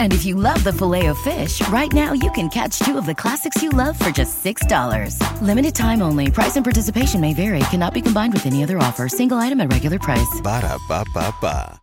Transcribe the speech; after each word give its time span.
And 0.00 0.14
if 0.14 0.24
you 0.24 0.36
love 0.36 0.64
the 0.64 0.72
filet 0.72 1.06
of 1.06 1.18
fish, 1.18 1.60
right 1.68 1.92
now 1.92 2.14
you 2.14 2.30
can 2.30 2.48
catch 2.48 2.78
two 2.78 2.96
of 2.96 3.04
the 3.04 3.14
classics 3.14 3.62
you 3.62 3.68
love 3.68 3.98
for 3.98 4.10
just 4.10 4.42
$6. 4.42 5.20
Limited 5.42 5.74
time 5.74 6.00
only. 6.00 6.30
Price 6.30 6.56
and 6.56 6.64
participation 6.64 7.20
may 7.20 7.34
vary. 7.34 7.60
Cannot 7.70 7.92
be 7.92 8.00
combined 8.00 8.32
with 8.32 8.46
any 8.46 8.62
other 8.62 8.78
offer. 8.78 9.08
Single 9.08 9.36
item 9.36 9.60
at 9.60 9.70
regular 9.70 9.98
price. 9.98 10.40
Ba 10.42 10.62
da 10.62 10.78
ba 10.88 11.04
ba 11.12 11.34
ba. 11.42 11.80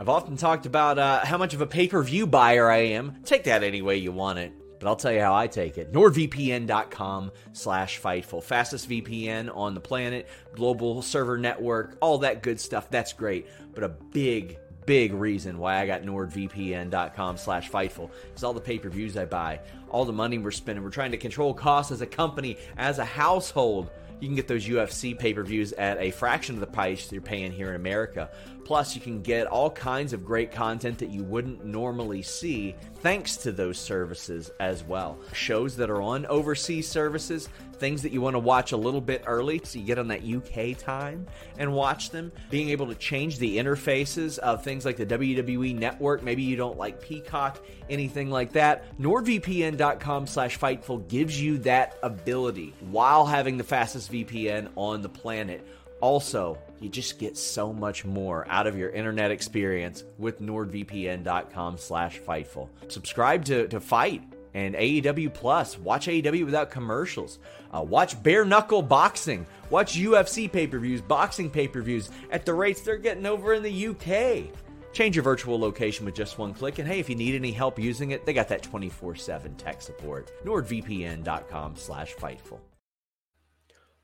I've 0.00 0.08
often 0.08 0.36
talked 0.36 0.64
about 0.64 0.96
uh, 0.98 1.24
how 1.24 1.38
much 1.38 1.54
of 1.54 1.60
a 1.60 1.66
pay 1.66 1.88
per 1.88 2.02
view 2.02 2.26
buyer 2.26 2.70
I 2.70 2.94
am. 2.94 3.16
Take 3.24 3.44
that 3.44 3.64
any 3.64 3.82
way 3.82 3.96
you 3.96 4.12
want 4.12 4.38
it. 4.38 4.52
But 4.78 4.88
I'll 4.88 4.96
tell 4.96 5.12
you 5.12 5.20
how 5.20 5.34
I 5.34 5.46
take 5.46 5.78
it. 5.78 5.92
NordVPN.com 5.92 7.32
slash 7.52 8.00
Fightful. 8.00 8.42
Fastest 8.42 8.88
VPN 8.88 9.54
on 9.56 9.74
the 9.74 9.80
planet, 9.80 10.28
global 10.54 11.02
server 11.02 11.36
network, 11.36 11.96
all 12.00 12.18
that 12.18 12.42
good 12.42 12.60
stuff. 12.60 12.90
That's 12.90 13.12
great. 13.12 13.46
But 13.74 13.84
a 13.84 13.88
big, 13.88 14.58
big 14.86 15.12
reason 15.12 15.58
why 15.58 15.80
I 15.80 15.86
got 15.86 16.02
NordVPN.com 16.02 17.36
slash 17.36 17.70
Fightful 17.70 18.10
is 18.34 18.44
all 18.44 18.52
the 18.54 18.60
pay 18.60 18.78
per 18.78 18.88
views 18.88 19.16
I 19.16 19.24
buy, 19.24 19.60
all 19.88 20.04
the 20.04 20.12
money 20.12 20.38
we're 20.38 20.50
spending. 20.50 20.84
We're 20.84 20.90
trying 20.90 21.10
to 21.10 21.18
control 21.18 21.52
costs 21.52 21.92
as 21.92 22.00
a 22.00 22.06
company, 22.06 22.56
as 22.76 22.98
a 22.98 23.04
household. 23.04 23.90
You 24.20 24.26
can 24.26 24.34
get 24.34 24.48
those 24.48 24.66
UFC 24.66 25.16
pay 25.16 25.32
per 25.32 25.44
views 25.44 25.72
at 25.74 25.98
a 26.00 26.10
fraction 26.10 26.56
of 26.56 26.60
the 26.60 26.66
price 26.66 27.10
you're 27.12 27.20
paying 27.20 27.52
here 27.52 27.68
in 27.68 27.76
America. 27.76 28.30
Plus, 28.68 28.94
you 28.94 29.00
can 29.00 29.22
get 29.22 29.46
all 29.46 29.70
kinds 29.70 30.12
of 30.12 30.26
great 30.26 30.52
content 30.52 30.98
that 30.98 31.08
you 31.08 31.22
wouldn't 31.22 31.64
normally 31.64 32.20
see 32.20 32.74
thanks 32.96 33.38
to 33.38 33.50
those 33.50 33.78
services 33.78 34.50
as 34.60 34.84
well. 34.84 35.18
Shows 35.32 35.74
that 35.76 35.88
are 35.88 36.02
on 36.02 36.26
overseas 36.26 36.86
services, 36.86 37.48
things 37.78 38.02
that 38.02 38.12
you 38.12 38.20
want 38.20 38.34
to 38.34 38.38
watch 38.38 38.72
a 38.72 38.76
little 38.76 39.00
bit 39.00 39.24
early 39.26 39.58
so 39.64 39.78
you 39.78 39.86
get 39.86 39.98
on 39.98 40.08
that 40.08 40.22
UK 40.22 40.76
time 40.76 41.26
and 41.56 41.72
watch 41.72 42.10
them. 42.10 42.30
Being 42.50 42.68
able 42.68 42.86
to 42.88 42.94
change 42.94 43.38
the 43.38 43.56
interfaces 43.56 44.36
of 44.36 44.62
things 44.62 44.84
like 44.84 44.98
the 44.98 45.06
WWE 45.06 45.74
network. 45.74 46.22
Maybe 46.22 46.42
you 46.42 46.56
don't 46.56 46.76
like 46.76 47.00
Peacock, 47.00 47.64
anything 47.88 48.28
like 48.28 48.52
that. 48.52 48.84
NordVPN.com 49.00 50.26
slash 50.26 50.58
Fightful 50.58 51.08
gives 51.08 51.40
you 51.40 51.56
that 51.60 51.96
ability 52.02 52.74
while 52.90 53.24
having 53.24 53.56
the 53.56 53.64
fastest 53.64 54.12
VPN 54.12 54.68
on 54.76 55.00
the 55.00 55.08
planet. 55.08 55.66
Also, 56.02 56.58
you 56.80 56.88
just 56.88 57.18
get 57.18 57.36
so 57.36 57.72
much 57.72 58.04
more 58.04 58.46
out 58.48 58.66
of 58.66 58.76
your 58.76 58.90
internet 58.90 59.30
experience 59.30 60.04
with 60.18 60.40
nordvpn.com 60.40 61.78
slash 61.78 62.20
fightful. 62.20 62.68
Subscribe 62.88 63.44
to, 63.46 63.68
to 63.68 63.80
FITE 63.80 64.22
and 64.54 64.74
aew 64.74 65.32
plus. 65.32 65.78
Watch 65.78 66.06
aew 66.06 66.44
without 66.44 66.70
commercials. 66.70 67.38
Uh, 67.72 67.82
watch 67.82 68.22
bare 68.22 68.44
knuckle 68.44 68.82
boxing. 68.82 69.46
Watch 69.70 69.98
ufc 69.98 70.50
pay-per-views 70.50 71.02
boxing 71.02 71.50
pay-per-views 71.50 72.10
at 72.30 72.46
the 72.46 72.54
rates 72.54 72.80
they're 72.80 72.96
getting 72.96 73.26
over 73.26 73.54
in 73.54 73.62
the 73.62 73.88
uk 73.88 74.54
change 74.92 75.14
your 75.14 75.22
virtual 75.22 75.58
location 75.58 76.04
with 76.04 76.14
just 76.14 76.38
one 76.38 76.54
click 76.54 76.78
and 76.78 76.88
hey 76.88 76.98
if 76.98 77.08
you 77.08 77.14
need 77.14 77.34
any 77.34 77.52
help 77.52 77.78
using 77.78 78.12
it 78.12 78.24
they 78.24 78.32
got 78.32 78.48
that 78.48 78.62
24-7 78.62 79.56
tech 79.56 79.82
support. 79.82 80.30
nordvpn.com 80.44 81.76
slash 81.76 82.14
fightful 82.14 82.58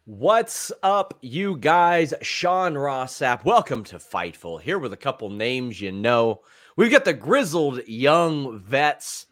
What's 0.06 0.70
up, 0.82 1.16
you 1.22 1.56
guys? 1.56 2.12
Sean 2.20 2.76
Ross 2.76 3.18
Sapp. 3.18 3.44
Welcome 3.44 3.84
to 3.84 3.96
Fightful. 3.96 4.60
Here 4.60 4.78
with 4.78 4.92
a 4.92 4.96
couple 4.98 5.30
names 5.30 5.80
you 5.80 5.92
know. 5.92 6.42
We've 6.76 6.90
got 6.90 7.06
the 7.06 7.14
grizzled 7.14 7.86
young 7.86 8.58
vets, 8.60 9.26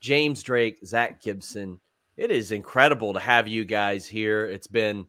James 0.00 0.42
Drake, 0.42 0.78
Zack 0.84 1.22
Gibson. 1.22 1.78
It 2.16 2.32
is 2.32 2.50
incredible 2.50 3.14
to 3.14 3.20
have 3.20 3.46
you 3.46 3.64
guys 3.64 4.06
here. 4.06 4.46
It's 4.46 4.66
been 4.66 5.06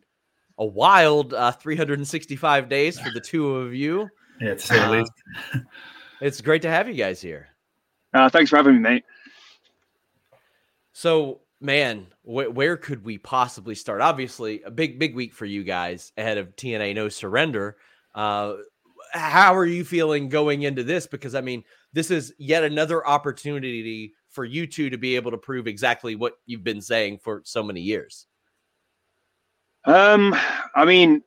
a 0.59 0.65
wild 0.65 1.33
uh, 1.33 1.53
365 1.53 2.69
days 2.69 2.99
for 2.99 3.09
the 3.09 3.21
two 3.21 3.55
of 3.55 3.73
you. 3.73 4.07
Yeah, 4.39 4.53
to 4.53 4.59
say 4.59 4.75
the 4.75 4.85
Uh, 4.85 4.91
least. 4.91 5.11
It's 6.21 6.41
great 6.41 6.61
to 6.63 6.69
have 6.69 6.89
you 6.89 6.95
guys 6.95 7.21
here. 7.21 7.47
Uh, 8.13 8.29
thanks 8.29 8.49
for 8.49 8.57
having 8.57 8.73
me, 8.73 8.79
mate. 8.81 9.03
So, 10.91 11.39
man, 11.61 12.07
wh- 12.23 12.53
where 12.53 12.77
could 12.77 13.03
we 13.03 13.17
possibly 13.17 13.75
start? 13.75 14.01
Obviously, 14.01 14.61
a 14.63 14.71
big, 14.71 14.99
big 14.99 15.15
week 15.15 15.33
for 15.33 15.45
you 15.45 15.63
guys 15.63 16.11
ahead 16.17 16.37
of 16.37 16.55
TNA 16.55 16.95
No 16.95 17.09
Surrender. 17.09 17.77
Uh, 18.15 18.55
how 19.11 19.55
are 19.55 19.65
you 19.65 19.83
feeling 19.83 20.29
going 20.29 20.63
into 20.63 20.83
this? 20.83 21.07
Because 21.07 21.35
I 21.35 21.41
mean, 21.41 21.63
this 21.93 22.11
is 22.11 22.33
yet 22.37 22.63
another 22.63 23.05
opportunity 23.05 24.13
for 24.29 24.45
you 24.45 24.67
two 24.67 24.89
to 24.89 24.97
be 24.97 25.15
able 25.15 25.31
to 25.31 25.37
prove 25.37 25.67
exactly 25.67 26.15
what 26.15 26.33
you've 26.45 26.63
been 26.63 26.81
saying 26.81 27.19
for 27.23 27.41
so 27.45 27.63
many 27.63 27.81
years. 27.81 28.27
Um, 29.85 30.35
I 30.75 30.85
mean, 30.85 31.23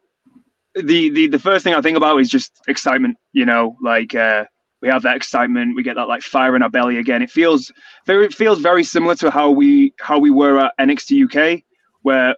the, 0.75 1.10
the 1.10 1.26
the 1.26 1.38
first 1.38 1.64
thing 1.64 1.75
I 1.75 1.81
think 1.81 1.97
about 1.97 2.20
is 2.20 2.31
just 2.31 2.53
excitement. 2.69 3.16
You 3.32 3.44
know, 3.44 3.76
like 3.82 4.14
uh, 4.14 4.44
we 4.82 4.88
have 4.88 5.03
that 5.03 5.16
excitement, 5.16 5.76
we 5.76 5.82
get 5.84 5.94
that 5.94 6.09
like 6.09 6.22
fire 6.22 6.56
in 6.56 6.62
our 6.62 6.69
belly 6.69 6.98
again. 6.98 7.22
It 7.22 7.31
feels 7.31 7.72
very 8.04 8.28
feels 8.28 8.60
very 8.60 8.82
similar 8.82 9.15
to 9.16 9.31
how 9.31 9.50
we 9.50 9.94
how 10.00 10.19
we 10.19 10.31
were 10.31 10.59
at 10.59 10.76
NXT 10.78 11.25
UK, 11.25 11.62
where 12.03 12.34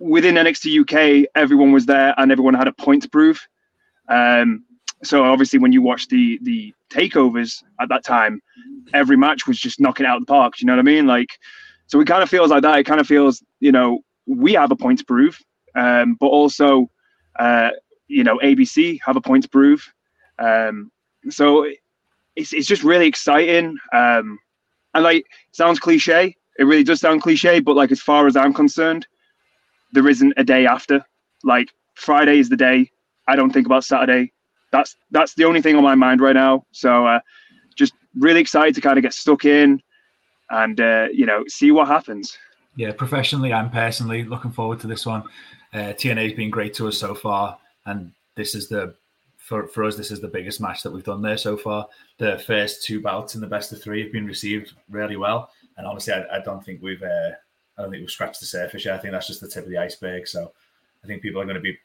within 0.00 0.34
NXT 0.34 0.80
UK 0.80 1.28
everyone 1.36 1.72
was 1.72 1.86
there 1.86 2.12
and 2.18 2.32
everyone 2.32 2.54
had 2.54 2.66
a 2.66 2.72
point 2.72 3.02
to 3.04 3.08
prove. 3.08 3.40
Um, 4.08 4.64
so 5.04 5.24
obviously 5.24 5.60
when 5.60 5.72
you 5.72 5.82
watch 5.82 6.08
the 6.08 6.40
the 6.42 6.74
takeovers 6.90 7.62
at 7.80 7.88
that 7.90 8.04
time, 8.04 8.42
every 8.92 9.16
match 9.16 9.46
was 9.46 9.58
just 9.58 9.80
knocking 9.80 10.04
out 10.04 10.18
the 10.18 10.26
park. 10.26 10.60
You 10.60 10.66
know 10.66 10.72
what 10.72 10.80
I 10.80 10.82
mean? 10.82 11.06
Like, 11.06 11.38
so 11.86 12.00
it 12.00 12.08
kind 12.08 12.24
of 12.24 12.28
feels 12.28 12.50
like 12.50 12.62
that. 12.62 12.78
It 12.80 12.84
kind 12.84 13.00
of 13.00 13.06
feels, 13.06 13.42
you 13.60 13.70
know, 13.70 14.00
we 14.26 14.52
have 14.54 14.72
a 14.72 14.76
point 14.76 14.98
to 14.98 15.04
prove, 15.04 15.38
um, 15.76 16.16
but 16.18 16.26
also, 16.26 16.90
uh, 17.38 17.70
you 18.08 18.24
know, 18.24 18.38
ABC 18.38 18.98
have 19.04 19.16
a 19.16 19.20
point 19.20 19.44
to 19.44 19.48
prove. 19.48 19.92
Um, 20.38 20.90
so 21.30 21.66
it's 22.36 22.52
it's 22.52 22.66
just 22.66 22.82
really 22.82 23.06
exciting. 23.06 23.78
Um, 23.92 24.38
and 24.94 25.04
like, 25.04 25.26
sounds 25.52 25.78
cliche. 25.78 26.36
It 26.58 26.64
really 26.64 26.84
does 26.84 27.00
sound 27.00 27.22
cliche, 27.22 27.60
but 27.60 27.76
like 27.76 27.90
as 27.90 28.00
far 28.00 28.26
as 28.26 28.36
I'm 28.36 28.54
concerned, 28.54 29.06
there 29.92 30.08
isn't 30.08 30.34
a 30.36 30.44
day 30.44 30.66
after. 30.66 31.04
Like 31.42 31.70
Friday 31.94 32.38
is 32.38 32.48
the 32.48 32.56
day. 32.56 32.90
I 33.26 33.36
don't 33.36 33.50
think 33.50 33.66
about 33.66 33.84
Saturday. 33.84 34.32
That's 34.70 34.96
that's 35.10 35.34
the 35.34 35.44
only 35.44 35.62
thing 35.62 35.76
on 35.76 35.82
my 35.82 35.94
mind 35.94 36.20
right 36.20 36.34
now. 36.34 36.64
So 36.72 37.06
uh, 37.06 37.20
just 37.76 37.94
really 38.16 38.40
excited 38.40 38.74
to 38.76 38.80
kind 38.80 38.98
of 38.98 39.02
get 39.02 39.14
stuck 39.14 39.44
in 39.44 39.82
and 40.50 40.80
uh, 40.80 41.08
you 41.12 41.26
know 41.26 41.44
see 41.48 41.70
what 41.70 41.88
happens. 41.88 42.36
Yeah, 42.76 42.92
professionally 42.92 43.52
and 43.52 43.70
personally, 43.70 44.24
looking 44.24 44.50
forward 44.50 44.80
to 44.80 44.86
this 44.86 45.06
one. 45.06 45.22
Uh, 45.72 45.92
TNA 45.92 46.22
has 46.24 46.32
been 46.34 46.50
great 46.50 46.74
to 46.74 46.88
us 46.88 46.98
so 46.98 47.14
far, 47.14 47.58
and 47.86 48.12
this 48.36 48.54
is 48.54 48.68
the 48.68 48.94
for, 49.44 49.66
for 49.68 49.84
us. 49.84 49.96
This 49.96 50.10
is 50.10 50.20
the 50.20 50.28
biggest 50.28 50.60
match 50.60 50.82
that 50.82 50.90
we've 50.90 51.04
done 51.04 51.22
there 51.22 51.36
so 51.36 51.56
far. 51.56 51.86
The 52.18 52.38
first 52.46 52.82
two 52.82 53.00
bouts 53.00 53.34
in 53.34 53.40
the 53.40 53.46
best 53.46 53.72
of 53.72 53.82
three 53.82 54.02
have 54.02 54.12
been 54.12 54.26
received 54.26 54.74
really 54.88 55.16
well, 55.16 55.50
and 55.76 55.86
honestly, 55.86 56.14
I, 56.14 56.36
I 56.36 56.40
don't 56.40 56.64
think 56.64 56.82
we've 56.82 57.02
uh, 57.02 57.30
I 57.76 57.82
don't 57.82 57.90
think 57.90 58.00
we've 58.00 58.10
scratched 58.10 58.40
the 58.40 58.46
surface 58.46 58.84
yet. 58.84 58.94
I 58.94 58.98
think 58.98 59.12
that's 59.12 59.26
just 59.26 59.40
the 59.40 59.48
tip 59.48 59.64
of 59.64 59.70
the 59.70 59.78
iceberg. 59.78 60.26
So 60.26 60.52
I 61.02 61.06
think 61.06 61.22
people 61.22 61.40
are 61.40 61.44
going 61.44 61.56
to 61.56 61.60
be 61.60 61.76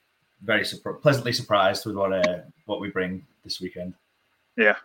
very 0.42 0.64
pleasantly 1.02 1.34
surprised 1.34 1.86
with 1.86 1.96
what 1.96 2.14
uh, 2.14 2.40
what 2.66 2.80
we 2.80 2.90
bring 2.90 3.26
this 3.44 3.60
weekend. 3.60 3.94
Yeah, 4.56 4.76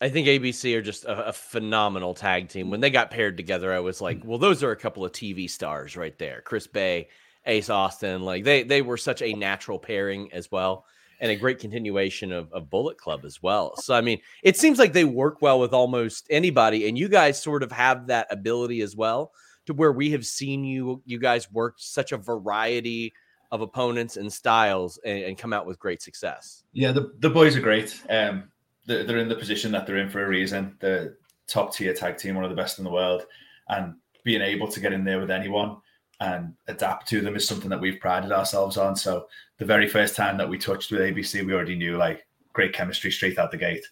I 0.00 0.08
think 0.08 0.28
ABC 0.28 0.76
are 0.76 0.82
just 0.82 1.04
a, 1.04 1.28
a, 1.28 1.32
phenomenal 1.32 2.14
tag 2.14 2.48
team. 2.48 2.70
When 2.70 2.80
they 2.80 2.90
got 2.90 3.10
paired 3.10 3.36
together, 3.36 3.72
I 3.72 3.80
was 3.80 4.00
like, 4.00 4.20
well, 4.24 4.38
those 4.38 4.62
are 4.62 4.70
a 4.70 4.76
couple 4.76 5.04
of 5.04 5.12
TV 5.12 5.48
stars 5.48 5.96
right 5.96 6.16
there. 6.18 6.42
Chris 6.44 6.66
Bey, 6.66 7.08
Ace 7.46 7.70
Austin, 7.70 8.22
like 8.22 8.44
they 8.44 8.62
they 8.62 8.82
were 8.82 8.96
such 8.96 9.20
a 9.20 9.32
natural 9.32 9.80
pairing 9.80 10.32
as 10.32 10.52
well, 10.52 10.86
and 11.20 11.30
a 11.30 11.36
great 11.36 11.58
continuation 11.58 12.32
of, 12.32 12.52
of 12.52 12.70
Bullet 12.70 12.98
Club 12.98 13.24
as 13.24 13.42
well. 13.42 13.76
So 13.76 13.94
I 13.94 14.00
mean, 14.00 14.20
it 14.42 14.56
seems 14.56 14.78
like 14.78 14.92
they 14.92 15.04
work 15.04 15.42
well 15.42 15.60
with 15.60 15.72
almost 15.72 16.26
anybody, 16.30 16.88
and 16.88 16.98
you 16.98 17.08
guys 17.08 17.40
sort 17.40 17.62
of 17.62 17.72
have 17.72 18.06
that 18.08 18.26
ability 18.30 18.80
as 18.82 18.96
well 18.96 19.32
to 19.66 19.74
where 19.74 19.92
we 19.92 20.10
have 20.10 20.26
seen 20.26 20.64
you 20.64 21.02
you 21.04 21.18
guys 21.18 21.50
work 21.50 21.74
such 21.78 22.12
a 22.12 22.16
variety 22.16 23.12
of 23.50 23.60
opponents 23.60 24.16
and 24.16 24.32
styles 24.32 24.98
and, 25.04 25.24
and 25.24 25.38
come 25.38 25.52
out 25.52 25.66
with 25.66 25.78
great 25.78 26.02
success. 26.02 26.64
Yeah, 26.72 26.92
the, 26.92 27.12
the 27.20 27.30
boys 27.30 27.56
are 27.56 27.60
great. 27.60 28.02
Um, 28.10 28.50
they're, 28.86 29.04
they're 29.04 29.18
in 29.18 29.28
the 29.28 29.36
position 29.36 29.70
that 29.72 29.86
they're 29.86 29.98
in 29.98 30.10
for 30.10 30.24
a 30.24 30.28
reason. 30.28 30.76
The 30.80 31.16
top 31.46 31.72
tier 31.72 31.94
tag 31.94 32.16
team, 32.16 32.34
one 32.34 32.44
of 32.44 32.50
the 32.50 32.56
best 32.56 32.78
in 32.78 32.84
the 32.84 32.90
world, 32.90 33.26
and 33.68 33.94
being 34.24 34.42
able 34.42 34.66
to 34.68 34.80
get 34.80 34.92
in 34.92 35.04
there 35.04 35.20
with 35.20 35.30
anyone 35.30 35.76
and 36.20 36.54
adapt 36.68 37.08
to 37.08 37.20
them 37.20 37.36
is 37.36 37.46
something 37.46 37.70
that 37.70 37.80
we've 37.80 38.00
prided 38.00 38.32
ourselves 38.32 38.76
on. 38.76 38.96
So 38.96 39.26
the 39.58 39.64
very 39.64 39.88
first 39.88 40.16
time 40.16 40.36
that 40.38 40.48
we 40.48 40.58
touched 40.58 40.90
with 40.90 41.00
ABC, 41.00 41.44
we 41.44 41.52
already 41.52 41.76
knew 41.76 41.96
like 41.96 42.26
great 42.52 42.72
chemistry 42.72 43.10
straight 43.10 43.38
out 43.38 43.50
the 43.50 43.56
gate. 43.56 43.84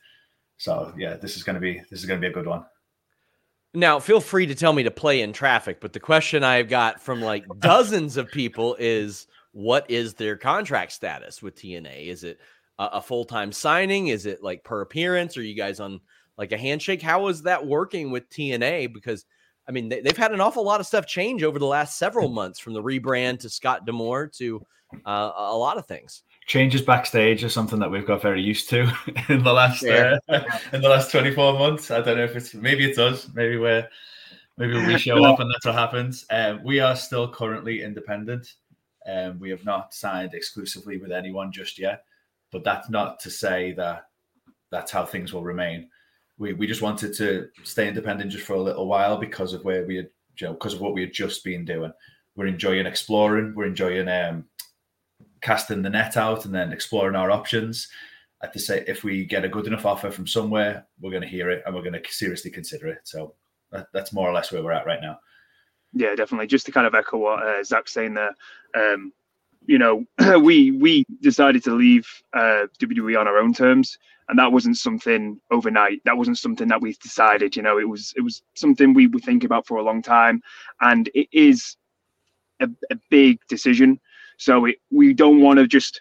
So 0.58 0.92
yeah, 0.96 1.14
this 1.14 1.36
is 1.36 1.42
going 1.42 1.54
to 1.54 1.60
be 1.60 1.82
this 1.90 2.00
is 2.00 2.06
going 2.06 2.20
to 2.20 2.24
be 2.26 2.30
a 2.30 2.34
good 2.34 2.46
one. 2.46 2.64
Now, 3.74 3.98
feel 3.98 4.20
free 4.20 4.46
to 4.46 4.54
tell 4.54 4.72
me 4.72 4.82
to 4.82 4.90
play 4.90 5.22
in 5.22 5.32
traffic, 5.32 5.80
but 5.80 5.94
the 5.94 6.00
question 6.00 6.44
I've 6.44 6.69
got 6.69 7.00
from 7.00 7.22
like 7.22 7.44
dozens 7.58 8.16
of 8.16 8.30
people 8.30 8.76
is 8.78 9.26
what 9.52 9.90
is 9.90 10.14
their 10.14 10.36
contract 10.36 10.92
status 10.92 11.42
with 11.42 11.56
TNA? 11.56 12.06
Is 12.06 12.24
it 12.24 12.38
a, 12.78 12.84
a 12.84 13.02
full 13.02 13.24
time 13.24 13.50
signing? 13.50 14.08
Is 14.08 14.26
it 14.26 14.42
like 14.42 14.62
per 14.62 14.82
appearance? 14.82 15.36
Are 15.36 15.42
you 15.42 15.54
guys 15.54 15.80
on 15.80 16.00
like 16.36 16.52
a 16.52 16.58
handshake? 16.58 17.02
How 17.02 17.28
is 17.28 17.42
that 17.42 17.66
working 17.66 18.10
with 18.10 18.28
TNA? 18.30 18.92
Because 18.92 19.24
I 19.68 19.72
mean, 19.72 19.88
they, 19.88 20.02
have 20.04 20.16
had 20.16 20.32
an 20.32 20.40
awful 20.40 20.64
lot 20.64 20.80
of 20.80 20.86
stuff 20.86 21.06
change 21.06 21.42
over 21.42 21.58
the 21.58 21.66
last 21.66 21.98
several 21.98 22.28
months 22.28 22.58
from 22.58 22.72
the 22.72 22.82
rebrand 22.82 23.40
to 23.40 23.48
Scott 23.48 23.86
D'Amore 23.86 24.26
to 24.38 24.64
uh, 25.06 25.30
a 25.36 25.56
lot 25.56 25.78
of 25.78 25.86
things 25.86 26.22
changes 26.46 26.82
backstage 26.82 27.44
are 27.44 27.48
something 27.48 27.78
that 27.78 27.90
we've 27.90 28.06
got 28.06 28.20
very 28.20 28.42
used 28.42 28.68
to 28.70 28.92
in 29.28 29.42
the 29.42 29.52
last 29.52 29.82
yeah. 29.82 30.18
uh, 30.28 30.42
in 30.72 30.80
the 30.80 30.88
last 30.88 31.10
24 31.10 31.54
months. 31.54 31.90
I 31.90 32.00
don't 32.00 32.16
know 32.16 32.24
if 32.24 32.36
it's 32.36 32.54
maybe 32.54 32.90
it 32.90 32.96
does. 32.96 33.28
Maybe 33.34 33.56
we're 33.56 33.88
maybe 34.58 34.74
we 34.74 34.98
show 34.98 35.24
up 35.24 35.40
and 35.40 35.50
that's 35.50 35.64
what 35.64 35.74
happens. 35.74 36.26
Um, 36.30 36.62
we 36.64 36.80
are 36.80 36.96
still 36.96 37.30
currently 37.30 37.82
independent. 37.82 38.54
Um, 39.06 39.38
we 39.38 39.50
have 39.50 39.64
not 39.64 39.94
signed 39.94 40.34
exclusively 40.34 40.98
with 40.98 41.10
anyone 41.10 41.50
just 41.52 41.78
yet, 41.78 42.04
but 42.50 42.64
that's 42.64 42.88
not 42.88 43.18
to 43.20 43.30
say 43.30 43.72
that 43.72 44.08
that's 44.70 44.92
how 44.92 45.04
things 45.04 45.32
will 45.32 45.42
remain. 45.42 45.88
We 46.38 46.52
we 46.55 46.67
just 46.67 46.82
wanted 46.82 47.14
to 47.14 47.49
stay 47.62 47.88
independent 47.88 48.32
just 48.32 48.44
for 48.44 48.55
a 48.55 48.62
little 48.62 48.87
while 48.87 49.17
because 49.17 49.52
of 49.52 49.64
where 49.64 49.87
we 49.87 49.96
had, 49.96 50.08
you 50.38 50.46
know, 50.46 50.52
because 50.55 50.75
of 50.75 50.81
what 50.81 50.94
we 50.94 51.02
had 51.02 51.12
just 51.12 51.44
been 51.44 51.64
doing. 51.64 51.93
We're 52.34 52.46
enjoying 52.46 52.87
exploring. 52.87 53.55
We're 53.55 53.67
enjoying 53.67 54.08
um, 54.08 54.46
casting 55.43 55.82
the 55.82 55.90
net 55.90 56.17
out 56.17 56.44
and 56.46 56.55
then 56.55 56.73
exploring 56.73 57.17
our 57.17 57.31
options. 57.31 57.88
I 58.40 58.46
have 58.46 58.52
to 58.55 58.58
say, 58.58 58.84
if 58.88 59.05
we 59.05 59.25
get 59.25 59.44
a 59.44 59.49
good 59.49 59.67
enough 59.67 59.87
offer 59.87 60.11
from 60.11 60.26
somewhere, 60.26 60.87
we're 61.00 61.11
going 61.11 61.23
to 61.23 61.29
hear 61.29 61.50
it 61.50 61.62
and 61.64 61.75
we're 61.75 61.82
going 61.82 61.93
to 61.93 62.02
seriously 62.11 62.50
consider 62.50 62.88
it. 62.88 63.00
So 63.05 63.34
that, 63.70 63.87
that's 63.93 64.12
more 64.12 64.29
or 64.29 64.32
less 64.32 64.50
where 64.50 64.62
we're 64.62 64.73
at 64.73 64.87
right 64.87 65.00
now. 65.00 65.19
Yeah, 65.93 66.14
definitely. 66.14 66.46
Just 66.46 66.67
to 66.67 66.73
kind 66.73 66.87
of 66.87 66.94
echo 66.94 67.19
what 67.19 67.43
uh, 67.43 67.62
Zack's 67.62 67.93
saying 67.93 68.14
there, 68.14 68.34
um, 68.75 69.12
you 69.67 69.79
know, 69.79 70.05
we 70.40 70.73
we 70.73 71.05
decided 71.20 71.62
to 71.64 71.75
leave 71.75 72.06
uh, 72.32 72.67
WWE 72.81 73.19
on 73.20 73.29
our 73.29 73.38
own 73.38 73.52
terms, 73.52 73.99
and 74.32 74.38
that 74.38 74.50
wasn't 74.50 74.79
something 74.79 75.38
overnight. 75.50 76.00
That 76.06 76.17
wasn't 76.17 76.38
something 76.38 76.67
that 76.69 76.81
we 76.81 76.94
decided. 77.02 77.55
You 77.55 77.61
know, 77.61 77.79
it 77.79 77.87
was 77.87 78.14
it 78.17 78.23
was 78.23 78.43
something 78.55 78.94
we 78.94 79.06
were 79.06 79.19
thinking 79.19 79.44
about 79.44 79.67
for 79.67 79.76
a 79.76 79.82
long 79.82 80.00
time, 80.00 80.40
and 80.81 81.11
it 81.12 81.29
is 81.32 81.76
a, 82.58 82.67
a 82.90 82.96
big 83.11 83.40
decision. 83.46 84.00
So 84.38 84.64
it, 84.64 84.76
we 84.90 85.12
don't 85.12 85.43
want 85.43 85.58
to 85.58 85.67
just 85.67 86.00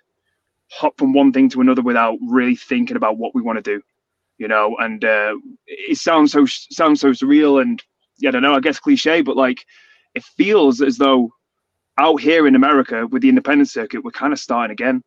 hop 0.71 0.97
from 0.97 1.11
one 1.11 1.33
thing 1.33 1.49
to 1.49 1.59
another 1.59 1.81
without 1.81 2.17
really 2.25 2.55
thinking 2.55 2.95
about 2.95 3.17
what 3.17 3.35
we 3.35 3.41
want 3.41 3.57
to 3.57 3.61
do, 3.61 3.81
you 4.37 4.47
know. 4.47 4.77
And 4.79 5.03
uh, 5.03 5.35
it 5.67 5.97
sounds 5.97 6.31
so 6.31 6.45
sounds 6.45 7.01
so 7.01 7.09
surreal 7.09 7.61
and 7.61 7.83
yeah, 8.19 8.29
I 8.29 8.31
don't 8.31 8.43
know, 8.43 8.55
I 8.55 8.61
guess 8.61 8.79
cliche, 8.79 9.21
but 9.21 9.35
like 9.35 9.65
it 10.15 10.23
feels 10.23 10.81
as 10.81 10.97
though 10.97 11.33
out 11.97 12.21
here 12.21 12.47
in 12.47 12.55
America 12.55 13.07
with 13.07 13.23
the 13.23 13.29
independent 13.29 13.69
circuit, 13.69 14.05
we're 14.05 14.11
kind 14.11 14.31
of 14.31 14.39
starting 14.39 14.71
again 14.71 15.03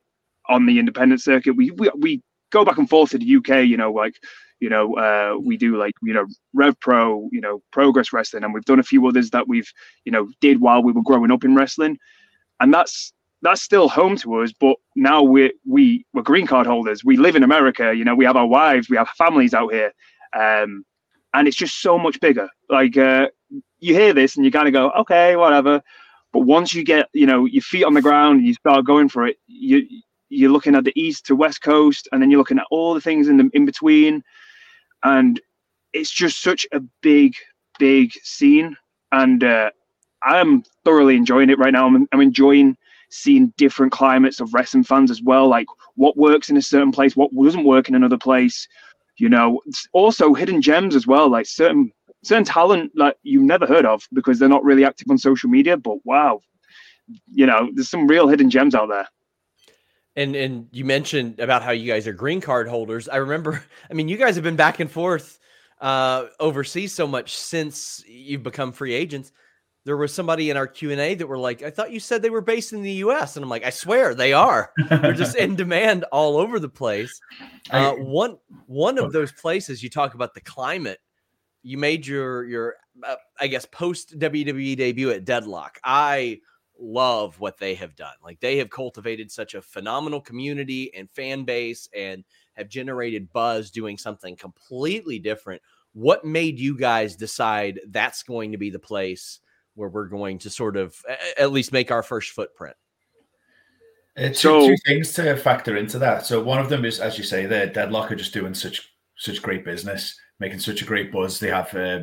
on 0.50 0.67
the 0.67 0.79
independent 0.79 1.23
circuit. 1.23 1.56
We 1.56 1.71
we 1.71 1.91
we 1.97 2.23
go 2.54 2.64
back 2.64 2.78
and 2.78 2.88
forth 2.88 3.10
to 3.10 3.18
the 3.18 3.36
UK, 3.36 3.66
you 3.66 3.76
know, 3.76 3.92
like 3.92 4.16
you 4.60 4.70
know, 4.70 4.96
uh, 4.96 5.36
we 5.38 5.56
do 5.56 5.76
like 5.76 5.92
you 6.02 6.14
know 6.14 6.26
Rev 6.54 6.78
Pro, 6.80 7.28
you 7.32 7.40
know, 7.40 7.60
Progress 7.72 8.12
Wrestling, 8.12 8.44
and 8.44 8.54
we've 8.54 8.64
done 8.64 8.78
a 8.78 8.84
few 8.84 9.06
others 9.06 9.30
that 9.30 9.46
we've 9.46 9.70
you 10.04 10.12
know 10.12 10.28
did 10.40 10.60
while 10.60 10.82
we 10.82 10.92
were 10.92 11.02
growing 11.02 11.30
up 11.30 11.44
in 11.44 11.54
wrestling, 11.54 11.98
and 12.60 12.72
that's 12.72 13.12
that's 13.42 13.60
still 13.60 13.88
home 13.88 14.16
to 14.18 14.40
us. 14.40 14.52
But 14.58 14.76
now 14.96 15.22
we're 15.22 15.52
we 15.66 16.06
we're 16.14 16.22
green 16.22 16.46
card 16.46 16.66
holders. 16.66 17.04
We 17.04 17.16
live 17.16 17.36
in 17.36 17.42
America. 17.42 17.92
You 17.94 18.04
know, 18.04 18.14
we 18.14 18.24
have 18.24 18.36
our 18.36 18.46
wives, 18.46 18.88
we 18.88 18.96
have 18.96 19.08
families 19.18 19.52
out 19.52 19.72
here, 19.72 19.92
um, 20.34 20.84
and 21.34 21.46
it's 21.46 21.56
just 21.56 21.82
so 21.82 21.98
much 21.98 22.20
bigger. 22.20 22.48
Like 22.70 22.96
uh, 22.96 23.28
you 23.80 23.94
hear 23.94 24.14
this 24.14 24.36
and 24.36 24.44
you 24.46 24.52
kind 24.52 24.68
of 24.68 24.72
go, 24.72 24.90
okay, 25.00 25.36
whatever. 25.36 25.82
But 26.32 26.40
once 26.40 26.74
you 26.74 26.84
get 26.84 27.08
you 27.12 27.26
know 27.26 27.44
your 27.44 27.62
feet 27.62 27.84
on 27.84 27.94
the 27.94 28.02
ground 28.02 28.46
you 28.46 28.54
start 28.54 28.86
going 28.86 29.08
for 29.08 29.26
it, 29.26 29.36
you 29.46 29.86
you're 30.29 30.50
looking 30.50 30.75
at 30.75 30.85
the 30.85 30.93
east 31.00 31.26
to 31.26 31.37
west 31.37 31.62
coast, 31.62 32.09
and 32.12 32.21
then 32.21 32.31
you're 32.31 32.38
looking 32.38 32.59
at 32.59 32.67
all 32.71 32.94
the 32.94 33.00
things 33.00 33.29
in 33.29 33.37
the 33.37 33.50
in 33.53 33.65
between, 33.67 34.23
and 35.03 35.41
it's 35.93 36.11
just 36.11 36.43
such 36.43 36.67
a 36.73 36.81
big, 37.03 37.35
big 37.79 38.12
scene. 38.23 38.76
And 39.12 39.44
uh, 39.44 39.71
I'm 40.25 40.65
thoroughly 40.85 41.17
enjoying 41.17 41.50
it 41.50 41.59
right 41.59 41.73
now. 41.73 41.87
I'm, 41.87 42.09
I'm 42.12 42.21
enjoying 42.21 42.76
seeing 43.11 43.53
different 43.56 43.93
climates 43.93 44.41
of 44.41 44.53
wrestling 44.53 44.85
fans 44.85 45.11
as 45.11 45.23
well, 45.23 45.49
like 45.49 45.67
what 45.94 46.17
works 46.17 46.50
in 46.50 46.56
a 46.56 46.62
certain 46.62 46.91
place, 46.91 47.15
what 47.15 47.31
doesn't 47.35 47.65
work 47.65 47.88
in 47.88 47.94
another 47.94 48.19
place. 48.19 48.67
You 49.17 49.29
know, 49.29 49.61
also 49.93 50.35
hidden 50.35 50.61
gems 50.61 50.97
as 50.97 51.06
well, 51.06 51.31
like 51.31 51.47
certain 51.47 51.93
certain 52.25 52.44
talent 52.44 52.91
like 52.97 53.17
you've 53.23 53.44
never 53.44 53.67
heard 53.67 53.87
of 53.87 54.09
because 54.12 54.38
they're 54.38 54.49
not 54.49 54.65
really 54.65 54.85
active 54.85 55.09
on 55.09 55.19
social 55.19 55.49
media. 55.49 55.76
But 55.76 55.99
wow, 56.05 56.41
you 57.32 57.47
know, 57.47 57.71
there's 57.75 57.88
some 57.88 58.09
real 58.09 58.26
hidden 58.26 58.50
gems 58.50 58.75
out 58.75 58.88
there. 58.88 59.06
And 60.16 60.37
and 60.37 60.69
you 60.70 60.84
mentioned 60.84 61.40
about 61.40 61.62
how 61.62 61.73
you 61.73 61.90
guys 61.90 62.06
are 62.06 62.12
green 62.12 62.40
card 62.40 62.68
holders. 62.68 63.09
I 63.09 63.16
remember, 63.16 63.64
I 63.90 63.94
mean, 63.94 64.09
you 64.09 64.16
guys 64.16 64.35
have 64.37 64.44
been 64.44 64.56
back 64.56 64.80
and 64.80 64.90
forth 64.90 65.38
uh, 65.80 66.26
overseas 66.40 66.94
so 66.94 67.06
much 67.06 67.37
since 67.37 68.02
you've 68.06 68.42
become 68.42 68.73
free 68.73 68.94
agents. 68.94 69.33
There 69.85 69.99
was 69.99 70.14
somebody 70.14 70.49
in 70.49 70.56
our 70.56 70.66
q&a 70.66 71.14
that 71.14 71.26
were 71.26 71.37
like 71.37 71.62
i 71.62 71.68
thought 71.68 71.92
you 71.92 72.00
said 72.00 72.23
they 72.23 72.30
were 72.30 72.40
based 72.40 72.73
in 72.73 72.80
the 72.80 72.90
us 72.94 73.37
and 73.37 73.44
i'm 73.44 73.50
like 73.50 73.66
i 73.66 73.71
swear 73.71 74.14
they 74.14 74.33
are. 74.33 74.73
They're 74.88 75.12
just 75.12 75.37
in 75.37 75.56
demand 75.56 76.04
all 76.04 76.38
over 76.38 76.59
the 76.59 76.71
place. 76.71 77.21
Uh, 77.71 77.92
one 77.92 78.38
one 78.66 78.97
of 78.97 79.12
those 79.12 79.30
places 79.33 79.83
you 79.83 79.90
talk 79.90 80.14
about 80.14 80.33
the 80.33 80.40
climate 80.40 81.00
you 81.62 81.76
made 81.76 82.06
your 82.06 82.44
your 82.44 82.76
uh, 83.06 83.16
i 83.40 83.47
guess 83.47 83.66
post 83.66 84.18
wwe 84.18 84.75
debut 84.76 85.11
at 85.11 85.26
deadlock. 85.26 85.78
I 85.85 86.40
love 86.85 87.41
what 87.41 87.59
they 87.59 87.75
have 87.75 87.97
done 87.97 88.14
like 88.23 88.38
they 88.41 88.59
have 88.59 88.71
cultivated 88.71 89.31
such 89.31 89.55
a 89.55 89.62
phenomenal 89.62 90.21
community 90.21 90.93
and 90.95 91.11
fan 91.11 91.45
base 91.45 91.88
and 91.97 92.25
have 92.53 92.69
generated 92.69 93.33
buzz 93.33 93.71
doing 93.71 93.97
something 93.97 94.37
completely 94.37 95.19
different 95.19 95.61
what 95.95 96.25
made 96.25 96.59
you 96.59 96.76
guys 96.76 97.17
decide 97.17 97.81
that's 97.88 98.23
going 98.23 98.53
to 98.53 98.59
be 98.59 98.69
the 98.69 98.79
place 98.79 99.41
where 99.75 99.88
we're 99.88 100.07
going 100.07 100.38
to 100.38 100.50
sort 100.50 100.76
of 100.76 100.97
at 101.38 101.53
least 101.53 101.73
make 101.73 101.91
our 101.91 102.03
first 102.03 102.33
footprint? 102.33 102.76
Uh, 104.17 104.29
two, 104.29 104.35
so, 104.35 104.67
two 104.69 104.76
things 104.87 105.12
to 105.12 105.37
factor 105.37 105.76
into 105.76 105.99
that. 105.99 106.25
So 106.25 106.43
one 106.43 106.61
of 106.61 106.69
them 106.69 106.85
is, 106.85 107.00
as 107.00 107.19
you 107.19 107.25
say, 107.25 107.47
the 107.47 107.67
Deadlock 107.67 108.12
are 108.12 108.17
just 108.17 108.33
doing 108.35 108.55
such 108.55 108.91
such 109.17 109.43
great 109.43 109.64
business, 109.64 110.19
making 110.41 110.59
such 110.59 110.83
a 110.83 110.85
great 110.85 111.12
buzz. 111.12 111.38
They 111.38 111.49
have 111.49 111.75
uh, 111.75 112.03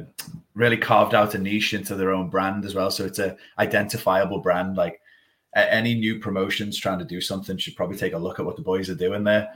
really 0.54 0.78
carved 0.78 1.14
out 1.14 1.36
a 1.36 1.38
niche 1.38 1.74
into 1.74 1.96
their 1.96 2.12
own 2.12 2.30
brand 2.30 2.66
as 2.66 2.76
well. 2.76 2.92
So 2.92 3.06
it's 3.06 3.20
a 3.20 3.38
identifiable 3.60 4.40
brand. 4.40 4.78
Like 4.78 5.02
any 5.56 5.96
new 5.96 6.20
promotions 6.20 6.80
trying 6.80 7.00
to 7.00 7.06
do 7.06 7.20
something 7.22 7.58
should 7.58 7.76
probably 7.76 7.98
take 7.98 8.14
a 8.14 8.18
look 8.18 8.40
at 8.40 8.46
what 8.46 8.56
the 8.56 8.62
boys 8.62 8.90
are 8.90 8.96
doing 8.96 9.24
there 9.24 9.50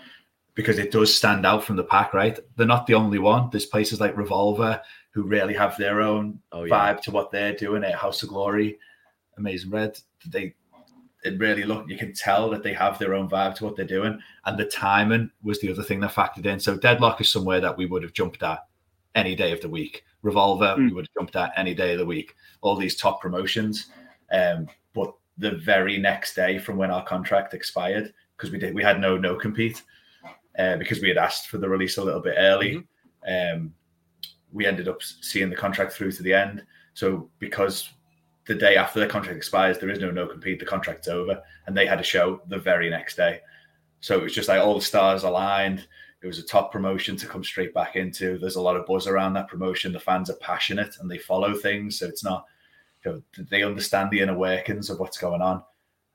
because 0.53 0.77
it 0.77 0.91
does 0.91 1.13
stand 1.13 1.45
out 1.45 1.63
from 1.63 1.75
the 1.75 1.83
pack. 1.83 2.13
Right? 2.13 2.37
They're 2.55 2.67
not 2.67 2.87
the 2.87 2.95
only 2.95 3.19
one. 3.19 3.49
There's 3.51 3.65
places 3.65 3.99
like 3.99 4.17
Revolver 4.17 4.81
who 5.11 5.23
really 5.23 5.53
have 5.53 5.77
their 5.77 6.01
own 6.01 6.39
oh, 6.51 6.65
yeah. 6.65 6.93
vibe 6.93 7.01
to 7.01 7.11
what 7.11 7.31
they're 7.31 7.55
doing 7.55 7.83
at 7.85 7.95
House 7.95 8.21
of 8.21 8.29
Glory, 8.29 8.77
Amazing 9.37 9.71
Red. 9.71 9.97
They 10.27 10.53
it 11.25 11.39
really 11.39 11.63
look 11.63 11.89
you 11.89 11.97
can 11.97 12.13
tell 12.13 12.49
that 12.51 12.61
they 12.61 12.73
have 12.73 12.99
their 12.99 13.15
own 13.15 13.27
vibe 13.27 13.55
to 13.55 13.65
what 13.65 13.75
they're 13.75 13.85
doing. 13.85 14.19
And 14.45 14.57
the 14.57 14.65
timing 14.65 15.31
was 15.43 15.59
the 15.59 15.71
other 15.71 15.83
thing 15.83 15.99
that 16.01 16.13
factored 16.13 16.45
in. 16.45 16.59
So 16.59 16.77
Deadlock 16.77 17.19
is 17.19 17.31
somewhere 17.31 17.59
that 17.61 17.75
we 17.75 17.87
would 17.87 18.03
have 18.03 18.13
jumped 18.13 18.43
at 18.43 18.59
any 19.15 19.35
day 19.35 19.51
of 19.51 19.61
the 19.61 19.69
week. 19.69 20.03
Revolver, 20.21 20.75
mm. 20.77 20.89
we 20.89 20.93
would 20.93 21.07
have 21.07 21.21
jumped 21.21 21.35
at 21.35 21.51
any 21.57 21.73
day 21.73 21.93
of 21.93 21.99
the 21.99 22.05
week. 22.05 22.35
All 22.61 22.75
these 22.75 22.95
top 22.95 23.21
promotions. 23.21 23.87
Um, 24.31 24.67
but 24.93 25.13
the 25.37 25.51
very 25.51 25.97
next 25.97 26.35
day 26.35 26.59
from 26.59 26.77
when 26.77 26.91
our 26.91 27.03
contract 27.03 27.53
expired, 27.53 28.13
because 28.37 28.51
we 28.51 28.59
did 28.59 28.75
we 28.75 28.83
had 28.83 28.99
no 28.99 29.17
no 29.17 29.35
compete 29.35 29.81
uh, 30.59 30.77
because 30.77 31.01
we 31.01 31.09
had 31.09 31.17
asked 31.17 31.47
for 31.47 31.57
the 31.57 31.67
release 31.67 31.97
a 31.97 32.03
little 32.03 32.21
bit 32.21 32.35
early. 32.37 32.85
Mm-hmm. 33.27 33.57
Um, 33.57 33.73
we 34.51 34.65
ended 34.65 34.87
up 34.87 35.01
seeing 35.01 35.49
the 35.49 35.55
contract 35.55 35.91
through 35.91 36.11
to 36.13 36.23
the 36.23 36.33
end. 36.33 36.63
So 36.93 37.29
because 37.39 37.89
the 38.47 38.55
day 38.55 38.75
after 38.75 38.99
the 38.99 39.07
contract 39.07 39.37
expires, 39.37 39.79
there 39.79 39.89
is 39.89 39.99
no 39.99 40.11
no 40.11 40.27
compete. 40.27 40.59
The 40.59 40.65
contract's 40.65 41.07
over, 41.07 41.41
and 41.65 41.75
they 41.75 41.85
had 41.85 41.99
a 41.99 42.03
show 42.03 42.41
the 42.47 42.59
very 42.59 42.89
next 42.89 43.15
day. 43.15 43.39
So 44.01 44.17
it 44.17 44.23
was 44.23 44.35
just 44.35 44.49
like 44.49 44.61
all 44.61 44.75
the 44.75 44.81
stars 44.81 45.23
aligned. 45.23 45.87
It 46.21 46.27
was 46.27 46.39
a 46.39 46.43
top 46.43 46.71
promotion 46.71 47.15
to 47.17 47.27
come 47.27 47.43
straight 47.43 47.73
back 47.73 47.95
into. 47.95 48.37
There's 48.37 48.55
a 48.55 48.61
lot 48.61 48.75
of 48.75 48.85
buzz 48.85 49.07
around 49.07 49.33
that 49.33 49.47
promotion. 49.47 49.91
The 49.91 49.99
fans 49.99 50.29
are 50.29 50.37
passionate 50.37 50.95
and 50.99 51.09
they 51.09 51.17
follow 51.17 51.55
things, 51.55 51.99
so 51.99 52.07
it's 52.07 52.23
not. 52.23 52.45
You 53.03 53.23
know, 53.37 53.43
they 53.51 53.63
understand 53.63 54.09
the 54.09 54.21
inner 54.21 54.37
workings 54.37 54.89
of 54.89 54.99
what's 54.99 55.17
going 55.17 55.41
on. 55.41 55.63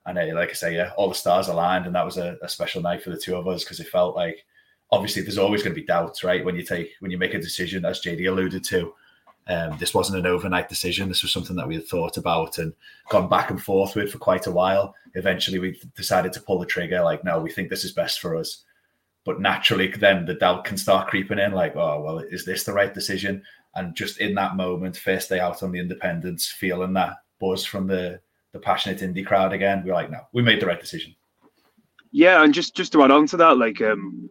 And 0.06 0.18
uh, 0.18 0.34
like 0.34 0.50
I 0.50 0.54
say, 0.54 0.74
yeah, 0.74 0.90
all 0.96 1.08
the 1.08 1.14
stars 1.14 1.48
aligned, 1.48 1.86
and 1.86 1.94
that 1.94 2.04
was 2.04 2.16
a, 2.16 2.36
a 2.42 2.48
special 2.48 2.82
night 2.82 3.02
for 3.02 3.10
the 3.10 3.18
two 3.18 3.36
of 3.36 3.46
us 3.46 3.64
because 3.64 3.80
it 3.80 3.88
felt 3.88 4.16
like 4.16 4.44
obviously 4.90 5.22
there's 5.22 5.38
always 5.38 5.62
going 5.62 5.74
to 5.74 5.80
be 5.80 5.86
doubts, 5.86 6.24
right? 6.24 6.44
When 6.44 6.56
you 6.56 6.62
take 6.62 6.92
when 7.00 7.10
you 7.10 7.18
make 7.18 7.34
a 7.34 7.40
decision, 7.40 7.84
as 7.84 8.00
JD 8.00 8.28
alluded 8.28 8.64
to, 8.64 8.92
um, 9.48 9.76
this 9.78 9.94
wasn't 9.94 10.18
an 10.18 10.26
overnight 10.26 10.68
decision. 10.68 11.08
This 11.08 11.22
was 11.22 11.32
something 11.32 11.56
that 11.56 11.66
we 11.66 11.74
had 11.74 11.88
thought 11.88 12.16
about 12.16 12.58
and 12.58 12.72
gone 13.08 13.28
back 13.28 13.50
and 13.50 13.60
forth 13.60 13.96
with 13.96 14.12
for 14.12 14.18
quite 14.18 14.46
a 14.46 14.52
while. 14.52 14.94
Eventually, 15.14 15.58
we 15.58 15.80
decided 15.96 16.32
to 16.34 16.40
pull 16.40 16.58
the 16.58 16.66
trigger. 16.66 17.02
Like, 17.02 17.24
no, 17.24 17.40
we 17.40 17.50
think 17.50 17.68
this 17.68 17.84
is 17.84 17.92
best 17.92 18.20
for 18.20 18.36
us. 18.36 18.64
But 19.24 19.40
naturally, 19.40 19.88
then 19.88 20.24
the 20.24 20.34
doubt 20.34 20.64
can 20.64 20.76
start 20.76 21.08
creeping 21.08 21.38
in. 21.38 21.52
Like, 21.52 21.74
oh, 21.76 22.00
well, 22.00 22.18
is 22.18 22.44
this 22.44 22.64
the 22.64 22.72
right 22.72 22.94
decision? 22.94 23.42
And 23.74 23.94
just 23.94 24.18
in 24.18 24.34
that 24.34 24.56
moment, 24.56 24.96
first 24.96 25.28
day 25.28 25.40
out 25.40 25.62
on 25.62 25.72
the 25.72 25.80
Independence, 25.80 26.48
feeling 26.48 26.92
that 26.94 27.16
buzz 27.40 27.64
from 27.64 27.86
the 27.86 28.20
the 28.52 28.58
passionate 28.58 28.98
indie 28.98 29.24
crowd 29.24 29.52
again, 29.52 29.82
we're 29.84 29.94
like, 29.94 30.10
no, 30.10 30.18
we 30.32 30.42
made 30.42 30.60
the 30.60 30.66
right 30.66 30.80
decision. 30.80 31.14
Yeah, 32.10 32.42
and 32.42 32.52
just 32.52 32.74
just 32.74 32.92
to 32.92 33.02
add 33.04 33.12
on 33.12 33.26
to 33.28 33.36
that, 33.36 33.58
like, 33.58 33.80
um, 33.80 34.28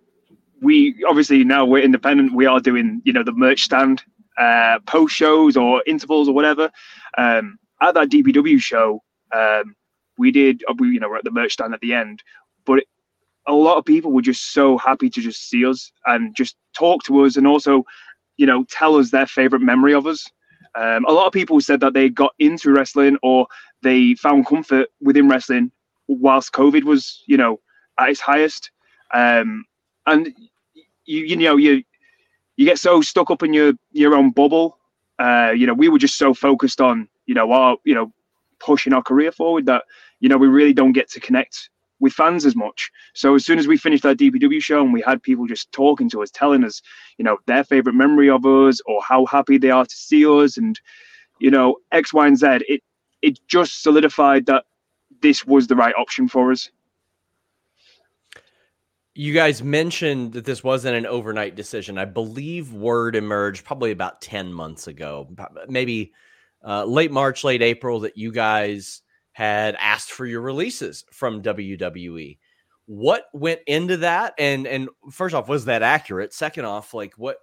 we 0.62 1.04
obviously 1.08 1.44
now 1.44 1.66
we're 1.66 1.84
independent. 1.84 2.36
We 2.36 2.46
are 2.46 2.60
doing, 2.60 3.02
you 3.06 3.14
know, 3.14 3.24
the 3.24 3.32
merch 3.32 3.64
stand 3.64 4.04
uh, 4.40 4.80
post 4.88 5.16
shows 5.16 5.58
or 5.58 5.84
intervals 5.86 6.28
or 6.30 6.34
whatever. 6.34 6.72
Um, 7.18 7.60
at 7.82 7.94
that 7.94 8.10
DPW 8.10 8.60
show, 8.60 9.02
um, 9.36 9.76
we 10.18 10.32
did, 10.32 10.64
uh, 10.70 10.74
we, 10.78 10.90
you 10.90 11.00
know, 11.00 11.10
we're 11.10 11.18
at 11.18 11.24
the 11.24 11.32
merch 11.32 11.54
stand 11.54 11.74
at 11.74 11.82
the 11.82 11.94
end, 11.94 12.24
but 12.66 12.84
a 13.48 13.54
lot 13.54 13.78
of 13.78 13.86
people 13.86 14.12
were 14.12 14.22
just 14.22 14.54
so 14.54 14.78
happy 14.78 15.10
to 15.10 15.22
just 15.22 15.50
see 15.50 15.66
us 15.66 15.92
and 16.06 16.36
just 16.36 16.56
talk 16.78 17.04
to 17.04 17.24
us 17.24 17.36
and 17.38 17.48
also, 17.48 17.84
you 18.38 18.46
know, 18.46 18.64
tell 18.70 18.96
us 18.96 19.12
their 19.12 19.28
favorite 19.28 19.62
memory 19.62 19.94
of 19.94 20.08
us. 20.08 20.26
Um, 20.76 21.06
a 21.06 21.12
lot 21.12 21.26
of 21.26 21.34
people 21.34 21.60
said 21.62 21.80
that 21.80 21.94
they 21.94 22.10
got 22.10 22.34
into 22.40 22.72
wrestling 22.72 23.18
or 23.24 23.48
they 23.82 24.14
found 24.16 24.46
comfort 24.46 24.88
within 25.02 25.28
wrestling 25.28 25.72
whilst 26.08 26.54
COVID 26.54 26.84
was, 26.84 27.24
you 27.28 27.38
know, 27.38 27.60
at 28.00 28.10
its 28.10 28.20
highest. 28.20 28.72
Um, 29.14 29.66
and 30.06 30.34
you, 31.06 31.24
you 31.26 31.36
know, 31.38 31.58
you 31.58 31.84
you 32.60 32.66
get 32.66 32.78
so 32.78 33.00
stuck 33.00 33.32
up 33.32 33.42
in 33.42 33.54
your 33.54 33.72
your 33.94 34.14
own 34.14 34.32
bubble. 34.32 34.78
Uh, 35.18 35.52
you 35.56 35.66
know, 35.66 35.74
we 35.74 35.88
were 35.88 35.98
just 35.98 36.18
so 36.18 36.34
focused 36.34 36.82
on 36.82 37.08
you 37.26 37.34
know 37.34 37.54
our 37.54 37.78
you 37.86 37.96
know 37.96 38.12
pushing 38.60 38.92
our 38.92 39.02
career 39.02 39.32
forward 39.32 39.66
that 39.66 39.86
you 40.20 40.28
know 40.28 40.36
we 40.36 40.48
really 40.48 40.74
don't 40.74 40.92
get 40.92 41.10
to 41.12 41.22
connect 41.22 41.70
with 42.02 42.12
fans 42.12 42.46
as 42.46 42.58
much. 42.58 42.92
So 43.14 43.34
as 43.34 43.46
soon 43.46 43.60
as 43.60 43.68
we 43.68 43.78
finished 43.78 44.04
that 44.04 44.18
DPW 44.18 44.62
show 44.62 44.82
and 44.82 44.92
we 44.92 45.02
had 45.02 45.24
people 45.24 45.48
just 45.48 45.72
talking 45.72 46.10
to 46.10 46.22
us, 46.22 46.32
telling 46.32 46.66
us, 46.66 46.82
you 47.18 47.24
know, 47.24 47.38
their 47.46 47.64
favorite 47.64 47.96
memory 47.96 48.30
of 48.30 48.46
us 48.46 48.82
or 48.86 49.02
how 49.04 49.26
happy 49.26 49.58
they 49.58 49.72
are 49.72 49.86
to 49.86 49.96
see 49.96 50.26
us, 50.26 50.58
and 50.58 50.78
you 51.40 51.50
know 51.50 51.78
X, 51.94 52.14
Y, 52.14 52.28
and 52.28 52.38
Z, 52.38 52.60
it 52.68 52.84
it 53.22 53.40
just 53.48 53.82
solidified 53.82 54.48
that 54.48 54.66
this 55.22 55.48
was 55.48 55.68
the 55.68 55.78
right 55.78 55.96
option 55.98 56.28
for 56.28 56.52
us 56.52 56.70
you 59.20 59.34
guys 59.34 59.62
mentioned 59.62 60.32
that 60.32 60.46
this 60.46 60.64
wasn't 60.64 60.96
an 60.96 61.06
overnight 61.06 61.54
decision. 61.54 61.98
I 61.98 62.06
believe 62.06 62.72
word 62.72 63.18
emerged 63.18 63.66
probably 63.66 63.92
about 63.92 64.22
10 64.22 64.54
months 64.54 64.88
ago, 64.88 65.28
maybe 65.68 66.14
uh, 66.66 66.86
late 66.86 67.12
March, 67.12 67.44
late 67.44 67.62
April, 67.62 68.00
that 68.00 68.16
you 68.16 68.32
guys 68.32 69.02
had 69.34 69.76
asked 69.78 70.14
for 70.14 70.26
your 70.26 70.40
releases 70.40 71.04
from 71.12 71.42
WWE. 71.42 72.38
What 72.86 73.26
went 73.34 73.60
into 73.68 73.98
that? 73.98 74.36
And 74.40 74.66
and 74.66 74.88
first 75.12 75.36
off, 75.36 75.50
was 75.50 75.66
that 75.66 75.84
accurate? 75.84 76.34
Second 76.34 76.64
off, 76.64 76.94
like 76.94 77.14
what 77.18 77.40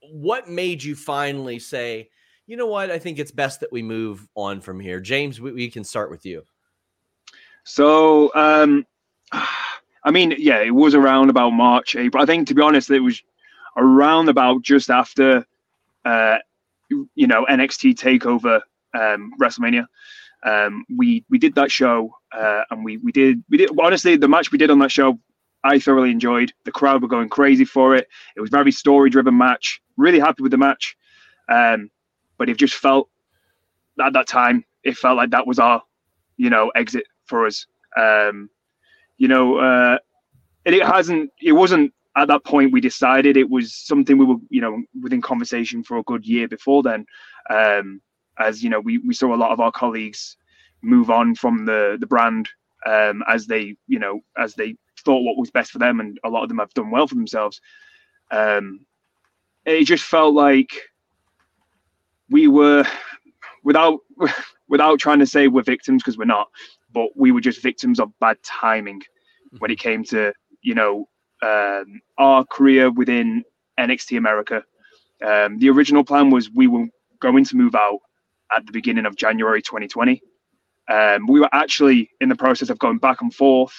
what 0.00 0.50
made 0.50 0.82
you 0.82 0.96
finally 0.96 1.60
say, 1.60 2.08
you 2.48 2.56
know 2.56 2.66
what, 2.66 2.90
I 2.90 2.98
think 2.98 3.20
it's 3.20 3.30
best 3.30 3.60
that 3.60 3.70
we 3.70 3.82
move 3.82 4.26
on 4.34 4.60
from 4.60 4.80
here? 4.80 4.98
James, 4.98 5.40
we, 5.40 5.52
we 5.52 5.70
can 5.70 5.84
start 5.84 6.10
with 6.10 6.26
you. 6.26 6.42
So 7.62 8.34
um 8.34 8.84
I 10.04 10.10
mean, 10.10 10.34
yeah, 10.38 10.60
it 10.60 10.74
was 10.74 10.94
around 10.94 11.30
about 11.30 11.50
March, 11.50 11.96
April. 11.96 12.22
I 12.22 12.26
think, 12.26 12.48
to 12.48 12.54
be 12.54 12.62
honest, 12.62 12.90
it 12.90 13.00
was 13.00 13.22
around 13.76 14.28
about 14.28 14.62
just 14.62 14.90
after, 14.90 15.46
uh, 16.04 16.36
you 16.88 17.26
know, 17.26 17.46
NXT 17.46 17.94
Takeover 17.94 18.60
um, 18.94 19.32
WrestleMania. 19.40 19.86
Um, 20.42 20.84
we 20.94 21.24
we 21.30 21.38
did 21.38 21.54
that 21.54 21.70
show, 21.70 22.14
uh, 22.32 22.62
and 22.70 22.84
we 22.84 22.98
we 22.98 23.12
did 23.12 23.42
we 23.48 23.56
did 23.56 23.70
honestly 23.80 24.16
the 24.16 24.28
match 24.28 24.52
we 24.52 24.58
did 24.58 24.70
on 24.70 24.78
that 24.80 24.92
show. 24.92 25.18
I 25.64 25.78
thoroughly 25.78 26.10
enjoyed. 26.10 26.52
The 26.64 26.72
crowd 26.72 27.00
were 27.00 27.08
going 27.08 27.30
crazy 27.30 27.64
for 27.64 27.96
it. 27.96 28.06
It 28.36 28.42
was 28.42 28.50
very 28.50 28.70
story 28.70 29.08
driven 29.08 29.38
match. 29.38 29.80
Really 29.96 30.20
happy 30.20 30.42
with 30.42 30.52
the 30.52 30.58
match, 30.58 30.96
um, 31.48 31.90
but 32.36 32.50
it 32.50 32.58
just 32.58 32.74
felt 32.74 33.08
at 34.04 34.12
that 34.12 34.26
time 34.26 34.64
it 34.82 34.98
felt 34.98 35.16
like 35.16 35.30
that 35.30 35.46
was 35.46 35.58
our, 35.58 35.82
you 36.36 36.50
know, 36.50 36.70
exit 36.74 37.06
for 37.24 37.46
us. 37.46 37.66
Um, 37.96 38.50
you 39.24 39.28
know, 39.28 39.56
uh, 39.56 39.96
it, 40.66 40.74
it 40.74 40.84
hasn't, 40.84 41.30
it 41.40 41.52
wasn't 41.52 41.94
at 42.14 42.28
that 42.28 42.44
point 42.44 42.74
we 42.74 42.80
decided 42.82 43.38
it 43.38 43.48
was 43.48 43.74
something 43.74 44.18
we 44.18 44.26
were, 44.26 44.36
you 44.50 44.60
know, 44.60 44.82
within 45.02 45.22
conversation 45.22 45.82
for 45.82 45.96
a 45.96 46.02
good 46.02 46.26
year 46.26 46.46
before 46.46 46.82
then. 46.82 47.06
Um, 47.48 48.02
as 48.38 48.62
you 48.62 48.68
know, 48.68 48.80
we, 48.80 48.98
we 48.98 49.14
saw 49.14 49.34
a 49.34 49.42
lot 49.42 49.50
of 49.50 49.60
our 49.60 49.72
colleagues 49.72 50.36
move 50.82 51.08
on 51.08 51.34
from 51.34 51.64
the 51.64 51.96
the 51.98 52.06
brand 52.06 52.50
um, 52.84 53.24
as 53.26 53.46
they, 53.46 53.76
you 53.86 53.98
know, 53.98 54.20
as 54.36 54.52
they 54.52 54.76
thought 55.06 55.24
what 55.24 55.38
was 55.38 55.50
best 55.50 55.70
for 55.70 55.78
them, 55.78 56.00
and 56.00 56.20
a 56.22 56.28
lot 56.28 56.42
of 56.42 56.50
them 56.50 56.58
have 56.58 56.74
done 56.74 56.90
well 56.90 57.06
for 57.06 57.14
themselves. 57.14 57.62
Um, 58.30 58.84
it 59.64 59.84
just 59.84 60.04
felt 60.04 60.34
like 60.34 60.70
we 62.28 62.46
were, 62.46 62.84
without 63.62 64.00
without 64.68 64.98
trying 64.98 65.20
to 65.20 65.26
say 65.26 65.48
we're 65.48 65.62
victims 65.62 66.02
because 66.02 66.18
we're 66.18 66.26
not, 66.26 66.50
but 66.92 67.08
we 67.16 67.32
were 67.32 67.40
just 67.40 67.62
victims 67.62 67.98
of 67.98 68.12
bad 68.20 68.36
timing 68.42 69.00
when 69.58 69.70
it 69.70 69.78
came 69.78 70.04
to 70.04 70.32
you 70.62 70.74
know 70.74 71.08
um, 71.42 72.00
our 72.18 72.44
career 72.44 72.90
within 72.90 73.44
NXT 73.78 74.16
America. 74.18 74.62
Um, 75.24 75.58
the 75.58 75.70
original 75.70 76.04
plan 76.04 76.30
was 76.30 76.50
we 76.50 76.66
were 76.66 76.86
going 77.20 77.44
to 77.44 77.56
move 77.56 77.74
out 77.74 77.98
at 78.54 78.66
the 78.66 78.72
beginning 78.72 79.06
of 79.06 79.16
January 79.16 79.62
2020. 79.62 80.20
Um, 80.90 81.26
we 81.26 81.40
were 81.40 81.48
actually 81.52 82.10
in 82.20 82.28
the 82.28 82.36
process 82.36 82.68
of 82.70 82.78
going 82.78 82.98
back 82.98 83.22
and 83.22 83.32
forth 83.34 83.74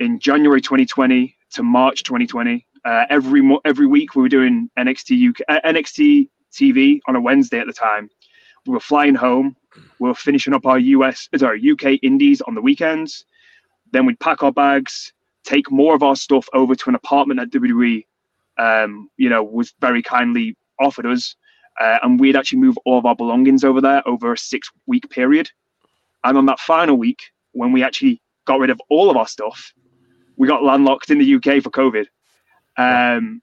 in 0.00 0.18
January 0.18 0.60
2020 0.60 1.36
to 1.52 1.62
March 1.62 2.02
2020. 2.02 2.66
Uh, 2.84 3.04
every 3.10 3.42
mo- 3.42 3.60
every 3.64 3.86
week 3.86 4.14
we 4.14 4.22
were 4.22 4.28
doing 4.28 4.70
NXT 4.78 5.30
UK, 5.30 5.36
uh, 5.48 5.60
NXT 5.64 6.28
TV 6.52 7.00
on 7.06 7.16
a 7.16 7.20
Wednesday 7.20 7.60
at 7.60 7.66
the 7.66 7.72
time. 7.72 8.08
We 8.66 8.72
were 8.74 8.80
flying 8.80 9.14
home 9.14 9.56
we 9.98 10.08
were 10.08 10.14
finishing 10.14 10.54
up 10.54 10.66
our 10.66 10.78
US, 10.78 11.28
sorry, 11.36 11.62
UK 11.70 11.98
indies 12.02 12.40
on 12.40 12.54
the 12.54 12.60
weekends. 12.60 13.24
Then 13.92 14.06
we'd 14.06 14.20
pack 14.20 14.42
our 14.42 14.52
bags, 14.52 15.12
take 15.44 15.70
more 15.70 15.94
of 15.94 16.02
our 16.02 16.16
stuff 16.16 16.48
over 16.52 16.74
to 16.74 16.88
an 16.88 16.94
apartment 16.94 17.40
that 17.40 17.50
WWE, 17.50 18.06
um, 18.58 19.08
you 19.16 19.28
know, 19.28 19.42
was 19.42 19.74
very 19.80 20.02
kindly 20.02 20.56
offered 20.78 21.06
us. 21.06 21.36
Uh, 21.80 21.98
and 22.02 22.20
we'd 22.20 22.36
actually 22.36 22.58
move 22.58 22.76
all 22.84 22.98
of 22.98 23.06
our 23.06 23.16
belongings 23.16 23.64
over 23.64 23.80
there 23.80 24.06
over 24.06 24.32
a 24.32 24.38
six 24.38 24.70
week 24.86 25.08
period. 25.10 25.50
And 26.24 26.36
on 26.36 26.46
that 26.46 26.60
final 26.60 26.96
week, 26.96 27.22
when 27.52 27.72
we 27.72 27.82
actually 27.82 28.20
got 28.44 28.60
rid 28.60 28.70
of 28.70 28.80
all 28.90 29.10
of 29.10 29.16
our 29.16 29.26
stuff, 29.26 29.72
we 30.36 30.46
got 30.46 30.62
landlocked 30.62 31.10
in 31.10 31.18
the 31.18 31.34
UK 31.34 31.62
for 31.62 31.70
COVID. 31.70 32.06
Um, 32.76 33.42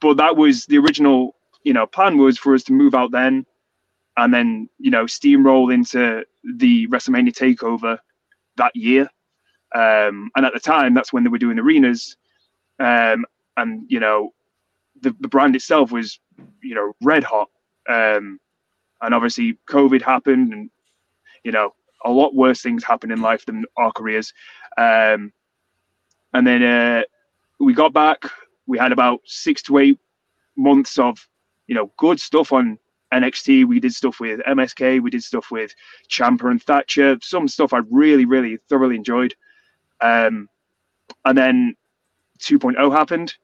but 0.00 0.16
that 0.16 0.36
was 0.36 0.66
the 0.66 0.78
original, 0.78 1.34
you 1.62 1.72
know, 1.72 1.86
plan 1.86 2.18
was 2.18 2.38
for 2.38 2.54
us 2.54 2.62
to 2.64 2.72
move 2.72 2.94
out 2.94 3.10
then, 3.10 3.46
and 4.16 4.34
then 4.34 4.68
you 4.78 4.90
know 4.90 5.04
steamroll 5.04 5.72
into 5.72 6.24
the 6.56 6.86
WrestleMania 6.88 7.32
takeover 7.32 7.98
that 8.56 8.74
year. 8.74 9.08
Um, 9.74 10.30
and 10.36 10.46
at 10.46 10.52
the 10.52 10.60
time, 10.60 10.94
that's 10.94 11.12
when 11.12 11.24
they 11.24 11.30
were 11.30 11.38
doing 11.38 11.58
arenas, 11.58 12.16
um, 12.78 13.24
and 13.56 13.84
you 13.88 14.00
know 14.00 14.32
the 15.00 15.14
the 15.20 15.28
brand 15.28 15.54
itself 15.56 15.92
was 15.92 16.18
you 16.62 16.74
know 16.74 16.92
red 17.02 17.24
hot. 17.24 17.48
Um, 17.88 18.40
and 19.00 19.14
obviously, 19.14 19.58
COVID 19.68 20.02
happened, 20.02 20.52
and 20.52 20.70
you 21.44 21.52
know 21.52 21.74
a 22.04 22.10
lot 22.10 22.34
worse 22.34 22.62
things 22.62 22.84
happen 22.84 23.10
in 23.10 23.20
life 23.20 23.44
than 23.44 23.64
our 23.76 23.92
careers. 23.92 24.32
Um, 24.76 25.32
and 26.34 26.46
then 26.46 26.62
uh, 26.62 27.02
we 27.60 27.74
got 27.74 27.92
back. 27.92 28.24
We 28.66 28.78
had 28.78 28.92
about 28.92 29.20
six 29.24 29.62
to 29.62 29.78
eight 29.78 29.98
months 30.56 30.98
of 30.98 31.18
you 31.66 31.74
know 31.74 31.92
good 31.98 32.20
stuff 32.20 32.52
on 32.52 32.78
NXT. 33.12 33.66
We 33.66 33.80
did 33.80 33.94
stuff 33.94 34.20
with 34.20 34.40
MSK. 34.40 35.02
We 35.02 35.10
did 35.10 35.22
stuff 35.22 35.50
with 35.50 35.74
Ciampa 36.10 36.50
and 36.50 36.62
Thatcher. 36.62 37.18
Some 37.22 37.48
stuff 37.48 37.72
I 37.72 37.80
really, 37.90 38.24
really 38.24 38.58
thoroughly 38.68 38.96
enjoyed. 38.96 39.34
Um, 40.00 40.48
and 41.24 41.36
then 41.36 41.74
2.0 42.40 42.92
happened, 42.92 43.34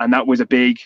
and 0.00 0.12
that 0.12 0.26
was 0.26 0.40
a 0.40 0.46
big 0.46 0.78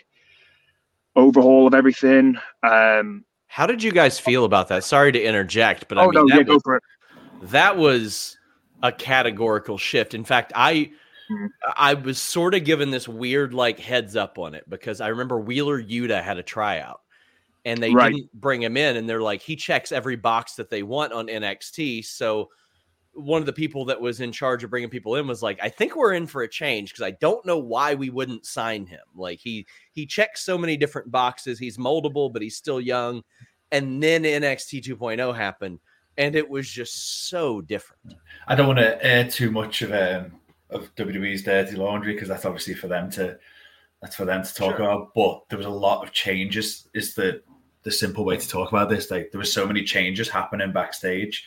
overhaul 1.16 1.66
of 1.66 1.74
everything. 1.74 2.36
Um, 2.62 3.24
How 3.46 3.66
did 3.66 3.82
you 3.82 3.92
guys 3.92 4.18
feel 4.18 4.44
about 4.44 4.68
that? 4.68 4.84
Sorry 4.84 5.12
to 5.12 5.22
interject, 5.22 5.88
but 5.88 5.98
I 5.98 6.02
oh 6.02 6.10
mean, 6.10 6.14
no, 6.14 6.26
that 6.28 6.28
yeah, 6.28 6.38
was, 6.38 6.46
go 6.46 6.60
for 6.60 6.76
it. 6.76 6.82
that 7.42 7.76
was 7.76 8.38
a 8.82 8.92
categorical 8.92 9.76
shift. 9.76 10.14
In 10.14 10.24
fact, 10.24 10.52
I 10.54 10.92
Mhm. 11.30 11.48
I 11.76 11.94
was 11.94 12.18
sort 12.18 12.54
of 12.54 12.64
given 12.64 12.90
this 12.90 13.06
weird 13.06 13.52
like 13.52 13.78
heads 13.78 14.16
up 14.16 14.38
on 14.38 14.54
it 14.54 14.68
because 14.68 15.00
I 15.00 15.08
remember 15.08 15.38
Wheeler 15.38 15.80
Yuta 15.80 16.22
had 16.22 16.38
a 16.38 16.42
tryout 16.42 17.00
and 17.64 17.82
they 17.82 17.92
Right. 17.92 18.14
didn't 18.14 18.32
bring 18.32 18.62
him 18.62 18.76
in 18.76 18.96
and 18.96 19.08
they're 19.08 19.20
like 19.20 19.42
he 19.42 19.56
checks 19.56 19.92
every 19.92 20.16
box 20.16 20.54
that 20.54 20.70
they 20.70 20.82
want 20.82 21.12
on 21.12 21.28
NXT. 21.28 22.02
So 22.02 22.48
one 23.14 23.42
of 23.42 23.46
the 23.46 23.52
people 23.52 23.84
that 23.86 24.00
was 24.00 24.20
in 24.20 24.32
charge 24.32 24.62
of 24.62 24.70
bringing 24.70 24.88
people 24.90 25.16
in 25.16 25.26
was 25.26 25.42
like, 25.42 25.58
I 25.62 25.68
think 25.68 25.96
we're 25.96 26.14
in 26.14 26.26
for 26.26 26.42
a 26.42 26.48
change 26.48 26.92
because 26.92 27.02
I 27.02 27.12
don't 27.12 27.44
know 27.44 27.58
why 27.58 27.94
we 27.94 28.08
wouldn't 28.10 28.46
sign 28.46 28.86
him. 28.86 29.00
Like 29.14 29.40
he 29.40 29.66
he 29.92 30.06
checks 30.06 30.42
so 30.42 30.56
many 30.56 30.76
different 30.76 31.10
boxes. 31.10 31.58
He's 31.58 31.76
moldable, 31.76 32.32
but 32.32 32.42
he's 32.42 32.56
still 32.56 32.80
young. 32.80 33.22
And 33.72 34.02
then 34.02 34.24
NXT 34.24 34.84
2.0 34.84 35.36
happened, 35.36 35.78
and 36.16 36.34
it 36.34 36.48
was 36.48 36.68
just 36.68 37.28
so 37.28 37.60
different. 37.60 38.14
I 38.48 38.54
don't 38.54 38.66
want 38.66 38.80
to 38.80 39.04
air 39.04 39.28
too 39.28 39.50
much 39.50 39.82
of 39.82 39.92
um, 39.92 40.32
of 40.70 40.94
WWE's 40.96 41.42
dirty 41.42 41.76
laundry 41.76 42.14
because 42.14 42.28
that's 42.28 42.44
obviously 42.44 42.74
for 42.74 42.88
them 42.88 43.10
to 43.12 43.38
that's 44.00 44.16
for 44.16 44.24
them 44.24 44.42
to 44.42 44.54
talk 44.54 44.76
Sure. 44.76 44.86
about. 44.86 45.14
But 45.14 45.48
there 45.48 45.58
was 45.58 45.66
a 45.66 45.70
lot 45.70 46.04
of 46.04 46.12
changes. 46.12 46.88
Is 46.94 47.14
the 47.14 47.42
the 47.82 47.90
simple 47.90 48.24
way 48.24 48.36
to 48.36 48.48
talk 48.48 48.70
about 48.70 48.88
this? 48.88 49.10
Like 49.10 49.30
there 49.30 49.38
was 49.38 49.52
so 49.52 49.66
many 49.66 49.82
changes 49.82 50.28
happening 50.28 50.72
backstage 50.72 51.44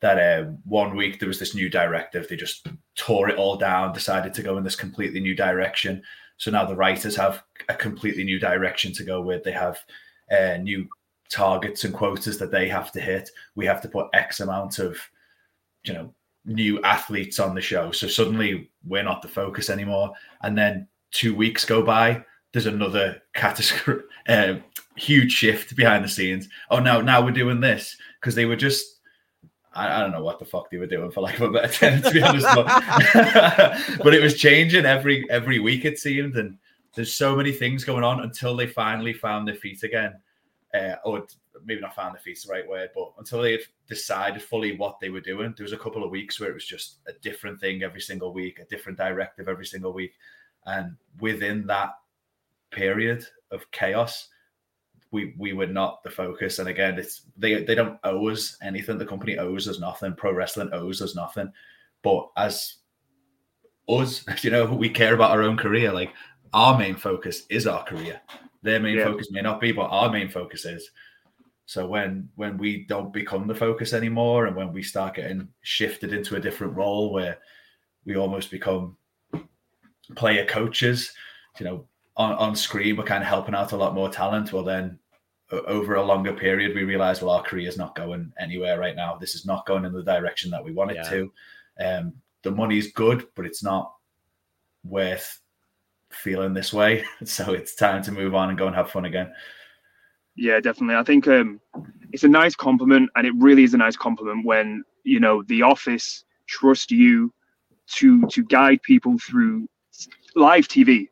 that 0.00 0.40
um, 0.40 0.58
one 0.64 0.94
week 0.94 1.18
there 1.18 1.28
was 1.28 1.38
this 1.38 1.54
new 1.54 1.68
directive. 1.68 2.28
They 2.28 2.36
just 2.36 2.68
tore 2.96 3.28
it 3.28 3.38
all 3.38 3.56
down, 3.56 3.92
decided 3.92 4.34
to 4.34 4.42
go 4.42 4.58
in 4.58 4.64
this 4.64 4.76
completely 4.76 5.20
new 5.20 5.34
direction. 5.34 6.02
So 6.36 6.50
now 6.50 6.64
the 6.64 6.76
writers 6.76 7.16
have 7.16 7.42
a 7.68 7.74
completely 7.74 8.24
new 8.24 8.38
direction 8.38 8.92
to 8.92 9.04
go 9.04 9.22
with. 9.22 9.42
They 9.42 9.52
have 9.52 9.78
uh, 10.30 10.58
new 10.58 10.88
targets 11.30 11.84
and 11.84 11.94
quotas 11.94 12.38
that 12.38 12.50
they 12.50 12.68
have 12.68 12.92
to 12.92 13.00
hit. 13.00 13.30
We 13.54 13.66
have 13.66 13.80
to 13.82 13.88
put 13.88 14.08
X 14.12 14.40
amount 14.40 14.78
of, 14.78 14.98
you 15.84 15.94
know, 15.94 16.14
new 16.44 16.80
athletes 16.82 17.40
on 17.40 17.54
the 17.54 17.60
show. 17.60 17.90
So 17.90 18.06
suddenly 18.06 18.70
we're 18.84 19.02
not 19.02 19.22
the 19.22 19.28
focus 19.28 19.70
anymore. 19.70 20.12
And 20.42 20.56
then 20.56 20.88
two 21.10 21.34
weeks 21.34 21.64
go 21.64 21.82
by, 21.82 22.24
there's 22.52 22.66
another 22.66 23.20
catastrophe, 23.34 24.02
uh, 24.28 24.54
huge 24.96 25.32
shift 25.32 25.74
behind 25.74 26.04
the 26.04 26.08
scenes. 26.08 26.48
Oh, 26.70 26.78
now 26.78 27.00
now 27.00 27.24
we're 27.24 27.32
doing 27.32 27.60
this 27.60 27.96
because 28.20 28.34
they 28.34 28.46
were 28.46 28.56
just. 28.56 28.95
I, 29.76 29.98
I 29.98 30.00
don't 30.00 30.12
know 30.12 30.22
what 30.22 30.38
the 30.38 30.44
fuck 30.44 30.70
they 30.70 30.78
were 30.78 30.86
doing 30.86 31.10
for 31.10 31.28
of 31.28 31.40
a 31.40 31.50
better 31.50 31.72
term, 31.72 32.02
to 32.02 32.10
be 32.10 32.22
honest. 32.22 32.46
But, 32.54 32.66
but 34.02 34.14
it 34.14 34.22
was 34.22 34.38
changing 34.38 34.86
every 34.86 35.28
every 35.30 35.58
week 35.58 35.84
it 35.84 35.98
seemed, 35.98 36.36
and 36.36 36.58
there's 36.94 37.12
so 37.12 37.36
many 37.36 37.52
things 37.52 37.84
going 37.84 38.02
on 38.02 38.20
until 38.20 38.56
they 38.56 38.66
finally 38.66 39.12
found 39.12 39.46
their 39.46 39.54
feet 39.54 39.82
again, 39.82 40.14
uh, 40.74 40.94
or 41.04 41.26
maybe 41.64 41.80
not 41.80 41.94
found 41.94 42.14
their 42.14 42.20
feet's 42.20 42.44
the 42.44 42.52
right 42.52 42.66
word, 42.66 42.90
but 42.94 43.12
until 43.18 43.42
they 43.42 43.52
had 43.52 43.60
decided 43.86 44.42
fully 44.42 44.76
what 44.76 44.98
they 45.00 45.10
were 45.10 45.20
doing. 45.20 45.52
There 45.56 45.64
was 45.64 45.72
a 45.72 45.78
couple 45.78 46.04
of 46.04 46.10
weeks 46.10 46.40
where 46.40 46.50
it 46.50 46.54
was 46.54 46.66
just 46.66 46.98
a 47.06 47.12
different 47.20 47.60
thing 47.60 47.82
every 47.82 48.00
single 48.00 48.32
week, 48.32 48.58
a 48.58 48.64
different 48.64 48.98
directive 48.98 49.48
every 49.48 49.66
single 49.66 49.92
week, 49.92 50.14
and 50.64 50.96
within 51.20 51.66
that 51.66 51.98
period 52.70 53.26
of 53.50 53.70
chaos, 53.70 54.28
we 55.10 55.34
we 55.38 55.52
were 55.52 55.66
not 55.66 56.02
the 56.02 56.10
focus. 56.10 56.58
And 56.58 56.68
again, 56.68 56.98
it's 56.98 57.22
they 57.36 57.62
they 57.64 57.74
don't 57.74 57.98
owe 58.04 58.28
us 58.28 58.56
anything. 58.62 58.98
The 58.98 59.06
company 59.06 59.38
owes 59.38 59.68
us 59.68 59.78
nothing. 59.78 60.14
Pro 60.14 60.32
wrestling 60.32 60.70
owes 60.72 61.02
us 61.02 61.14
nothing. 61.14 61.52
But 62.02 62.28
as 62.36 62.76
us, 63.88 64.24
you 64.44 64.50
know, 64.50 64.66
we 64.66 64.88
care 64.88 65.14
about 65.14 65.30
our 65.30 65.42
own 65.42 65.56
career. 65.56 65.92
Like 65.92 66.12
our 66.52 66.78
main 66.78 66.96
focus 66.96 67.42
is 67.48 67.66
our 67.66 67.84
career. 67.84 68.20
Their 68.62 68.80
main 68.80 68.98
Yeah. 68.98 69.04
focus 69.04 69.30
may 69.30 69.42
not 69.42 69.60
be, 69.60 69.72
but 69.72 69.88
our 69.90 70.10
main 70.10 70.28
focus 70.28 70.64
is. 70.64 70.90
So 71.66 71.86
when 71.86 72.28
when 72.36 72.58
we 72.58 72.84
don't 72.84 73.12
become 73.12 73.46
the 73.46 73.54
focus 73.54 73.92
anymore, 73.92 74.46
and 74.46 74.56
when 74.56 74.72
we 74.72 74.82
start 74.82 75.16
getting 75.16 75.48
shifted 75.62 76.12
into 76.12 76.36
a 76.36 76.40
different 76.40 76.74
role 76.74 77.12
where 77.12 77.38
we 78.04 78.16
almost 78.16 78.50
become 78.50 78.96
player 80.14 80.46
coaches, 80.46 81.12
you 81.58 81.64
know, 81.64 81.86
on, 82.16 82.32
on 82.32 82.56
screen 82.56 82.96
we're 82.96 83.04
kind 83.04 83.22
of 83.22 83.28
helping 83.28 83.54
out 83.54 83.72
a 83.72 83.76
lot 83.76 83.94
more 83.94 84.08
talent. 84.08 84.52
Well, 84.52 84.64
then 84.64 84.98
over 85.50 85.94
a 85.94 86.04
longer 86.04 86.32
period, 86.32 86.74
we 86.74 86.84
realize 86.84 87.22
well 87.22 87.30
our 87.30 87.42
career 87.42 87.68
is 87.68 87.78
not 87.78 87.94
going 87.94 88.32
anywhere 88.38 88.78
right 88.78 88.96
now. 88.96 89.16
This 89.16 89.34
is 89.34 89.46
not 89.46 89.66
going 89.66 89.84
in 89.84 89.92
the 89.92 90.02
direction 90.02 90.50
that 90.50 90.64
we 90.64 90.72
want 90.72 90.90
it 90.92 90.96
Yeah. 90.96 91.10
to. 91.10 91.32
Um, 91.78 92.14
the 92.42 92.68
is 92.70 92.92
good, 92.92 93.26
but 93.34 93.44
it's 93.44 93.62
not 93.62 93.92
worth 94.84 95.40
feeling 96.10 96.54
this 96.54 96.72
way. 96.72 97.04
So 97.24 97.52
it's 97.52 97.74
time 97.74 98.02
to 98.04 98.12
move 98.12 98.34
on 98.34 98.48
and 98.50 98.58
go 98.58 98.66
and 98.66 98.76
have 98.76 98.90
fun 98.90 99.04
again. 99.04 99.32
Yeah, 100.36 100.60
definitely. 100.60 100.96
I 100.96 101.02
think 101.02 101.26
um, 101.28 101.60
it's 102.12 102.24
a 102.24 102.28
nice 102.28 102.54
compliment, 102.54 103.10
and 103.16 103.26
it 103.26 103.32
really 103.38 103.64
is 103.64 103.74
a 103.74 103.78
nice 103.78 103.96
compliment 103.96 104.44
when 104.44 104.84
you 105.04 105.18
know 105.18 105.42
the 105.44 105.62
office 105.62 106.24
trust 106.46 106.90
you 106.90 107.32
to 107.94 108.26
to 108.26 108.44
guide 108.44 108.82
people 108.82 109.18
through 109.18 109.68
live 110.34 110.68
TV. 110.68 111.08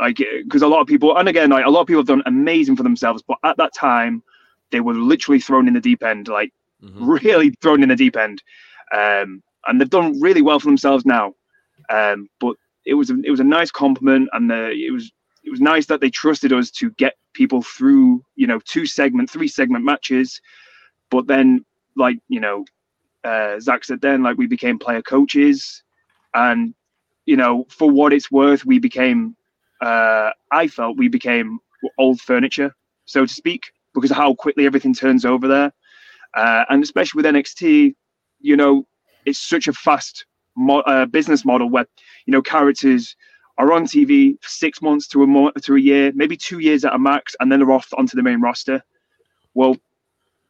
Like, 0.00 0.16
because 0.16 0.62
a 0.62 0.66
lot 0.68 0.80
of 0.80 0.86
people, 0.86 1.16
and 1.16 1.28
again, 1.28 1.50
like 1.50 1.66
a 1.66 1.70
lot 1.70 1.82
of 1.82 1.86
people 1.86 2.00
have 2.00 2.06
done 2.06 2.22
amazing 2.26 2.76
for 2.76 2.82
themselves, 2.82 3.22
but 3.26 3.38
at 3.44 3.56
that 3.58 3.74
time, 3.74 4.22
they 4.70 4.80
were 4.80 4.94
literally 4.94 5.40
thrown 5.40 5.68
in 5.68 5.74
the 5.74 5.80
deep 5.80 6.02
end, 6.02 6.28
like 6.28 6.52
Mhm. 6.82 6.96
really 6.96 7.50
thrown 7.60 7.82
in 7.82 7.88
the 7.90 7.96
deep 7.96 8.16
end. 8.16 8.42
Um, 8.92 9.42
and 9.66 9.80
they've 9.80 9.90
done 9.90 10.20
really 10.20 10.42
well 10.42 10.58
for 10.58 10.66
themselves 10.66 11.04
now. 11.04 11.34
Um, 11.90 12.28
but 12.40 12.56
it 12.86 12.94
was 12.94 13.10
a, 13.10 13.16
it 13.24 13.30
was 13.30 13.40
a 13.40 13.44
nice 13.44 13.70
compliment, 13.70 14.28
and 14.32 14.50
the, 14.50 14.70
it 14.70 14.90
was 14.90 15.12
it 15.44 15.50
was 15.50 15.60
nice 15.60 15.86
that 15.86 16.00
they 16.00 16.10
trusted 16.10 16.52
us 16.52 16.70
to 16.70 16.90
get 16.92 17.16
people 17.34 17.62
through, 17.62 18.22
you 18.36 18.46
know, 18.46 18.60
two 18.64 18.86
segment, 18.86 19.30
three 19.30 19.48
segment 19.48 19.84
matches. 19.84 20.40
But 21.10 21.26
then, 21.26 21.64
like 21.96 22.18
you 22.28 22.40
know, 22.40 22.64
uh, 23.24 23.58
Zack 23.60 23.84
said, 23.84 24.00
then 24.00 24.22
like 24.22 24.38
we 24.38 24.46
became 24.46 24.78
player 24.78 25.02
coaches, 25.02 25.82
and 26.34 26.74
you 27.26 27.36
know, 27.36 27.66
for 27.68 27.90
what 27.90 28.12
it's 28.12 28.30
worth, 28.30 28.64
we 28.64 28.78
became. 28.78 29.36
Uh, 29.80 30.30
I 30.52 30.66
felt 30.68 30.98
we 30.98 31.08
became 31.08 31.58
old 31.98 32.20
furniture, 32.20 32.74
so 33.06 33.26
to 33.26 33.32
speak, 33.32 33.72
because 33.94 34.10
of 34.10 34.16
how 34.16 34.34
quickly 34.34 34.66
everything 34.66 34.94
turns 34.94 35.24
over 35.24 35.48
there, 35.48 35.72
uh, 36.34 36.64
and 36.68 36.82
especially 36.82 37.18
with 37.22 37.26
NXT, 37.26 37.94
you 38.40 38.56
know, 38.56 38.86
it's 39.26 39.38
such 39.38 39.68
a 39.68 39.72
fast 39.72 40.26
mo- 40.56 40.80
uh, 40.80 41.06
business 41.06 41.44
model 41.44 41.68
where 41.70 41.86
you 42.26 42.32
know 42.32 42.42
characters 42.42 43.16
are 43.58 43.72
on 43.72 43.84
TV 43.84 44.34
for 44.40 44.48
six 44.48 44.80
months 44.80 45.06
to 45.08 45.22
a 45.22 45.26
mo- 45.26 45.52
to 45.62 45.76
a 45.76 45.80
year, 45.80 46.12
maybe 46.14 46.36
two 46.36 46.58
years 46.60 46.84
at 46.84 46.94
a 46.94 46.98
max, 46.98 47.34
and 47.40 47.50
then 47.50 47.58
they're 47.60 47.72
off 47.72 47.88
onto 47.96 48.16
the 48.16 48.22
main 48.22 48.40
roster. 48.40 48.82
Well, 49.54 49.76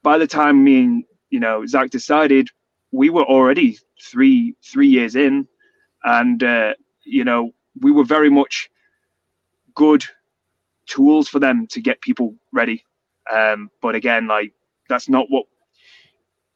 by 0.03 0.19
the 0.19 0.27
time 0.27 0.63
me 0.65 0.85
and 0.85 1.05
you 1.31 1.41
know 1.41 1.67
Zack 1.67 1.91
decided, 1.91 2.49
we 2.93 3.11
were 3.11 3.25
already 3.25 3.79
three 4.03 4.55
three 4.65 4.89
years 4.89 5.17
in, 5.17 5.47
and 6.05 6.43
uh, 6.43 6.75
you 7.05 7.25
know 7.25 7.53
we 7.81 7.93
were 7.93 8.05
very 8.05 8.31
much 8.31 8.69
good 9.81 10.05
tools 10.87 11.27
for 11.27 11.39
them 11.39 11.67
to 11.69 11.81
get 11.81 12.03
people 12.03 12.35
ready. 12.53 12.85
Um, 13.33 13.71
but 13.81 13.95
again, 13.95 14.27
like 14.27 14.53
that's 14.91 15.09
not 15.09 15.25
what 15.31 15.47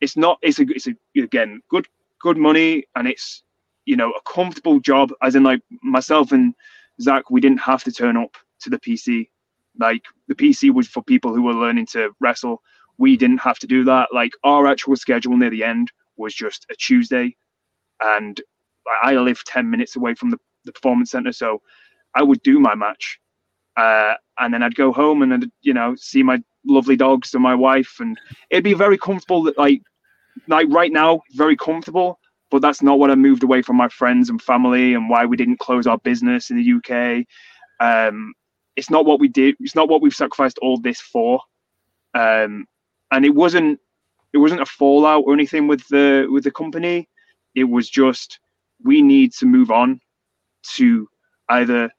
it's 0.03 0.15
not. 0.15 0.39
It's 0.43 0.59
a 0.59 0.67
it's 0.69 0.89
a 0.89 0.95
again 1.17 1.63
good 1.71 1.87
good 2.21 2.37
money, 2.37 2.85
and 2.97 3.09
it's 3.09 3.43
you 3.87 3.97
know 3.97 4.11
a 4.11 4.31
comfortable 4.31 4.79
job. 4.79 5.11
As 5.23 5.35
in, 5.37 5.43
like 5.43 5.63
myself 5.83 6.33
and 6.33 6.55
Zack, 7.01 7.31
we 7.31 7.41
didn't 7.41 7.61
have 7.61 7.83
to 7.85 7.93
turn 7.93 8.19
up 8.19 8.37
to 8.61 8.69
the 8.69 8.79
PC. 8.79 9.31
Like 9.81 10.03
the 10.29 10.35
PC 10.35 10.71
was 10.71 10.87
for 10.87 11.03
people 11.03 11.35
who 11.35 11.43
were 11.43 11.55
learning 11.55 11.87
to 11.93 12.11
wrestle. 12.21 12.61
We 12.99 13.17
didn't 13.17 13.41
have 13.41 13.59
to 13.61 13.67
do 13.67 13.85
that. 13.85 14.11
Like 14.13 14.33
our 14.45 14.67
actual 14.67 14.97
schedule 14.97 15.37
near 15.39 15.51
the 15.51 15.65
end 15.65 15.91
was 16.19 16.35
just 16.35 16.67
a 16.71 16.75
Tuesday, 16.75 17.35
and 18.03 18.39
I 19.03 19.15
live 19.15 19.43
ten 19.45 19.71
minutes 19.71 19.97
away 19.97 20.15
from 20.15 20.29
the, 20.29 20.39
the 20.67 20.73
performance 20.73 21.13
center, 21.13 21.33
so 21.33 21.63
I 22.15 22.23
would 22.23 22.43
do 22.43 22.61
my 22.61 22.75
match, 22.75 23.19
uh, 23.77 24.15
and 24.39 24.53
then 24.53 24.63
I'd 24.63 24.75
go 24.75 24.93
home 24.93 25.23
and 25.23 25.33
then 25.33 25.53
you 25.63 25.75
know 25.75 25.95
see 25.97 26.23
my 26.23 26.43
lovely 26.67 26.97
dogs 26.97 27.35
and 27.35 27.43
my 27.43 27.55
wife, 27.55 27.97
and 28.01 28.19
it'd 28.51 28.65
be 28.65 28.75
very 28.75 28.99
comfortable. 28.99 29.53
Like 29.57 29.83
like 30.49 30.69
right 30.71 30.93
now, 30.93 31.23
very 31.33 31.57
comfortable. 31.57 32.19
But 32.51 32.63
that's 32.63 32.83
not 32.83 33.01
what 33.01 33.11
I 33.11 33.17
moved 33.17 33.43
away 33.43 33.63
from 33.63 33.77
my 33.77 33.89
friends 33.89 34.31
and 34.31 34.41
family, 34.41 34.95
and 34.95 35.09
why 35.09 35.25
we 35.25 35.37
didn't 35.37 35.59
close 35.59 35.87
our 35.87 35.99
business 35.99 36.51
in 36.51 36.57
the 36.57 36.73
UK. 36.75 37.27
Um, 37.81 38.33
it's 38.77 38.91
not 38.91 39.07
what 39.07 39.21
we 39.21 39.29
did. 39.29 39.57
It's 39.61 39.75
not 39.75 39.89
what 39.89 40.03
we've 40.03 40.15
sacrificed 40.15 40.59
all 40.59 40.79
this 40.79 41.01
for. 41.01 41.41
Um, 42.15 42.67
and 43.13 43.25
it 43.25 43.35
wasn't 43.35 43.81
it 44.33 44.39
wasn't 44.39 44.61
a 44.61 44.67
fallout 44.67 45.25
or 45.27 45.33
anything 45.33 45.67
with 45.69 45.87
the 45.89 46.27
with 46.31 46.45
the 46.45 46.51
company. 46.51 47.09
It 47.55 47.65
was 47.65 47.89
just 47.89 48.41
we 48.83 49.01
need 49.01 49.33
to 49.35 49.47
move 49.47 49.71
on 49.71 50.01
to 50.77 51.09
either 51.51 51.91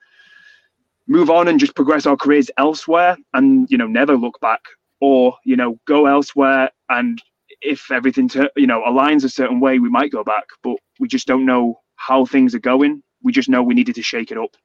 move 1.07 1.29
on 1.29 1.47
and 1.47 1.59
just 1.59 1.75
progress 1.75 2.05
our 2.05 2.17
careers 2.17 2.49
elsewhere 2.57 3.17
and 3.33 3.67
you 3.69 3.77
know 3.77 3.87
never 3.87 4.15
look 4.15 4.39
back 4.41 4.61
or 5.01 5.35
you 5.43 5.55
know 5.55 5.77
go 5.85 6.05
elsewhere 6.07 6.69
and 6.89 7.21
if 7.61 7.91
everything 7.91 8.27
to, 8.27 8.49
you 8.55 8.67
know 8.67 8.81
aligns 8.83 9.23
a 9.23 9.29
certain 9.29 9.59
way 9.59 9.79
we 9.79 9.89
might 9.89 10.11
go 10.11 10.23
back 10.23 10.45
but 10.63 10.77
we 10.99 11.07
just 11.07 11.27
don't 11.27 11.45
know 11.45 11.79
how 11.95 12.25
things 12.25 12.53
are 12.55 12.59
going. 12.59 13.01
We 13.23 13.31
just 13.31 13.49
know 13.49 13.63
we 13.63 13.73
needed 13.73 13.95
to 13.95 14.03
shake 14.03 14.31
it 14.31 14.37
up. 14.37 14.55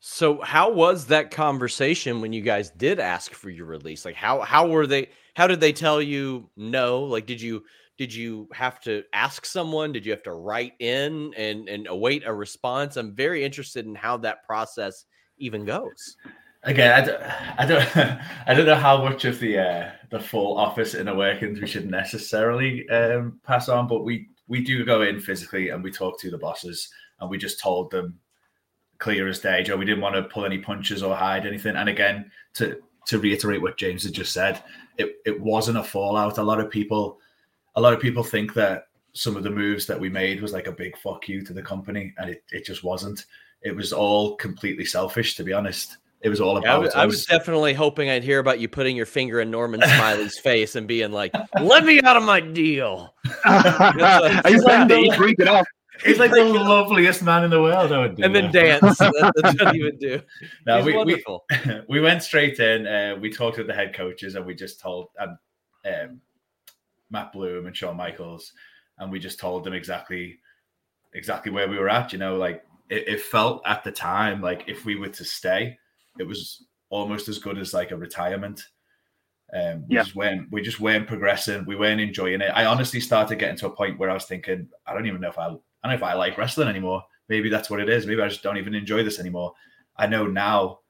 So 0.00 0.40
how 0.40 0.72
was 0.72 1.06
that 1.06 1.30
conversation 1.30 2.20
when 2.20 2.32
you 2.32 2.40
guys 2.40 2.70
did 2.70 3.00
ask 3.00 3.32
for 3.32 3.50
your 3.50 3.66
release? 3.66 4.04
Like 4.04 4.14
how 4.14 4.40
how 4.40 4.68
were 4.68 4.86
they 4.86 5.10
how 5.34 5.46
did 5.46 5.60
they 5.60 5.72
tell 5.72 6.00
you 6.00 6.48
no? 6.56 7.02
Like 7.02 7.26
did 7.26 7.40
you 7.40 7.64
did 7.98 8.14
you 8.14 8.48
have 8.52 8.80
to 8.80 9.02
ask 9.12 9.44
someone? 9.44 9.92
Did 9.92 10.06
you 10.06 10.12
have 10.12 10.22
to 10.22 10.32
write 10.32 10.74
in 10.78 11.34
and 11.36 11.68
and 11.68 11.86
await 11.88 12.22
a 12.24 12.32
response? 12.32 12.96
I'm 12.96 13.14
very 13.14 13.44
interested 13.44 13.84
in 13.84 13.94
how 13.94 14.16
that 14.18 14.46
process 14.46 15.04
even 15.36 15.64
goes. 15.64 16.16
Again, 16.62 16.92
I 16.92 17.04
don't, 17.04 17.22
I 17.58 17.66
don't, 17.94 18.20
I 18.46 18.54
don't 18.54 18.66
know 18.66 18.74
how 18.74 19.02
much 19.02 19.24
of 19.24 19.38
the 19.40 19.58
uh, 19.58 19.90
the 20.10 20.20
full 20.20 20.56
office 20.56 20.94
inner 20.94 21.14
workings 21.14 21.60
we 21.60 21.66
should 21.66 21.90
necessarily 21.90 22.88
um, 22.88 23.40
pass 23.44 23.68
on, 23.68 23.88
but 23.88 24.04
we 24.04 24.28
we 24.46 24.62
do 24.62 24.84
go 24.84 25.02
in 25.02 25.20
physically 25.20 25.70
and 25.70 25.82
we 25.82 25.90
talk 25.90 26.18
to 26.20 26.30
the 26.30 26.38
bosses 26.38 26.88
and 27.20 27.28
we 27.28 27.36
just 27.36 27.60
told 27.60 27.90
them 27.90 28.18
clear 28.98 29.28
as 29.28 29.40
day, 29.40 29.62
Joe. 29.62 29.76
We 29.76 29.84
didn't 29.84 30.00
want 30.00 30.14
to 30.14 30.22
pull 30.22 30.44
any 30.44 30.58
punches 30.58 31.02
or 31.02 31.14
hide 31.16 31.46
anything. 31.46 31.76
And 31.76 31.88
again, 31.88 32.30
to 32.54 32.78
to 33.06 33.18
reiterate 33.18 33.62
what 33.62 33.78
James 33.78 34.04
had 34.04 34.12
just 34.12 34.32
said, 34.32 34.62
it, 34.98 35.16
it 35.24 35.40
wasn't 35.40 35.78
a 35.78 35.82
fallout. 35.82 36.36
A 36.36 36.42
lot 36.42 36.60
of 36.60 36.70
people, 36.70 37.18
a 37.78 37.80
lot 37.80 37.94
of 37.94 38.00
people 38.00 38.24
think 38.24 38.54
that 38.54 38.88
some 39.12 39.36
of 39.36 39.44
the 39.44 39.50
moves 39.50 39.86
that 39.86 39.98
we 39.98 40.08
made 40.08 40.42
was 40.42 40.52
like 40.52 40.66
a 40.66 40.72
big 40.72 40.98
fuck 40.98 41.28
you 41.28 41.44
to 41.44 41.52
the 41.52 41.62
company, 41.62 42.12
and 42.18 42.28
it, 42.28 42.42
it 42.50 42.64
just 42.64 42.82
wasn't. 42.82 43.26
It 43.62 43.74
was 43.74 43.92
all 43.92 44.34
completely 44.34 44.84
selfish, 44.84 45.36
to 45.36 45.44
be 45.44 45.52
honest. 45.52 45.96
It 46.20 46.28
was 46.28 46.40
all 46.40 46.56
about. 46.56 46.64
Yeah, 46.64 46.74
I, 46.74 46.78
was, 46.78 46.94
I 46.94 47.06
was 47.06 47.24
definitely 47.24 47.74
hoping 47.74 48.10
I'd 48.10 48.24
hear 48.24 48.40
about 48.40 48.58
you 48.58 48.66
putting 48.66 48.96
your 48.96 49.06
finger 49.06 49.40
in 49.40 49.52
Norman 49.52 49.80
Smiley's 49.80 50.36
face 50.42 50.74
and 50.74 50.88
being 50.88 51.12
like, 51.12 51.32
"Let 51.60 51.84
me 51.84 52.00
out 52.02 52.16
of 52.16 52.24
my 52.24 52.40
deal." 52.40 53.14
He's 53.24 54.64
freaking 54.64 55.46
off. 55.46 55.66
He's 56.04 56.18
like 56.18 56.32
the 56.32 56.42
loveliest 56.42 57.22
man 57.22 57.44
in 57.44 57.50
the 57.50 57.62
world. 57.62 57.92
I 57.92 57.98
would 58.00 58.16
do 58.16 58.24
and 58.24 58.34
then 58.34 58.50
dance. 58.50 58.98
That's 58.98 59.62
what 59.62 59.74
he 59.74 59.84
would 59.84 60.00
do. 60.00 60.20
No, 60.66 60.82
we, 60.82 60.96
we, 61.04 61.24
we, 61.88 62.00
went 62.00 62.24
straight 62.24 62.58
in. 62.58 62.88
Uh, 62.88 63.16
we 63.20 63.30
talked 63.30 63.58
with 63.58 63.68
the 63.68 63.74
head 63.74 63.94
coaches, 63.94 64.34
and 64.34 64.44
we 64.44 64.54
just 64.54 64.80
told 64.80 65.10
um, 65.20 65.38
um, 65.86 66.20
Matt 67.10 67.32
Bloom 67.32 67.66
and 67.66 67.76
Shawn 67.76 67.96
Michaels, 67.96 68.52
and 68.98 69.10
we 69.10 69.18
just 69.18 69.38
told 69.38 69.64
them 69.64 69.74
exactly 69.74 70.38
exactly 71.14 71.50
where 71.50 71.68
we 71.68 71.78
were 71.78 71.88
at. 71.88 72.12
You 72.12 72.18
know, 72.18 72.36
like 72.36 72.64
it, 72.90 73.08
it 73.08 73.20
felt 73.20 73.62
at 73.66 73.84
the 73.84 73.92
time 73.92 74.40
like 74.40 74.64
if 74.66 74.84
we 74.84 74.96
were 74.96 75.08
to 75.08 75.24
stay, 75.24 75.78
it 76.18 76.24
was 76.24 76.64
almost 76.90 77.28
as 77.28 77.38
good 77.38 77.58
as 77.58 77.74
like 77.74 77.90
a 77.90 77.96
retirement. 77.96 78.62
Um, 79.54 79.86
we 79.88 79.96
yeah. 79.96 80.02
just 80.02 80.14
weren't 80.14 80.48
we 80.50 80.62
just 80.62 80.80
weren't 80.80 81.08
progressing. 81.08 81.64
We 81.66 81.76
weren't 81.76 82.00
enjoying 82.00 82.40
it. 82.40 82.52
I 82.54 82.66
honestly 82.66 83.00
started 83.00 83.38
getting 83.38 83.56
to 83.58 83.66
a 83.66 83.74
point 83.74 83.98
where 83.98 84.10
I 84.10 84.14
was 84.14 84.26
thinking, 84.26 84.68
I 84.86 84.92
don't 84.92 85.06
even 85.06 85.20
know 85.20 85.28
if 85.28 85.38
I 85.38 85.46
I 85.46 85.48
don't 85.48 85.60
know 85.84 85.94
if 85.94 86.02
I 86.02 86.14
like 86.14 86.36
wrestling 86.36 86.68
anymore. 86.68 87.02
Maybe 87.28 87.48
that's 87.48 87.70
what 87.70 87.80
it 87.80 87.88
is. 87.88 88.06
Maybe 88.06 88.22
I 88.22 88.28
just 88.28 88.42
don't 88.42 88.58
even 88.58 88.74
enjoy 88.74 89.02
this 89.02 89.18
anymore. 89.18 89.52
I 89.96 90.06
know 90.06 90.26
now 90.26 90.80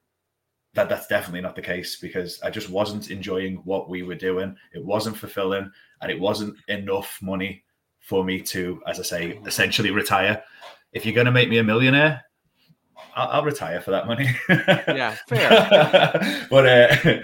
that 0.74 0.88
that's 0.88 1.06
definitely 1.06 1.40
not 1.40 1.56
the 1.56 1.62
case 1.62 1.96
because 1.96 2.40
I 2.42 2.50
just 2.50 2.70
wasn't 2.70 3.10
enjoying 3.10 3.56
what 3.64 3.88
we 3.88 4.02
were 4.02 4.14
doing. 4.14 4.56
It 4.74 4.84
wasn't 4.84 5.16
fulfilling 5.16 5.70
and 6.00 6.10
it 6.10 6.20
wasn't 6.20 6.56
enough 6.68 7.18
money 7.20 7.64
for 8.00 8.24
me 8.24 8.40
to, 8.42 8.80
as 8.86 9.00
I 9.00 9.02
say, 9.02 9.40
essentially 9.46 9.90
retire. 9.90 10.42
If 10.92 11.04
you're 11.04 11.14
going 11.14 11.26
to 11.26 11.32
make 11.32 11.48
me 11.48 11.58
a 11.58 11.64
millionaire, 11.64 12.22
I'll, 13.14 13.28
I'll 13.28 13.44
retire 13.44 13.80
for 13.80 13.90
that 13.90 14.06
money. 14.06 14.30
yeah, 14.48 15.16
fair. 15.28 16.46
but 16.50 16.66
uh, 16.66 17.20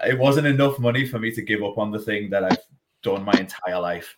it 0.06 0.18
wasn't 0.18 0.46
enough 0.46 0.78
money 0.78 1.06
for 1.06 1.18
me 1.18 1.30
to 1.32 1.42
give 1.42 1.62
up 1.62 1.78
on 1.78 1.90
the 1.90 1.98
thing 1.98 2.30
that 2.30 2.44
I've 2.44 2.58
done 3.02 3.24
my 3.24 3.32
entire 3.32 3.80
life. 3.80 4.16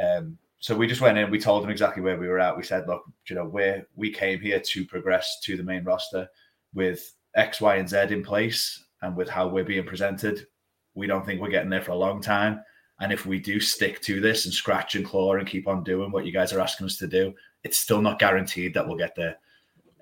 Um, 0.00 0.38
so 0.58 0.76
we 0.76 0.86
just 0.86 1.00
went 1.00 1.18
in. 1.18 1.30
We 1.30 1.38
told 1.38 1.62
them 1.62 1.70
exactly 1.70 2.02
where 2.02 2.18
we 2.18 2.28
were 2.28 2.40
at. 2.40 2.56
We 2.56 2.62
said, 2.62 2.86
look, 2.86 3.04
you 3.28 3.36
know, 3.36 3.44
where 3.44 3.86
we 3.96 4.10
came 4.10 4.40
here 4.40 4.60
to 4.60 4.84
progress 4.84 5.40
to 5.44 5.56
the 5.56 5.62
main 5.62 5.84
roster 5.84 6.28
with 6.72 7.12
X, 7.36 7.60
Y, 7.60 7.76
and 7.76 7.88
Z 7.88 7.98
in 8.10 8.22
place, 8.22 8.84
and 9.02 9.16
with 9.16 9.28
how 9.28 9.48
we're 9.48 9.64
being 9.64 9.84
presented. 9.84 10.46
We 10.94 11.06
don't 11.06 11.26
think 11.26 11.40
we're 11.40 11.50
getting 11.50 11.70
there 11.70 11.82
for 11.82 11.92
a 11.92 11.96
long 11.96 12.20
time. 12.20 12.62
And 13.00 13.12
if 13.12 13.26
we 13.26 13.40
do 13.40 13.58
stick 13.58 14.00
to 14.02 14.20
this 14.20 14.44
and 14.44 14.54
scratch 14.54 14.94
and 14.94 15.04
claw 15.04 15.34
and 15.34 15.46
keep 15.46 15.66
on 15.66 15.82
doing 15.82 16.12
what 16.12 16.24
you 16.24 16.32
guys 16.32 16.52
are 16.52 16.60
asking 16.60 16.86
us 16.86 16.96
to 16.98 17.08
do, 17.08 17.34
it's 17.64 17.78
still 17.78 18.00
not 18.00 18.20
guaranteed 18.20 18.74
that 18.74 18.86
we'll 18.86 18.96
get 18.96 19.16
there. 19.16 19.36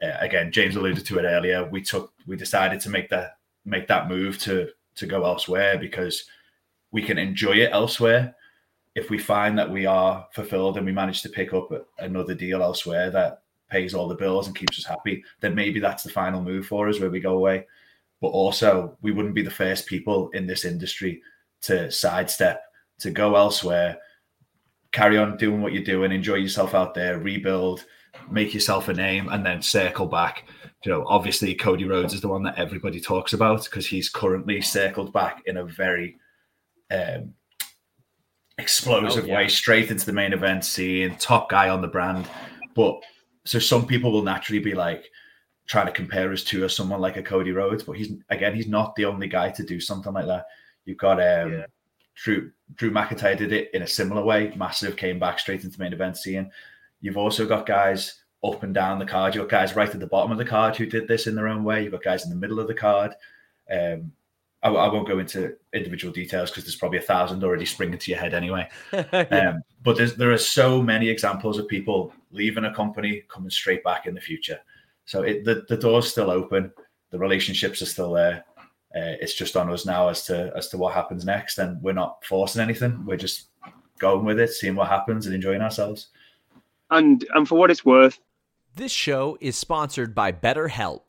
Uh, 0.02 0.16
again, 0.20 0.52
James 0.52 0.76
alluded 0.76 1.06
to 1.06 1.18
it 1.18 1.24
earlier. 1.24 1.68
We 1.70 1.80
took, 1.80 2.12
we 2.26 2.36
decided 2.36 2.80
to 2.80 2.90
make 2.90 3.08
that 3.08 3.38
make 3.64 3.86
that 3.88 4.08
move 4.08 4.38
to 4.40 4.68
to 4.96 5.06
go 5.06 5.24
elsewhere 5.24 5.78
because 5.78 6.24
we 6.90 7.02
can 7.02 7.16
enjoy 7.16 7.52
it 7.52 7.70
elsewhere 7.72 8.34
if 8.94 9.08
we 9.08 9.18
find 9.18 9.58
that 9.58 9.70
we 9.70 9.86
are 9.86 10.26
fulfilled 10.32 10.76
and 10.76 10.84
we 10.84 10.92
manage 10.92 11.22
to 11.22 11.28
pick 11.28 11.54
up 11.54 11.70
another 11.98 12.34
deal 12.34 12.62
elsewhere 12.62 13.10
that 13.10 13.41
pays 13.72 13.94
all 13.94 14.06
the 14.06 14.14
bills 14.14 14.46
and 14.46 14.56
keeps 14.56 14.78
us 14.78 14.84
happy, 14.84 15.24
then 15.40 15.54
maybe 15.54 15.80
that's 15.80 16.04
the 16.04 16.10
final 16.10 16.42
move 16.42 16.66
for 16.66 16.88
us 16.88 17.00
where 17.00 17.10
we 17.10 17.18
go 17.18 17.36
away. 17.36 17.66
But 18.20 18.28
also, 18.28 18.96
we 19.00 19.10
wouldn't 19.10 19.34
be 19.34 19.42
the 19.42 19.50
first 19.50 19.86
people 19.86 20.28
in 20.30 20.46
this 20.46 20.64
industry 20.64 21.22
to 21.62 21.90
sidestep, 21.90 22.62
to 23.00 23.10
go 23.10 23.34
elsewhere, 23.34 23.98
carry 24.92 25.18
on 25.18 25.36
doing 25.38 25.62
what 25.62 25.72
you're 25.72 25.82
doing, 25.82 26.12
enjoy 26.12 26.34
yourself 26.34 26.74
out 26.74 26.94
there, 26.94 27.18
rebuild, 27.18 27.84
make 28.30 28.54
yourself 28.54 28.88
a 28.88 28.92
name, 28.92 29.28
and 29.30 29.44
then 29.44 29.62
circle 29.62 30.06
back. 30.06 30.44
You 30.84 30.92
know, 30.92 31.04
obviously, 31.08 31.54
Cody 31.54 31.84
Rhodes 31.84 32.14
is 32.14 32.20
the 32.20 32.28
one 32.28 32.42
that 32.42 32.58
everybody 32.58 33.00
talks 33.00 33.32
about 33.32 33.64
because 33.64 33.86
he's 33.86 34.08
currently 34.08 34.60
circled 34.60 35.12
back 35.12 35.42
in 35.46 35.56
a 35.56 35.64
very 35.64 36.16
um, 36.90 37.34
explosive 38.58 39.24
oh, 39.24 39.28
yeah. 39.28 39.36
way 39.36 39.48
straight 39.48 39.90
into 39.90 40.06
the 40.06 40.12
main 40.12 40.32
event 40.32 40.64
scene, 40.64 41.16
top 41.16 41.48
guy 41.48 41.68
on 41.68 41.80
the 41.80 41.88
brand. 41.88 42.28
But 42.74 43.02
so 43.44 43.58
some 43.58 43.86
people 43.86 44.12
will 44.12 44.22
naturally 44.22 44.60
be 44.60 44.74
like 44.74 45.10
trying 45.66 45.86
to 45.86 45.92
compare 45.92 46.32
us 46.32 46.42
to 46.44 46.68
someone 46.68 47.00
like 47.00 47.16
a 47.16 47.22
Cody 47.22 47.52
Rhodes, 47.52 47.82
but 47.82 47.96
he's 47.96 48.12
again, 48.30 48.54
he's 48.54 48.68
not 48.68 48.94
the 48.94 49.04
only 49.04 49.28
guy 49.28 49.50
to 49.50 49.62
do 49.62 49.80
something 49.80 50.12
like 50.12 50.26
that. 50.26 50.46
You've 50.84 50.98
got 50.98 51.20
um 51.20 51.52
yeah. 51.52 51.66
Drew 52.14 52.50
Drew 52.74 52.90
McIntyre 52.90 53.36
did 53.36 53.52
it 53.52 53.70
in 53.74 53.82
a 53.82 53.86
similar 53.86 54.22
way. 54.22 54.52
Massive 54.56 54.96
came 54.96 55.18
back 55.18 55.38
straight 55.38 55.64
into 55.64 55.80
main 55.80 55.92
event 55.92 56.16
scene. 56.16 56.50
You've 57.00 57.16
also 57.16 57.46
got 57.46 57.66
guys 57.66 58.22
up 58.44 58.62
and 58.62 58.74
down 58.74 58.98
the 58.98 59.06
card. 59.06 59.34
You've 59.34 59.48
got 59.48 59.60
guys 59.60 59.76
right 59.76 59.88
at 59.88 60.00
the 60.00 60.06
bottom 60.06 60.32
of 60.32 60.38
the 60.38 60.44
card 60.44 60.76
who 60.76 60.86
did 60.86 61.08
this 61.08 61.26
in 61.26 61.34
their 61.34 61.48
own 61.48 61.64
way. 61.64 61.82
You've 61.82 61.92
got 61.92 62.02
guys 62.02 62.24
in 62.24 62.30
the 62.30 62.36
middle 62.36 62.60
of 62.60 62.68
the 62.68 62.74
card. 62.74 63.14
Um, 63.70 64.12
I, 64.62 64.68
I 64.68 64.92
won't 64.92 65.08
go 65.08 65.18
into 65.18 65.56
individual 65.72 66.12
details 66.12 66.50
because 66.50 66.64
there's 66.64 66.76
probably 66.76 66.98
a 66.98 67.02
thousand 67.02 67.42
already 67.42 67.66
springing 67.66 67.98
to 67.98 68.10
your 68.10 68.20
head 68.20 68.34
anyway. 68.34 68.68
yeah. 68.92 69.54
um, 69.54 69.62
but 69.82 69.98
there 70.16 70.30
are 70.30 70.38
so 70.38 70.82
many 70.82 71.08
examples 71.08 71.58
of 71.58 71.66
people 71.68 72.12
leaving 72.30 72.64
a 72.64 72.74
company 72.74 73.24
coming 73.28 73.50
straight 73.50 73.82
back 73.82 74.06
in 74.06 74.14
the 74.14 74.20
future. 74.20 74.60
So 75.04 75.22
it, 75.22 75.44
the 75.44 75.64
the 75.68 75.76
door's 75.76 76.10
still 76.10 76.30
open. 76.30 76.72
The 77.10 77.18
relationships 77.18 77.82
are 77.82 77.86
still 77.86 78.12
there. 78.12 78.44
Uh, 78.94 79.16
it's 79.20 79.34
just 79.34 79.56
on 79.56 79.70
us 79.70 79.86
now 79.86 80.08
as 80.08 80.24
to 80.26 80.52
as 80.56 80.68
to 80.68 80.78
what 80.78 80.94
happens 80.94 81.24
next, 81.24 81.58
and 81.58 81.82
we're 81.82 81.92
not 81.92 82.24
forcing 82.24 82.62
anything. 82.62 83.04
We're 83.04 83.16
just 83.16 83.48
going 83.98 84.24
with 84.24 84.38
it, 84.38 84.50
seeing 84.50 84.76
what 84.76 84.88
happens, 84.88 85.26
and 85.26 85.34
enjoying 85.34 85.62
ourselves. 85.62 86.08
And 86.90 87.24
and 87.34 87.48
for 87.48 87.58
what 87.58 87.70
it's 87.70 87.84
worth, 87.84 88.20
this 88.76 88.92
show 88.92 89.36
is 89.40 89.56
sponsored 89.56 90.14
by 90.14 90.30
BetterHelp. 90.30 91.08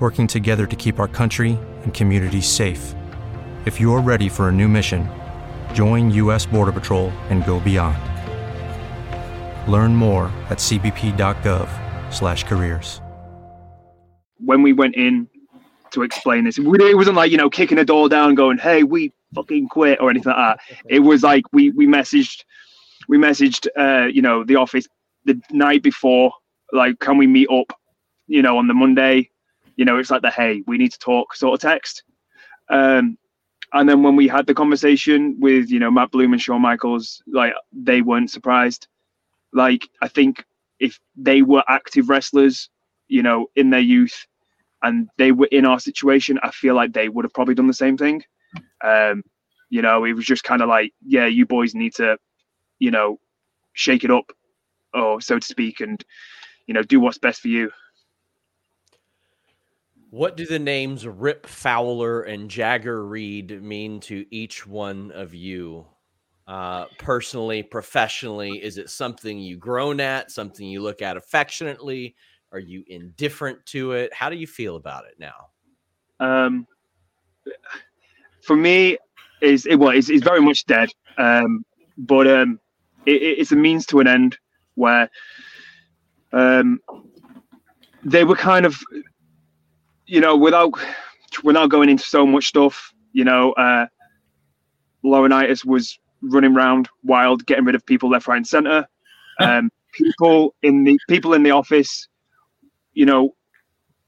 working 0.00 0.26
together 0.26 0.66
to 0.66 0.76
keep 0.76 0.98
our 0.98 1.08
country 1.08 1.58
and 1.82 1.92
communities 1.92 2.46
safe. 2.46 2.94
If 3.66 3.78
you're 3.78 4.00
ready 4.00 4.30
for 4.30 4.48
a 4.48 4.52
new 4.52 4.68
mission, 4.68 5.06
join 5.74 6.10
U.S. 6.12 6.46
Border 6.46 6.72
Patrol 6.72 7.10
and 7.28 7.44
go 7.44 7.60
beyond. 7.60 7.98
Learn 9.70 9.94
more 9.94 10.32
at 10.48 10.56
cbp.gov/careers. 10.58 13.02
when 14.42 14.62
we 14.62 14.72
went 14.72 14.94
in 14.94 15.28
to 15.90 16.02
explain 16.02 16.44
this, 16.44 16.56
it 16.58 16.96
wasn't 16.96 17.16
like 17.16 17.30
you 17.30 17.36
know 17.36 17.50
kicking 17.50 17.78
a 17.78 17.84
door 17.84 18.08
down, 18.08 18.34
going, 18.34 18.58
"Hey, 18.58 18.84
we 18.84 19.12
fucking 19.34 19.68
quit" 19.68 20.00
or 20.00 20.08
anything 20.08 20.32
like 20.32 20.56
that. 20.56 20.60
It 20.88 21.00
was 21.00 21.22
like 21.22 21.44
we 21.52 21.70
we 21.70 21.86
messaged, 21.86 22.44
we 23.08 23.18
messaged, 23.18 23.66
uh, 23.76 24.06
you 24.06 24.22
know, 24.22 24.44
the 24.44 24.56
office 24.56 24.86
the 25.24 25.40
night 25.50 25.82
before, 25.82 26.32
like, 26.72 26.98
can 27.00 27.18
we 27.18 27.26
meet 27.26 27.48
up, 27.50 27.78
you 28.26 28.42
know, 28.42 28.56
on 28.56 28.66
the 28.66 28.74
Monday? 28.74 29.30
You 29.80 29.86
know, 29.86 29.96
it's 29.96 30.10
like 30.10 30.20
the 30.20 30.30
hey, 30.30 30.62
we 30.66 30.76
need 30.76 30.92
to 30.92 30.98
talk 30.98 31.34
sort 31.34 31.54
of 31.54 31.60
text. 31.70 32.02
Um, 32.68 33.16
and 33.72 33.88
then 33.88 34.02
when 34.02 34.14
we 34.14 34.28
had 34.28 34.46
the 34.46 34.52
conversation 34.52 35.40
with 35.40 35.70
you 35.70 35.78
know 35.78 35.90
Matt 35.90 36.10
Bloom 36.10 36.34
and 36.34 36.42
Shawn 36.42 36.60
Michaels, 36.60 37.22
like 37.26 37.54
they 37.72 38.02
weren't 38.02 38.30
surprised. 38.30 38.88
Like 39.54 39.88
I 40.02 40.08
think 40.08 40.44
if 40.80 41.00
they 41.16 41.40
were 41.40 41.64
active 41.66 42.10
wrestlers, 42.10 42.68
you 43.08 43.22
know, 43.22 43.46
in 43.56 43.70
their 43.70 43.80
youth, 43.80 44.26
and 44.82 45.08
they 45.16 45.32
were 45.32 45.48
in 45.50 45.64
our 45.64 45.80
situation, 45.80 46.38
I 46.42 46.50
feel 46.50 46.74
like 46.74 46.92
they 46.92 47.08
would 47.08 47.24
have 47.24 47.32
probably 47.32 47.54
done 47.54 47.66
the 47.66 47.72
same 47.72 47.96
thing. 47.96 48.22
Um, 48.84 49.22
you 49.70 49.80
know, 49.80 50.04
it 50.04 50.12
was 50.12 50.26
just 50.26 50.44
kind 50.44 50.60
of 50.60 50.68
like, 50.68 50.92
yeah, 51.06 51.24
you 51.24 51.46
boys 51.46 51.74
need 51.74 51.94
to, 51.94 52.18
you 52.80 52.90
know, 52.90 53.18
shake 53.72 54.04
it 54.04 54.10
up, 54.10 54.30
or 54.92 55.22
so 55.22 55.38
to 55.38 55.46
speak, 55.46 55.80
and 55.80 56.04
you 56.66 56.74
know, 56.74 56.82
do 56.82 57.00
what's 57.00 57.16
best 57.16 57.40
for 57.40 57.48
you. 57.48 57.70
What 60.10 60.36
do 60.36 60.44
the 60.44 60.58
names 60.58 61.06
Rip 61.06 61.46
Fowler 61.46 62.22
and 62.22 62.50
Jagger 62.50 63.06
Reid 63.06 63.62
mean 63.62 64.00
to 64.00 64.26
each 64.34 64.66
one 64.66 65.12
of 65.12 65.34
you? 65.34 65.86
Uh, 66.48 66.86
personally, 66.98 67.62
professionally, 67.62 68.60
is 68.62 68.76
it 68.76 68.90
something 68.90 69.38
you 69.38 69.56
grown 69.56 70.00
at, 70.00 70.32
something 70.32 70.66
you 70.66 70.82
look 70.82 71.00
at 71.00 71.16
affectionately? 71.16 72.16
Are 72.50 72.58
you 72.58 72.82
indifferent 72.88 73.64
to 73.66 73.92
it? 73.92 74.12
How 74.12 74.28
do 74.28 74.36
you 74.36 74.48
feel 74.48 74.74
about 74.74 75.04
it 75.04 75.14
now? 75.20 75.46
Um, 76.18 76.66
for 78.42 78.56
me, 78.56 78.98
is 79.40 79.64
it 79.66 79.76
well, 79.76 79.90
it's, 79.96 80.10
it's 80.10 80.24
very 80.24 80.40
much 80.40 80.66
dead. 80.66 80.88
Um, 81.18 81.64
but 81.96 82.26
um, 82.26 82.58
it, 83.06 83.22
it- 83.22 83.38
it's 83.38 83.52
a 83.52 83.56
means 83.56 83.86
to 83.86 84.00
an 84.00 84.08
end 84.08 84.36
where 84.74 85.08
um, 86.32 86.80
they 88.04 88.24
were 88.24 88.34
kind 88.36 88.66
of, 88.66 88.76
you 90.10 90.20
know, 90.20 90.36
without 90.36 90.72
without 91.44 91.70
going 91.70 91.88
into 91.88 92.02
so 92.02 92.26
much 92.26 92.46
stuff, 92.46 92.92
you 93.12 93.24
know, 93.24 93.52
uh, 93.52 93.86
Laurinaitis 95.04 95.64
was 95.64 95.98
running 96.20 96.54
around 96.54 96.88
wild, 97.04 97.46
getting 97.46 97.64
rid 97.64 97.76
of 97.76 97.86
people 97.86 98.10
left, 98.10 98.26
right, 98.26 98.36
and 98.36 98.46
center. 98.46 98.86
Um, 99.40 99.70
people 99.94 100.54
in 100.62 100.84
the 100.84 100.98
people 101.08 101.32
in 101.32 101.42
the 101.42 101.50
office, 101.52 102.08
you 102.92 103.06
know, 103.06 103.34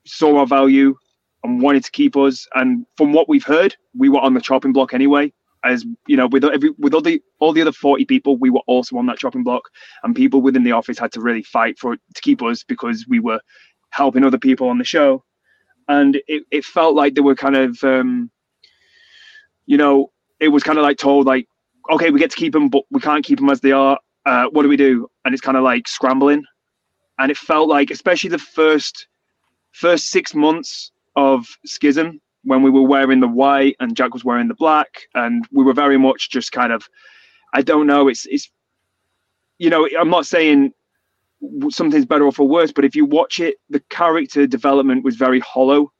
saw 0.04 0.40
our 0.40 0.46
value 0.46 0.94
and 1.42 1.62
wanted 1.62 1.82
to 1.84 1.90
keep 1.90 2.18
us. 2.18 2.46
And 2.54 2.84
from 2.98 3.14
what 3.14 3.30
we've 3.30 3.44
heard, 3.44 3.74
we 3.96 4.10
were 4.10 4.20
on 4.20 4.34
the 4.34 4.42
chopping 4.42 4.74
block 4.74 4.92
anyway. 4.92 5.32
As 5.64 5.86
you 6.06 6.18
know, 6.18 6.26
with 6.26 6.44
every 6.44 6.72
with 6.78 6.92
all 6.92 7.00
the 7.00 7.22
all 7.38 7.54
the 7.54 7.62
other 7.62 7.72
forty 7.72 8.04
people, 8.04 8.36
we 8.36 8.50
were 8.50 8.60
also 8.66 8.98
on 8.98 9.06
that 9.06 9.16
chopping 9.16 9.42
block, 9.42 9.62
and 10.02 10.14
people 10.14 10.42
within 10.42 10.64
the 10.64 10.72
office 10.72 10.98
had 10.98 11.12
to 11.12 11.22
really 11.22 11.44
fight 11.44 11.78
for 11.78 11.96
to 11.96 12.20
keep 12.20 12.42
us 12.42 12.62
because 12.62 13.06
we 13.08 13.18
were 13.18 13.40
helping 13.88 14.24
other 14.24 14.38
people 14.38 14.68
on 14.68 14.76
the 14.76 14.84
show, 14.84 15.24
and 15.88 16.20
it, 16.28 16.44
it 16.50 16.64
felt 16.64 16.94
like 16.94 17.14
they 17.14 17.20
were 17.20 17.34
kind 17.34 17.56
of, 17.56 17.82
um, 17.84 18.30
you 19.66 19.76
know, 19.76 20.10
it 20.40 20.48
was 20.48 20.62
kind 20.62 20.78
of 20.78 20.82
like 20.82 20.98
told 20.98 21.26
like, 21.26 21.46
okay, 21.90 22.10
we 22.10 22.18
get 22.18 22.30
to 22.30 22.36
keep 22.36 22.52
them, 22.52 22.68
but 22.68 22.84
we 22.90 23.00
can't 23.00 23.24
keep 23.24 23.38
them 23.38 23.50
as 23.50 23.60
they 23.60 23.72
are. 23.72 23.98
Uh, 24.24 24.46
what 24.52 24.62
do 24.62 24.68
we 24.68 24.76
do? 24.76 25.08
And 25.24 25.34
it's 25.34 25.40
kind 25.40 25.56
of 25.56 25.64
like 25.64 25.88
scrambling, 25.88 26.44
and 27.18 27.30
it 27.30 27.36
felt 27.36 27.68
like, 27.68 27.90
especially 27.90 28.30
the 28.30 28.38
first 28.38 29.08
first 29.72 30.10
six 30.10 30.34
months 30.34 30.92
of 31.16 31.46
Schism 31.64 32.20
when 32.44 32.62
we 32.62 32.70
were 32.70 32.82
wearing 32.82 33.20
the 33.20 33.28
white 33.28 33.76
and 33.80 33.96
Jack 33.96 34.12
was 34.12 34.24
wearing 34.24 34.48
the 34.48 34.54
black, 34.54 34.88
and 35.14 35.46
we 35.52 35.64
were 35.64 35.72
very 35.72 35.98
much 35.98 36.30
just 36.30 36.52
kind 36.52 36.72
of, 36.72 36.88
I 37.54 37.62
don't 37.62 37.86
know, 37.86 38.08
it's 38.08 38.26
it's, 38.26 38.50
you 39.58 39.70
know, 39.70 39.88
I'm 39.98 40.10
not 40.10 40.26
saying 40.26 40.72
something's 41.70 42.06
better 42.06 42.24
or 42.24 42.32
for 42.32 42.46
worse, 42.46 42.72
but 42.72 42.84
if 42.84 42.94
you 42.94 43.04
watch 43.04 43.40
it, 43.40 43.56
the 43.68 43.80
character 43.90 44.46
development 44.46 45.04
was 45.04 45.16
very 45.16 45.40
hollow. 45.40 45.92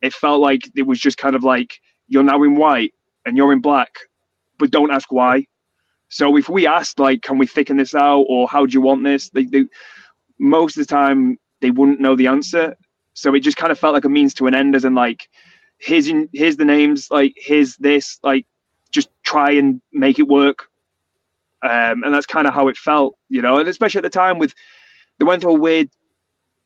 It 0.00 0.14
felt 0.14 0.40
like 0.40 0.70
it 0.76 0.86
was 0.86 1.00
just 1.00 1.18
kind 1.18 1.36
of 1.36 1.44
like 1.44 1.80
you're 2.06 2.22
now 2.22 2.42
in 2.42 2.56
white 2.56 2.94
and 3.26 3.36
you're 3.36 3.52
in 3.52 3.60
black, 3.60 3.90
but 4.58 4.70
don't 4.70 4.90
ask 4.90 5.12
why. 5.12 5.46
So 6.08 6.36
if 6.36 6.48
we 6.48 6.66
asked 6.66 6.98
like, 6.98 7.22
can 7.22 7.36
we 7.38 7.46
thicken 7.46 7.76
this 7.76 7.94
out 7.94 8.24
or 8.28 8.48
how 8.48 8.64
do 8.64 8.72
you 8.72 8.80
want 8.80 9.04
this? 9.04 9.28
They, 9.30 9.44
they 9.44 9.64
most 10.38 10.76
of 10.76 10.86
the 10.86 10.90
time 10.90 11.38
they 11.60 11.70
wouldn't 11.70 12.00
know 12.00 12.16
the 12.16 12.28
answer. 12.28 12.74
So 13.12 13.34
it 13.34 13.40
just 13.40 13.56
kind 13.56 13.72
of 13.72 13.78
felt 13.78 13.94
like 13.94 14.04
a 14.04 14.08
means 14.08 14.32
to 14.34 14.46
an 14.46 14.54
end, 14.54 14.74
as 14.74 14.84
in 14.84 14.94
like, 14.94 15.28
here's 15.78 16.08
in, 16.08 16.28
here's 16.32 16.56
the 16.56 16.64
names, 16.64 17.10
like 17.10 17.34
here's 17.36 17.76
this, 17.76 18.18
like 18.22 18.46
just 18.90 19.10
try 19.24 19.50
and 19.50 19.82
make 19.92 20.18
it 20.18 20.28
work. 20.28 20.68
Um, 21.62 22.04
and 22.04 22.14
that's 22.14 22.26
kind 22.26 22.46
of 22.46 22.54
how 22.54 22.68
it 22.68 22.76
felt, 22.76 23.18
you 23.28 23.42
know. 23.42 23.58
And 23.58 23.68
especially 23.68 23.98
at 23.98 24.04
the 24.04 24.10
time 24.10 24.38
with 24.38 24.54
they 25.18 25.24
went 25.24 25.42
through 25.42 25.56
a 25.56 25.58
weird, 25.58 25.90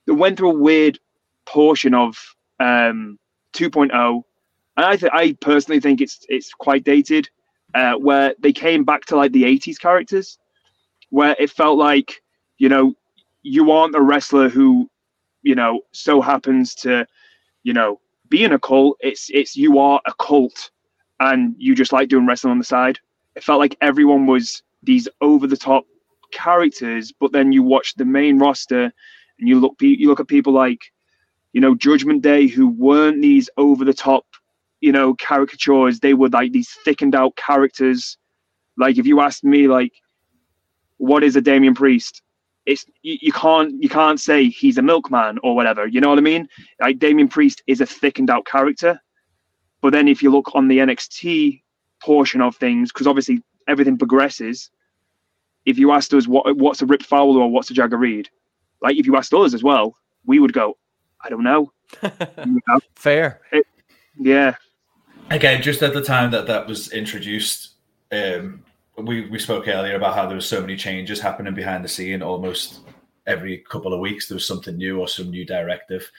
they 0.06 0.12
went 0.12 0.36
through 0.36 0.50
a 0.50 0.58
weird 0.58 0.98
portion 1.46 1.94
of 1.94 2.16
um, 2.60 3.18
2.0, 3.54 4.22
and 4.76 4.86
I 4.86 4.96
th- 4.96 5.12
I 5.14 5.32
personally 5.40 5.80
think 5.80 6.00
it's 6.00 6.24
it's 6.28 6.52
quite 6.52 6.84
dated, 6.84 7.28
uh, 7.74 7.94
where 7.94 8.34
they 8.38 8.52
came 8.52 8.84
back 8.84 9.04
to 9.06 9.16
like 9.16 9.32
the 9.32 9.44
80s 9.44 9.78
characters, 9.78 10.38
where 11.10 11.36
it 11.38 11.50
felt 11.50 11.78
like 11.78 12.22
you 12.58 12.68
know 12.68 12.94
you 13.42 13.70
aren't 13.70 13.96
a 13.96 14.00
wrestler 14.00 14.48
who 14.48 14.88
you 15.42 15.54
know 15.54 15.80
so 15.92 16.20
happens 16.20 16.74
to 16.76 17.06
you 17.62 17.72
know 17.72 18.00
be 18.28 18.44
in 18.44 18.52
a 18.52 18.58
cult. 18.58 18.96
It's 19.00 19.28
it's 19.32 19.56
you 19.56 19.78
are 19.78 20.00
a 20.06 20.14
cult 20.14 20.70
and 21.20 21.54
you 21.58 21.74
just 21.74 21.92
like 21.92 22.08
doing 22.08 22.26
wrestling 22.26 22.52
on 22.52 22.58
the 22.58 22.64
side. 22.64 22.98
It 23.36 23.44
felt 23.44 23.60
like 23.60 23.76
everyone 23.80 24.26
was 24.26 24.62
these 24.82 25.08
over 25.20 25.46
the 25.46 25.56
top 25.56 25.84
characters 26.32 27.12
but 27.20 27.32
then 27.32 27.52
you 27.52 27.62
watch 27.62 27.94
the 27.94 28.04
main 28.04 28.38
roster 28.38 28.84
and 29.38 29.48
you 29.48 29.60
look 29.60 29.74
you 29.80 30.08
look 30.08 30.20
at 30.20 30.28
people 30.28 30.52
like 30.52 30.80
you 31.52 31.60
know 31.60 31.74
judgment 31.74 32.22
day 32.22 32.46
who 32.46 32.68
weren't 32.68 33.22
these 33.22 33.48
over 33.56 33.84
the 33.84 33.94
top 33.94 34.24
you 34.80 34.92
know 34.92 35.14
caricatures 35.14 36.00
they 36.00 36.14
were 36.14 36.28
like 36.28 36.52
these 36.52 36.70
thickened 36.84 37.14
out 37.14 37.36
characters 37.36 38.18
like 38.76 38.98
if 38.98 39.06
you 39.06 39.20
asked 39.20 39.44
me 39.44 39.68
like 39.68 39.92
what 40.96 41.22
is 41.22 41.36
a 41.36 41.40
Damien 41.40 41.74
Priest 41.74 42.22
it's 42.66 42.84
you, 43.02 43.18
you 43.20 43.32
can't 43.32 43.82
you 43.82 43.88
can't 43.88 44.20
say 44.20 44.48
he's 44.48 44.78
a 44.78 44.82
milkman 44.82 45.38
or 45.42 45.54
whatever. 45.54 45.86
You 45.86 46.00
know 46.00 46.08
what 46.08 46.18
I 46.18 46.22
mean? 46.22 46.48
Like 46.80 46.98
Damien 46.98 47.28
Priest 47.28 47.62
is 47.66 47.80
a 47.80 47.86
thickened 47.86 48.30
out 48.30 48.46
character, 48.46 49.00
but 49.80 49.92
then 49.92 50.08
if 50.08 50.22
you 50.22 50.30
look 50.30 50.54
on 50.54 50.68
the 50.68 50.78
NXT 50.78 51.62
portion 52.02 52.40
of 52.40 52.56
things, 52.56 52.92
because 52.92 53.06
obviously 53.06 53.42
everything 53.68 53.98
progresses, 53.98 54.70
if 55.66 55.78
you 55.78 55.92
asked 55.92 56.12
us 56.14 56.26
what 56.26 56.56
what's 56.56 56.82
a 56.82 56.86
Rip 56.86 57.02
Fowler 57.02 57.40
or 57.40 57.50
what's 57.50 57.70
a 57.70 57.74
Jagger 57.74 57.96
Reid, 57.98 58.28
like 58.80 58.96
if 58.96 59.06
you 59.06 59.16
asked 59.16 59.32
us 59.34 59.54
as 59.54 59.62
well, 59.62 59.96
we 60.26 60.38
would 60.38 60.52
go, 60.52 60.76
I 61.20 61.28
don't 61.28 61.44
know. 61.44 61.72
You 62.02 62.60
know? 62.68 62.80
Fair. 62.96 63.40
Yeah, 64.18 64.54
Again, 65.30 65.62
just 65.62 65.82
at 65.82 65.94
the 65.94 66.02
time 66.02 66.30
that 66.32 66.46
that 66.46 66.66
was 66.66 66.92
introduced, 66.92 67.74
um, 68.10 68.62
we 68.98 69.28
we 69.30 69.38
spoke 69.38 69.68
earlier 69.68 69.96
about 69.96 70.14
how 70.14 70.26
there 70.26 70.34
was 70.34 70.46
so 70.46 70.60
many 70.60 70.76
changes 70.76 71.20
happening 71.20 71.54
behind 71.54 71.82
the 71.84 71.88
scene. 71.88 72.22
Almost 72.22 72.80
every 73.26 73.58
couple 73.70 73.94
of 73.94 74.00
weeks, 74.00 74.28
there 74.28 74.34
was 74.36 74.46
something 74.46 74.76
new 74.76 75.00
or 75.00 75.08
some 75.08 75.30
new 75.30 75.46
directive. 75.46 76.10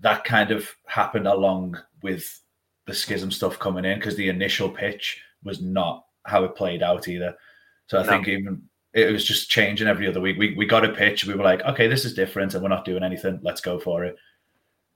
That 0.00 0.24
kind 0.24 0.50
of 0.52 0.68
happened 0.86 1.26
along 1.26 1.78
with 2.02 2.40
the 2.86 2.94
schism 2.94 3.30
stuff 3.30 3.58
coming 3.58 3.84
in 3.84 3.98
because 3.98 4.16
the 4.16 4.28
initial 4.28 4.68
pitch 4.68 5.20
was 5.42 5.60
not 5.60 6.04
how 6.24 6.44
it 6.44 6.54
played 6.54 6.82
out 6.82 7.08
either. 7.08 7.34
So 7.88 7.98
I 7.98 8.02
No. 8.02 8.08
think 8.08 8.28
even 8.28 8.62
it 8.92 9.12
was 9.12 9.24
just 9.24 9.50
changing 9.50 9.88
every 9.88 10.06
other 10.08 10.20
week. 10.20 10.38
We 10.38 10.54
we 10.54 10.66
got 10.66 10.84
a 10.84 10.92
pitch, 10.92 11.24
we 11.24 11.34
were 11.34 11.44
like, 11.44 11.62
okay, 11.62 11.86
this 11.86 12.04
is 12.04 12.14
different, 12.14 12.54
and 12.54 12.62
we're 12.62 12.68
not 12.68 12.84
doing 12.84 13.02
anything. 13.02 13.40
Let's 13.42 13.60
go 13.60 13.78
for 13.78 14.04
it. 14.04 14.16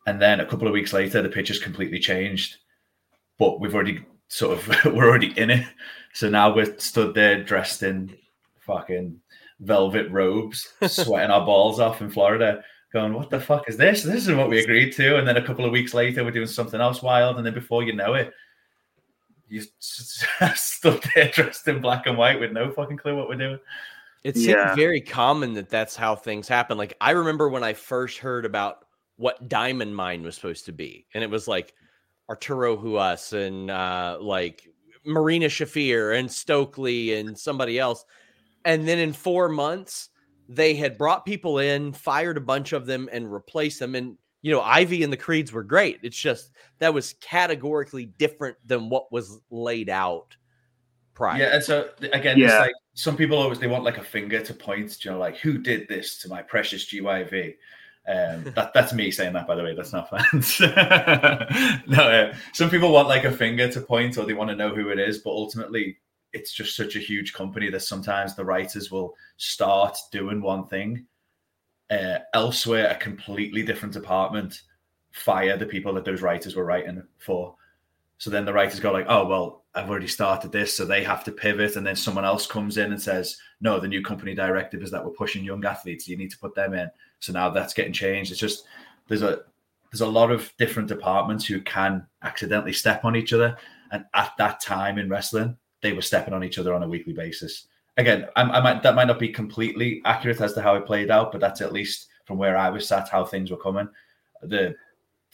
And 0.06 0.20
then 0.20 0.40
a 0.40 0.46
couple 0.46 0.66
of 0.66 0.72
weeks 0.74 0.92
later, 0.92 1.22
the 1.22 1.28
pitch 1.28 1.48
has 1.48 1.58
completely 1.58 1.98
changed, 1.98 2.56
but 3.38 3.60
we've 3.60 3.74
already 3.74 4.04
sort 4.28 4.58
of 4.58 4.84
we're 4.92 5.08
already 5.08 5.38
in 5.38 5.50
it. 5.50 5.66
So 6.12 6.28
now 6.28 6.54
we're 6.54 6.78
stood 6.78 7.14
there 7.14 7.42
dressed 7.42 7.82
in 7.82 8.16
fucking 8.60 9.20
velvet 9.60 10.10
robes, 10.10 10.68
sweating 10.86 11.30
our 11.30 11.46
balls 11.46 11.80
off 11.80 12.00
in 12.00 12.10
Florida, 12.10 12.62
going, 12.92 13.14
"What 13.14 13.30
the 13.30 13.40
fuck 13.40 13.68
is 13.68 13.76
this? 13.76 14.02
This 14.02 14.26
is 14.26 14.34
what 14.34 14.50
we 14.50 14.62
agreed 14.62 14.92
to." 14.94 15.18
And 15.18 15.26
then 15.26 15.36
a 15.36 15.46
couple 15.46 15.64
of 15.64 15.72
weeks 15.72 15.94
later, 15.94 16.24
we're 16.24 16.32
doing 16.32 16.46
something 16.46 16.80
else 16.80 17.02
wild, 17.02 17.36
and 17.36 17.46
then 17.46 17.54
before 17.54 17.84
you 17.84 17.94
know 17.94 18.14
it, 18.14 18.32
you 19.54 19.62
stood 19.78 21.02
there 21.14 21.28
dressed 21.30 21.66
in 21.68 21.80
black 21.80 22.06
and 22.06 22.16
white 22.18 22.40
with 22.40 22.52
no 22.52 22.70
fucking 22.72 22.96
clue 22.96 23.16
what 23.16 23.28
we're 23.28 23.36
doing. 23.36 23.58
It 24.24 24.34
seems 24.36 24.48
Yeah. 24.48 24.74
very 24.74 25.00
common 25.00 25.54
that 25.54 25.68
that's 25.68 25.94
how 25.96 26.16
things 26.16 26.48
happen. 26.48 26.76
Like 26.78 26.96
I 27.00 27.12
remember 27.12 27.48
when 27.48 27.62
I 27.62 27.72
first 27.74 28.18
heard 28.18 28.44
about 28.44 28.84
what 29.16 29.48
Diamond 29.48 29.94
Mine 29.94 30.22
was 30.22 30.34
supposed 30.34 30.64
to 30.66 30.72
be, 30.72 31.06
and 31.14 31.22
it 31.22 31.30
was 31.30 31.46
like 31.46 31.74
Arturo 32.28 32.76
Ruas 32.76 33.32
and 33.32 33.70
uh, 33.70 34.18
like 34.20 34.66
Marina 35.04 35.46
Shafir 35.46 36.18
and 36.18 36.30
Stokely 36.30 37.14
and 37.14 37.38
somebody 37.38 37.78
else, 37.78 38.04
and 38.64 38.88
then 38.88 38.98
in 38.98 39.12
four 39.12 39.48
months 39.48 40.08
they 40.48 40.74
had 40.74 40.98
brought 40.98 41.24
people 41.24 41.58
in, 41.58 41.92
fired 41.92 42.36
a 42.36 42.40
bunch 42.40 42.72
of 42.72 42.86
them, 42.86 43.08
and 43.12 43.32
replaced 43.32 43.78
them. 43.78 43.94
And 43.94 44.16
you 44.44 44.52
know, 44.52 44.60
Ivy 44.60 45.02
and 45.02 45.10
the 45.10 45.16
Creeds 45.16 45.54
were 45.54 45.62
great. 45.62 46.00
It's 46.02 46.18
just 46.18 46.50
that 46.78 46.92
was 46.92 47.14
categorically 47.22 48.04
different 48.04 48.58
than 48.66 48.90
what 48.90 49.10
was 49.10 49.40
laid 49.50 49.88
out 49.88 50.36
prior. 51.14 51.40
Yeah, 51.40 51.54
and 51.54 51.64
so 51.64 51.88
again, 52.12 52.38
it's 52.38 52.52
Yeah. 52.52 52.58
like 52.58 52.74
some 52.92 53.16
people 53.16 53.38
always 53.38 53.58
they 53.58 53.68
want 53.68 53.84
like 53.84 53.96
a 53.96 54.04
finger 54.04 54.42
to 54.42 54.52
point, 54.52 55.02
you 55.02 55.12
know, 55.12 55.18
like 55.18 55.38
who 55.38 55.56
did 55.56 55.88
this 55.88 56.18
to 56.18 56.28
my 56.28 56.42
precious 56.42 56.84
GYV. 56.84 57.54
Um, 58.06 58.44
that 58.54 58.72
that's 58.74 58.92
me 58.92 59.10
saying 59.10 59.32
that, 59.32 59.46
by 59.46 59.54
the 59.54 59.62
way. 59.62 59.74
That's 59.74 59.94
not 59.94 60.10
fans. 60.10 60.60
no, 61.86 62.02
uh, 62.02 62.34
some 62.52 62.68
people 62.68 62.92
want 62.92 63.08
like 63.08 63.24
a 63.24 63.32
finger 63.32 63.72
to 63.72 63.80
point, 63.80 64.18
or 64.18 64.26
they 64.26 64.34
want 64.34 64.50
to 64.50 64.56
know 64.56 64.74
who 64.74 64.90
it 64.90 64.98
is. 64.98 65.20
But 65.20 65.30
ultimately, 65.30 65.96
it's 66.34 66.52
just 66.52 66.76
such 66.76 66.96
a 66.96 67.00
huge 67.00 67.32
company 67.32 67.70
that 67.70 67.80
sometimes 67.80 68.36
the 68.36 68.44
writers 68.44 68.90
will 68.90 69.14
start 69.38 69.96
doing 70.12 70.42
one 70.42 70.66
thing 70.66 71.06
uh, 71.90 72.18
elsewhere, 72.32 72.90
a 72.90 72.96
completely 72.96 73.62
different 73.62 73.94
department, 73.94 74.62
fire 75.12 75.56
the 75.56 75.66
people 75.66 75.94
that 75.94 76.04
those 76.04 76.22
writers 76.22 76.56
were 76.56 76.64
writing 76.64 77.02
for. 77.18 77.54
So 78.18 78.30
then 78.30 78.44
the 78.44 78.52
writers 78.52 78.80
go 78.80 78.92
like, 78.92 79.06
"Oh 79.08 79.26
well, 79.26 79.64
I've 79.74 79.90
already 79.90 80.08
started 80.08 80.52
this," 80.52 80.76
so 80.76 80.84
they 80.84 81.04
have 81.04 81.24
to 81.24 81.32
pivot, 81.32 81.76
and 81.76 81.86
then 81.86 81.96
someone 81.96 82.24
else 82.24 82.46
comes 82.46 82.78
in 82.78 82.92
and 82.92 83.00
says, 83.00 83.36
"No, 83.60 83.78
the 83.80 83.88
new 83.88 84.02
company 84.02 84.34
directive 84.34 84.82
is 84.82 84.90
that 84.90 85.04
we're 85.04 85.10
pushing 85.12 85.44
young 85.44 85.64
athletes. 85.64 86.08
You 86.08 86.16
need 86.16 86.30
to 86.30 86.38
put 86.38 86.54
them 86.54 86.74
in." 86.74 86.90
So 87.20 87.32
now 87.32 87.50
that's 87.50 87.74
getting 87.74 87.92
changed. 87.92 88.30
It's 88.30 88.40
just 88.40 88.64
there's 89.08 89.22
a 89.22 89.42
there's 89.90 90.00
a 90.00 90.06
lot 90.06 90.30
of 90.30 90.52
different 90.58 90.88
departments 90.88 91.46
who 91.46 91.60
can 91.60 92.06
accidentally 92.22 92.72
step 92.72 93.04
on 93.04 93.16
each 93.16 93.32
other, 93.32 93.56
and 93.92 94.04
at 94.14 94.32
that 94.38 94.60
time 94.60 94.98
in 94.98 95.08
wrestling, 95.08 95.56
they 95.82 95.92
were 95.92 96.02
stepping 96.02 96.34
on 96.34 96.42
each 96.44 96.58
other 96.58 96.74
on 96.74 96.82
a 96.82 96.88
weekly 96.88 97.12
basis. 97.12 97.66
Again, 97.96 98.26
I, 98.36 98.42
I 98.42 98.60
might 98.60 98.82
that 98.82 98.94
might 98.94 99.06
not 99.06 99.18
be 99.18 99.28
completely 99.28 100.02
accurate 100.04 100.40
as 100.40 100.54
to 100.54 100.62
how 100.62 100.74
it 100.74 100.86
played 100.86 101.10
out, 101.10 101.32
but 101.32 101.40
that's 101.40 101.60
at 101.60 101.72
least 101.72 102.08
from 102.24 102.38
where 102.38 102.56
I 102.56 102.70
was 102.70 102.88
sat, 102.88 103.08
how 103.08 103.24
things 103.24 103.50
were 103.50 103.56
coming. 103.56 103.88
The 104.42 104.74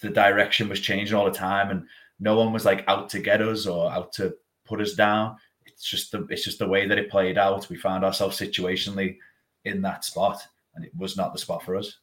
the 0.00 0.10
direction 0.10 0.68
was 0.68 0.80
changing 0.80 1.16
all 1.16 1.24
the 1.24 1.30
time, 1.30 1.70
and 1.70 1.86
no 2.18 2.36
one 2.36 2.52
was 2.52 2.64
like 2.64 2.84
out 2.88 3.08
to 3.10 3.20
get 3.20 3.40
us 3.40 3.66
or 3.66 3.90
out 3.90 4.12
to 4.14 4.34
put 4.64 4.80
us 4.80 4.94
down. 4.94 5.36
It's 5.66 5.84
just 5.84 6.12
the 6.12 6.26
it's 6.30 6.44
just 6.44 6.58
the 6.58 6.68
way 6.68 6.86
that 6.86 6.98
it 6.98 7.10
played 7.10 7.38
out. 7.38 7.68
We 7.70 7.76
found 7.76 8.04
ourselves 8.04 8.38
situationally 8.38 9.16
in 9.64 9.80
that 9.82 10.04
spot, 10.04 10.46
and 10.74 10.84
it 10.84 10.92
was 10.96 11.16
not 11.16 11.32
the 11.32 11.38
spot 11.38 11.62
for 11.62 11.76
us. 11.76 11.98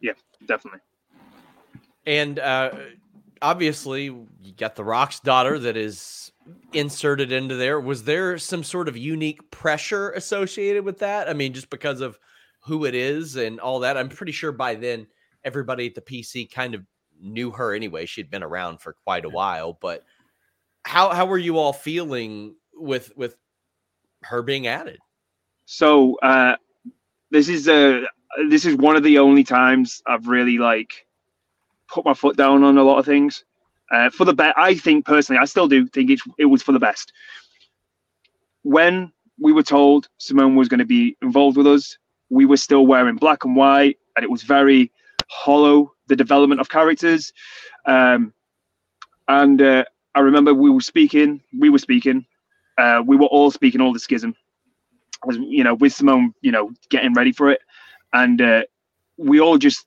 Yeah, 0.00 0.12
definitely. 0.46 0.80
And 2.06 2.38
uh, 2.38 2.70
obviously, 3.42 4.04
you 4.04 4.52
got 4.56 4.76
the 4.76 4.84
Rock's 4.84 5.20
daughter 5.20 5.58
that 5.58 5.76
is 5.76 6.32
inserted 6.72 7.32
into 7.32 7.56
there. 7.56 7.80
Was 7.80 8.04
there 8.04 8.38
some 8.38 8.64
sort 8.64 8.88
of 8.88 8.96
unique 8.96 9.50
pressure 9.50 10.10
associated 10.12 10.84
with 10.84 10.98
that? 10.98 11.28
I 11.28 11.32
mean, 11.32 11.52
just 11.52 11.70
because 11.70 12.00
of 12.00 12.18
who 12.60 12.84
it 12.84 12.94
is 12.94 13.36
and 13.36 13.60
all 13.60 13.80
that. 13.80 13.96
I'm 13.96 14.08
pretty 14.08 14.32
sure 14.32 14.52
by 14.52 14.74
then 14.74 15.06
everybody 15.44 15.86
at 15.86 15.94
the 15.94 16.00
PC 16.00 16.50
kind 16.50 16.74
of 16.74 16.84
knew 17.20 17.50
her 17.50 17.74
anyway. 17.74 18.06
She'd 18.06 18.30
been 18.30 18.42
around 18.42 18.80
for 18.80 18.94
quite 19.04 19.24
a 19.24 19.30
while. 19.30 19.78
But 19.80 20.04
how 20.84 21.10
how 21.10 21.26
were 21.26 21.38
you 21.38 21.58
all 21.58 21.72
feeling 21.72 22.54
with 22.74 23.10
with 23.16 23.36
her 24.22 24.42
being 24.42 24.66
added? 24.66 24.98
So 25.64 26.16
uh, 26.22 26.56
this 27.30 27.48
is 27.48 27.68
uh, 27.68 28.02
this 28.48 28.64
is 28.64 28.76
one 28.76 28.96
of 28.96 29.02
the 29.02 29.18
only 29.18 29.44
times 29.44 30.02
I've 30.06 30.28
really 30.28 30.58
like 30.58 31.06
put 31.88 32.04
my 32.04 32.14
foot 32.14 32.36
down 32.36 32.62
on 32.64 32.78
a 32.78 32.82
lot 32.82 32.98
of 32.98 33.06
things. 33.06 33.44
Uh, 33.90 34.10
for 34.10 34.24
the 34.24 34.34
best, 34.34 34.54
I 34.58 34.74
think 34.74 35.06
personally, 35.06 35.40
I 35.40 35.46
still 35.46 35.68
do 35.68 35.86
think 35.86 36.10
it, 36.10 36.20
it 36.38 36.44
was 36.46 36.62
for 36.62 36.72
the 36.72 36.78
best. 36.78 37.12
When 38.62 39.12
we 39.40 39.52
were 39.52 39.62
told 39.62 40.08
Simone 40.18 40.56
was 40.56 40.68
going 40.68 40.80
to 40.80 40.86
be 40.86 41.16
involved 41.22 41.56
with 41.56 41.66
us, 41.66 41.96
we 42.28 42.44
were 42.44 42.56
still 42.58 42.86
wearing 42.86 43.16
black 43.16 43.44
and 43.44 43.56
white, 43.56 43.98
and 44.16 44.24
it 44.24 44.30
was 44.30 44.42
very 44.42 44.92
hollow. 45.30 45.92
The 46.08 46.16
development 46.16 46.60
of 46.60 46.70
characters, 46.70 47.32
um, 47.84 48.32
and 49.28 49.60
uh, 49.60 49.84
I 50.14 50.20
remember 50.20 50.54
we 50.54 50.70
were 50.70 50.80
speaking. 50.80 51.42
We 51.58 51.68
were 51.68 51.78
speaking. 51.78 52.24
Uh, 52.78 53.02
we 53.06 53.16
were 53.16 53.26
all 53.26 53.50
speaking 53.50 53.80
all 53.82 53.92
the 53.92 53.98
schism 53.98 54.34
was 55.24 55.36
you 55.38 55.64
know 55.64 55.74
with 55.74 55.92
Simone, 55.92 56.34
you 56.40 56.52
know, 56.52 56.70
getting 56.90 57.14
ready 57.14 57.32
for 57.32 57.50
it, 57.50 57.60
and 58.12 58.40
uh, 58.40 58.62
we 59.16 59.40
all 59.40 59.58
just 59.58 59.86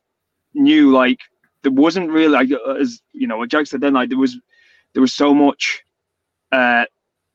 knew 0.53 0.91
like 0.91 1.19
there 1.63 1.71
wasn't 1.71 2.09
really 2.09 2.27
like 2.27 2.51
uh, 2.51 2.73
as 2.73 3.01
you 3.13 3.27
know 3.27 3.37
what 3.37 3.51
Zack 3.51 3.67
said 3.67 3.81
then 3.81 3.93
like 3.93 4.09
there 4.09 4.17
was 4.17 4.37
there 4.93 5.01
was 5.01 5.13
so 5.13 5.33
much 5.33 5.83
uh 6.51 6.85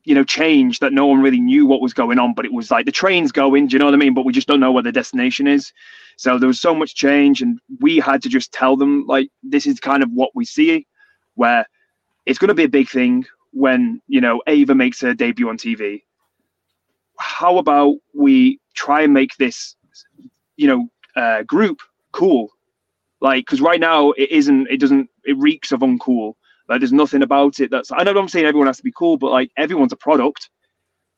you 0.05 0.15
know 0.15 0.25
change 0.25 0.79
that 0.79 0.93
no 0.93 1.07
one 1.07 1.21
really 1.21 1.41
knew 1.41 1.67
what 1.67 1.81
was 1.81 1.93
going 1.93 2.19
on 2.19 2.35
but 2.35 2.45
it 2.45 2.53
was 2.53 2.71
like 2.71 2.87
the 2.87 2.93
train's 2.93 3.33
going 3.33 3.67
do 3.67 3.75
you 3.75 3.79
know 3.79 3.87
what 3.87 3.95
I 3.95 3.99
mean? 3.99 4.15
But 4.15 4.25
we 4.25 4.33
just 4.33 4.49
don't 4.49 4.61
know 4.61 4.73
where 4.73 4.83
the 4.83 4.93
destination 4.93 5.47
is. 5.47 5.73
So 6.17 6.39
there 6.39 6.47
was 6.47 6.61
so 6.61 6.75
much 6.75 6.95
change 6.95 7.43
and 7.43 7.59
we 7.81 7.99
had 7.99 8.23
to 8.23 8.29
just 8.29 8.53
tell 8.53 8.77
them 8.77 9.05
like 9.07 9.29
this 9.43 9.67
is 9.67 9.81
kind 9.81 10.03
of 10.03 10.11
what 10.13 10.31
we 10.35 10.45
see 10.45 10.87
where 11.35 11.67
it's 12.25 12.39
going 12.39 12.49
to 12.49 12.55
be 12.55 12.65
a 12.65 12.69
big 12.69 12.89
thing 12.89 13.27
when 13.53 14.01
you 14.07 14.21
know 14.21 14.43
Ava 14.47 14.75
makes 14.75 15.01
her 15.01 15.15
debut 15.15 15.49
on 15.49 15.59
TV 15.59 16.03
how 17.19 17.59
about 17.59 17.97
we 18.15 18.61
try 18.75 19.03
and 19.03 19.13
make 19.13 19.37
this 19.37 19.77
you 20.57 20.67
know 20.67 20.89
uh, 21.17 21.43
group 21.45 21.81
cool 22.13 22.51
like 23.27 23.45
because 23.45 23.61
right 23.61 23.81
now 23.81 24.13
it 24.13 24.31
isn't 24.31 24.69
it 24.71 24.79
doesn't 24.79 25.11
it 25.25 25.37
reeks 25.37 25.73
of 25.73 25.81
uncool. 25.81 26.35
Like 26.69 26.81
there's 26.81 26.93
nothing 26.93 27.23
about 27.23 27.61
it 27.61 27.71
that's 27.71 27.91
i 27.93 28.03
know 28.03 28.17
i'm 28.17 28.29
saying 28.29 28.47
everyone 28.47 28.67
has 28.67 28.79
to 28.79 28.83
be 28.83 28.99
cool 29.01 29.17
but 29.17 29.31
like 29.31 29.51
everyone's 29.57 29.93
a 29.93 29.97
product. 30.09 30.49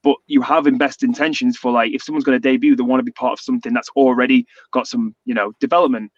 But 0.05 0.16
you 0.26 0.41
have 0.43 0.66
in 0.66 0.78
best 0.78 1.03
intentions 1.03 1.59
for 1.59 1.70
like 1.72 1.93
if 1.93 2.03
someone's 2.03 2.24
going 2.24 2.41
to 2.41 2.49
debut 2.49 2.74
they 2.76 2.83
want 2.83 3.01
to 3.01 3.11
be 3.12 3.12
part 3.12 3.35
of 3.35 3.41
something 3.41 3.74
that's 3.74 3.91
already 3.91 4.47
got 4.72 4.87
some 4.87 5.14
you 5.26 5.35
know 5.35 5.53
development. 5.61 6.11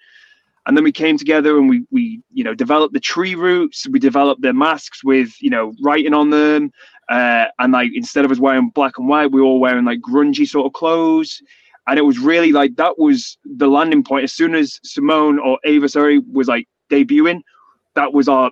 And 0.67 0.77
then 0.77 0.85
we 0.85 0.93
came 0.93 1.17
together 1.19 1.59
and 1.59 1.69
we 1.69 1.85
we 1.91 2.23
you 2.33 2.45
know 2.45 2.55
developed 2.55 2.95
the 2.95 3.01
tree 3.13 3.35
roots 3.35 3.89
we 3.89 3.99
developed 3.99 4.43
the 4.43 4.53
masks 4.53 5.03
with 5.03 5.31
you 5.41 5.51
know 5.51 5.73
writing 5.83 6.15
on 6.15 6.31
them. 6.31 6.71
Uh, 7.09 7.47
and 7.59 7.73
like 7.73 7.91
instead 7.95 8.25
of 8.25 8.31
us 8.31 8.39
wearing 8.39 8.71
black 8.71 8.99
and 8.99 9.09
white 9.09 9.33
we 9.33 9.41
were 9.41 9.47
all 9.47 9.65
wearing 9.67 9.85
like 9.85 10.01
grungy 10.01 10.47
sort 10.47 10.67
of 10.67 10.73
clothes 10.73 11.43
and 11.87 11.99
it 11.99 12.03
was 12.03 12.19
really 12.19 12.53
like 12.53 12.77
that 12.77 12.99
was 12.99 13.39
the 13.45 13.67
landing 13.67 14.05
point. 14.05 14.25
As 14.25 14.33
soon 14.33 14.55
as 14.55 14.81
simone 14.83 15.39
or 15.39 15.59
ava 15.65 15.89
sorry 15.89 16.19
was 16.19 16.49
like 16.49 16.69
debuting 16.91 17.41
that 17.95 18.13
was 18.13 18.29
our 18.29 18.51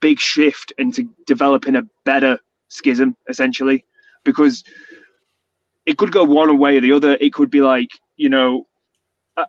big 0.00 0.18
shift 0.18 0.72
into 0.78 1.08
developing 1.26 1.76
a 1.76 1.82
better 2.04 2.38
schism 2.68 3.16
essentially. 3.28 3.84
Because 4.24 4.64
it 5.86 5.98
could 5.98 6.12
go 6.12 6.24
one 6.24 6.58
way 6.58 6.76
or 6.76 6.80
the 6.80 6.92
other. 6.92 7.16
It 7.20 7.32
could 7.32 7.50
be 7.50 7.60
like 7.60 7.90
you 8.16 8.28
know 8.28 8.66
uh, 9.36 9.46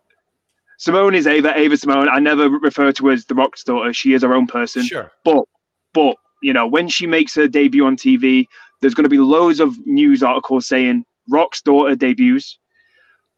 simone 0.77 1.15
is 1.15 1.27
ava 1.27 1.57
ava 1.57 1.77
simone. 1.77 2.09
I 2.09 2.19
never 2.19 2.49
refer 2.49 2.91
to 2.91 3.07
her 3.07 3.13
as 3.13 3.25
the 3.25 3.35
rock's 3.35 3.63
daughter. 3.63 3.93
She 3.93 4.13
is 4.13 4.21
her 4.23 4.33
own 4.33 4.47
person. 4.47 4.83
Sure. 4.83 5.11
but 5.23 5.45
but 5.93 6.15
you 6.41 6.53
know 6.53 6.67
when 6.67 6.87
she 6.87 7.05
makes 7.07 7.35
her 7.35 7.47
debut 7.47 7.85
on 7.85 7.95
tv 7.95 8.45
there's 8.81 8.93
going 8.93 9.03
to 9.03 9.09
be 9.09 9.19
loads 9.19 9.59
of 9.59 9.77
news 9.85 10.23
articles 10.23 10.67
saying 10.67 11.05
rock's 11.29 11.61
daughter 11.61 11.95
debuts 11.95 12.57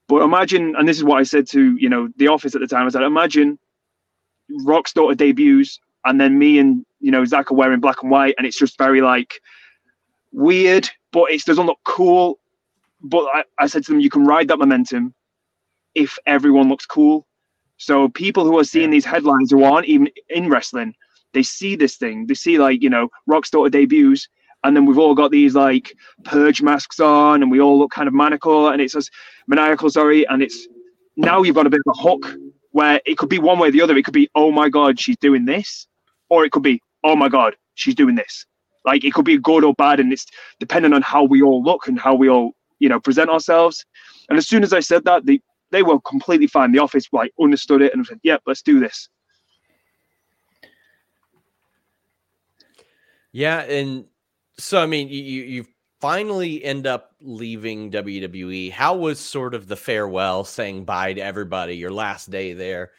But 0.07 0.21
imagine, 0.21 0.75
and 0.75 0.87
this 0.87 0.97
is 0.97 1.03
what 1.03 1.19
I 1.19 1.23
said 1.23 1.47
to 1.49 1.75
you 1.77 1.89
know 1.89 2.09
the 2.17 2.27
office 2.27 2.55
at 2.55 2.61
the 2.61 2.67
time. 2.67 2.85
I 2.85 2.89
said, 2.89 3.03
imagine 3.03 3.57
Rock's 4.63 4.93
daughter 4.93 5.15
debuts, 5.15 5.79
and 6.05 6.19
then 6.19 6.37
me 6.37 6.59
and 6.59 6.85
you 6.99 7.11
know 7.11 7.25
Zack 7.25 7.51
are 7.51 7.55
wearing 7.55 7.79
black 7.79 8.03
and 8.03 8.11
white, 8.11 8.35
and 8.37 8.45
it's 8.45 8.57
just 8.57 8.77
very 8.77 9.01
like 9.01 9.39
weird, 10.31 10.89
but 11.11 11.31
it 11.31 11.43
doesn't 11.45 11.65
look 11.65 11.79
cool. 11.85 12.39
But 13.01 13.25
I, 13.33 13.43
I 13.59 13.67
said 13.67 13.83
to 13.85 13.91
them, 13.91 13.99
you 13.99 14.09
can 14.09 14.25
ride 14.25 14.47
that 14.49 14.59
momentum 14.59 15.13
if 15.95 16.17
everyone 16.25 16.69
looks 16.69 16.85
cool. 16.85 17.27
So 17.77 18.09
people 18.09 18.45
who 18.45 18.57
are 18.59 18.63
seeing 18.63 18.89
these 18.89 19.05
headlines 19.05 19.51
who 19.51 19.63
aren't 19.63 19.87
even 19.87 20.09
in 20.29 20.49
wrestling, 20.49 20.95
they 21.33 21.43
see 21.43 21.75
this 21.75 21.97
thing. 21.97 22.27
They 22.27 22.33
see 22.33 22.57
like 22.57 22.81
you 22.81 22.89
know 22.89 23.09
Rock's 23.27 23.49
daughter 23.49 23.69
debuts, 23.69 24.27
and 24.63 24.75
then 24.75 24.85
we've 24.85 24.97
all 24.97 25.15
got 25.15 25.31
these 25.31 25.55
like 25.55 25.95
purge 26.23 26.61
masks 26.61 26.99
on, 26.99 27.41
and 27.41 27.51
we 27.51 27.59
all 27.59 27.77
look 27.77 27.91
kind 27.91 28.07
of 28.07 28.13
maniacal, 28.13 28.69
and 28.69 28.81
it's 28.81 28.95
as 28.95 29.09
maniacal, 29.47 29.89
sorry, 29.89 30.25
and 30.27 30.41
it's 30.41 30.67
now 31.15 31.43
you've 31.43 31.55
got 31.55 31.67
a 31.67 31.69
bit 31.69 31.81
of 31.85 31.95
a 31.97 32.01
hook 32.01 32.35
where 32.71 32.99
it 33.05 33.17
could 33.17 33.29
be 33.29 33.39
one 33.39 33.59
way 33.59 33.67
or 33.67 33.71
the 33.71 33.81
other. 33.81 33.95
It 33.95 34.03
could 34.05 34.13
be, 34.13 34.29
oh 34.35 34.51
my 34.51 34.69
god, 34.69 34.99
she's 34.99 35.17
doing 35.17 35.45
this, 35.45 35.87
or 36.29 36.45
it 36.45 36.51
could 36.51 36.63
be, 36.63 36.81
oh 37.03 37.15
my 37.15 37.29
god, 37.29 37.55
she's 37.75 37.95
doing 37.95 38.15
this. 38.15 38.45
Like 38.85 39.03
it 39.03 39.13
could 39.13 39.25
be 39.25 39.37
good 39.37 39.63
or 39.63 39.73
bad, 39.73 39.99
and 39.99 40.11
it's 40.11 40.25
depending 40.59 40.93
on 40.93 41.01
how 41.01 41.23
we 41.23 41.41
all 41.41 41.63
look 41.63 41.87
and 41.87 41.99
how 41.99 42.15
we 42.15 42.29
all, 42.29 42.51
you 42.79 42.89
know, 42.89 42.99
present 42.99 43.29
ourselves. 43.29 43.85
And 44.29 44.37
as 44.37 44.47
soon 44.47 44.63
as 44.63 44.73
I 44.73 44.79
said 44.79 45.05
that, 45.05 45.25
they 45.25 45.39
they 45.71 45.83
were 45.83 45.99
completely 46.01 46.47
fine. 46.47 46.71
The 46.71 46.79
office 46.79 47.07
like 47.11 47.31
understood 47.41 47.81
it 47.81 47.93
and 47.93 48.05
said, 48.05 48.19
"Yep, 48.23 48.43
let's 48.45 48.61
do 48.61 48.79
this." 48.79 49.09
Yeah, 53.31 53.61
and 53.61 54.05
so 54.57 54.81
I 54.81 54.85
mean, 54.85 55.07
you 55.09 55.21
you 55.21 55.65
finally 56.03 56.63
end 56.63 56.85
up 56.85 57.15
leaving 57.21 57.89
WWE. 57.89 58.71
How 58.71 58.95
was 58.95 59.19
sort 59.19 59.53
of 59.53 59.67
the 59.67 59.75
farewell, 59.75 60.43
saying 60.43 60.83
bye 60.83 61.13
to 61.13 61.21
everybody, 61.21 61.77
your 61.77 61.91
last 61.91 62.29
day 62.29 62.53
there? 62.53 62.91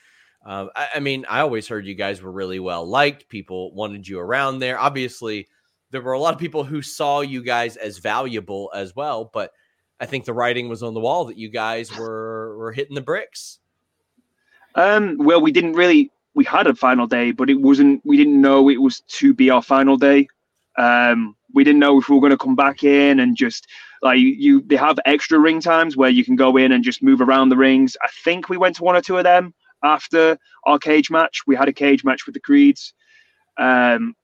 Uh, 0.45 0.69
I, 0.75 0.89
I, 0.97 1.01
mean, 1.01 1.25
I 1.29 1.41
always 1.41 1.69
heard 1.69 1.87
you 1.87 1.95
guys 1.95 2.23
were 2.23 2.33
really 2.33 2.61
well 2.61 2.87
liked. 2.87 3.29
People 3.29 3.75
wanted 3.75 4.07
you 4.07 4.19
around 4.21 4.59
there. 4.59 4.79
Obviously, 4.79 5.49
there 5.91 6.03
were 6.03 6.13
a 6.13 6.19
lot 6.19 6.35
of 6.35 6.41
people 6.41 6.65
who 6.65 6.83
saw 6.83 7.21
you 7.21 7.43
guys 7.43 7.77
as 7.77 7.99
valuable 7.99 8.71
as 8.75 8.97
well, 8.97 9.31
but 9.33 9.53
I 10.01 10.07
think 10.07 10.25
the 10.25 10.35
writing 10.35 10.69
was 10.69 10.83
on 10.83 10.93
the 10.93 11.01
wall 11.01 11.25
that 11.27 11.39
you 11.39 11.49
guys 11.49 11.95
were 11.99 12.57
were 12.57 12.73
hitting 12.73 12.95
the 12.95 13.01
bricks. 13.01 13.59
Um, 14.75 15.19
well, 15.19 15.41
we 15.41 15.53
didn't 15.53 15.75
really. 15.75 16.11
We 16.35 16.45
had 16.45 16.67
a 16.67 16.75
final 16.75 17.07
day, 17.07 17.31
but 17.31 17.49
it 17.49 17.61
wasn't. 17.61 18.01
We 18.05 18.17
didn't 18.17 18.41
know 18.41 18.69
it 18.69 18.81
was 18.81 19.01
to 19.01 19.33
be 19.33 19.51
our 19.51 19.63
final 19.63 19.97
day. 19.97 20.27
Um, 20.77 21.37
we 21.55 21.65
didn't 21.65 21.81
know 21.81 21.99
if 21.99 22.09
we 22.09 22.15
were 22.15 22.21
going 22.21 22.31
to 22.31 22.39
come 22.39 22.57
back 22.57 22.85
in 22.85 23.21
and 23.21 23.37
just 23.37 23.67
like 24.03 24.19
you. 24.19 24.63
They 24.63 24.77
have 24.77 24.99
extra 25.07 25.39
ring 25.39 25.61
times 25.61 25.97
where 25.97 26.11
you 26.11 26.25
can 26.25 26.37
go 26.37 26.57
in 26.57 26.73
and 26.73 26.85
just 26.85 27.03
move 27.03 27.21
around 27.21 27.49
the 27.49 27.57
rings. 27.57 27.97
I 28.03 28.09
think 28.25 28.49
we 28.49 28.57
went 28.57 28.77
to 28.77 28.85
one 28.85 28.97
or 28.97 29.01
two 29.01 29.17
of 29.17 29.25
them 29.25 29.55
after 29.83 30.39
our 30.65 30.79
cage 30.79 31.11
match. 31.11 31.43
We 31.47 31.57
had 31.57 31.69
a 31.69 31.73
cage 31.73 32.05
match 32.05 32.27
with 32.27 32.35
the 32.35 32.41
Creeds. 32.41 32.93
Um, 33.57 34.15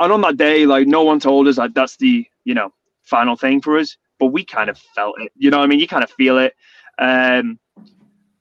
and 0.00 0.12
on 0.12 0.20
that 0.22 0.36
day, 0.36 0.66
like 0.66 0.86
no 0.86 1.04
one 1.04 1.20
told 1.20 1.46
us 1.46 1.56
that 1.56 1.74
that's 1.74 1.96
the 1.96 2.26
you 2.44 2.54
know 2.54 2.72
final 3.02 3.36
thing 3.36 3.60
for 3.60 3.78
us, 3.78 3.96
but 4.18 4.26
we 4.26 4.44
kind 4.44 4.70
of 4.70 4.78
felt 4.94 5.20
it. 5.20 5.32
You 5.36 5.50
know, 5.50 5.60
I 5.60 5.66
mean, 5.66 5.78
you 5.80 5.86
kind 5.86 6.04
of 6.04 6.10
feel 6.10 6.38
it. 6.38 6.54
Um, 6.98 7.58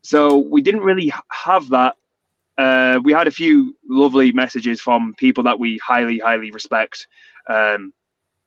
so 0.04 0.38
we 0.38 0.62
didn't 0.62 0.82
really 0.82 1.12
have 1.30 1.70
that. 1.70 1.96
Uh, 2.58 3.00
we 3.04 3.14
had 3.14 3.28
a 3.28 3.32
few 3.32 3.76
lovely 3.88 4.32
messages 4.32 4.82
from 4.82 5.14
people 5.16 5.44
that 5.44 5.60
we 5.60 5.78
highly, 5.80 6.20
highly 6.20 6.52
respect, 6.52 7.08
um, 7.50 7.94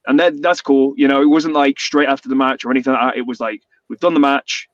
and 0.06 0.18
that 0.20 0.42
that's 0.42 0.60
cool. 0.60 0.94
You 0.96 1.08
know, 1.08 1.22
it 1.22 1.28
wasn't 1.28 1.54
like 1.54 1.80
straight 1.80 2.08
after 2.08 2.28
the 2.28 2.34
match 2.34 2.64
or 2.64 2.70
anything 2.70 2.92
like 2.92 3.14
that. 3.14 3.18
It 3.18 3.26
was 3.26 3.40
like 3.40 3.62
we've 3.88 4.00
done 4.00 4.14
the 4.14 4.20
match. 4.20 4.68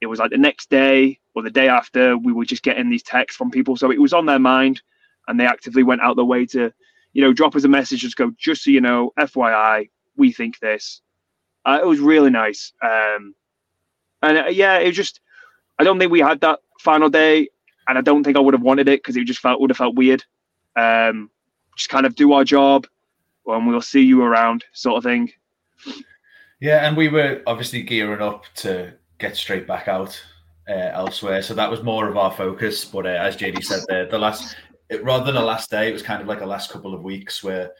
It 0.00 0.06
was 0.06 0.18
like 0.18 0.30
the 0.30 0.38
next 0.38 0.70
day 0.70 1.18
or 1.34 1.42
the 1.42 1.50
day 1.50 1.68
after 1.68 2.16
we 2.16 2.32
were 2.32 2.44
just 2.44 2.62
getting 2.62 2.90
these 2.90 3.02
texts 3.02 3.36
from 3.36 3.50
people, 3.50 3.76
so 3.76 3.90
it 3.90 4.00
was 4.00 4.12
on 4.12 4.26
their 4.26 4.38
mind, 4.38 4.82
and 5.28 5.38
they 5.38 5.46
actively 5.46 5.82
went 5.82 6.00
out 6.00 6.16
their 6.16 6.24
way 6.24 6.46
to 6.46 6.72
you 7.14 7.22
know, 7.22 7.32
drop 7.32 7.56
us 7.56 7.64
a 7.64 7.68
message, 7.68 8.00
just 8.00 8.16
go, 8.16 8.32
just 8.36 8.64
so 8.64 8.70
you 8.70 8.80
know, 8.80 9.12
FYI, 9.18 9.88
we 10.16 10.32
think 10.32 10.58
this. 10.58 11.00
Uh, 11.64 11.78
it 11.80 11.86
was 11.86 12.00
really 12.00 12.28
nice. 12.28 12.72
Um, 12.82 13.34
and 14.20 14.38
uh, 14.38 14.46
yeah, 14.50 14.78
it 14.78 14.88
was 14.88 14.96
just, 14.96 15.20
I 15.78 15.84
don't 15.84 15.98
think 15.98 16.12
we 16.12 16.20
had 16.20 16.40
that 16.40 16.58
final 16.80 17.08
day, 17.08 17.48
and 17.88 17.96
I 17.96 18.00
don't 18.00 18.24
think 18.24 18.36
I 18.36 18.40
would 18.40 18.52
have 18.52 18.62
wanted 18.62 18.88
it 18.88 19.00
because 19.00 19.16
it 19.16 19.24
just 19.24 19.40
felt 19.40 19.60
would 19.60 19.70
have 19.70 19.76
felt 19.76 19.94
weird. 19.94 20.24
Um, 20.76 21.30
just 21.76 21.88
kind 21.88 22.04
of 22.04 22.16
do 22.16 22.32
our 22.32 22.44
job, 22.44 22.86
and 23.46 23.66
we'll 23.66 23.80
see 23.80 24.02
you 24.02 24.22
around, 24.22 24.64
sort 24.72 24.98
of 24.98 25.04
thing. 25.04 25.30
Yeah, 26.60 26.86
and 26.86 26.96
we 26.96 27.08
were 27.08 27.42
obviously 27.46 27.82
gearing 27.82 28.22
up 28.22 28.44
to 28.56 28.94
get 29.18 29.36
straight 29.36 29.66
back 29.66 29.88
out 29.88 30.20
uh, 30.68 30.90
elsewhere, 30.92 31.42
so 31.42 31.54
that 31.54 31.70
was 31.70 31.82
more 31.82 32.08
of 32.08 32.16
our 32.16 32.32
focus. 32.32 32.84
But 32.84 33.06
uh, 33.06 33.10
as 33.10 33.36
JD 33.36 33.64
said, 33.64 33.84
there, 33.88 34.06
the 34.06 34.18
last 34.18 34.56
it, 34.88 35.04
rather 35.04 35.24
than 35.24 35.36
a 35.36 35.44
last 35.44 35.70
day, 35.70 35.88
it 35.88 35.92
was 35.92 36.02
kind 36.02 36.22
of 36.22 36.28
like 36.28 36.40
a 36.40 36.46
last 36.46 36.70
couple 36.70 36.94
of 36.94 37.02
weeks 37.02 37.42
where 37.42 37.72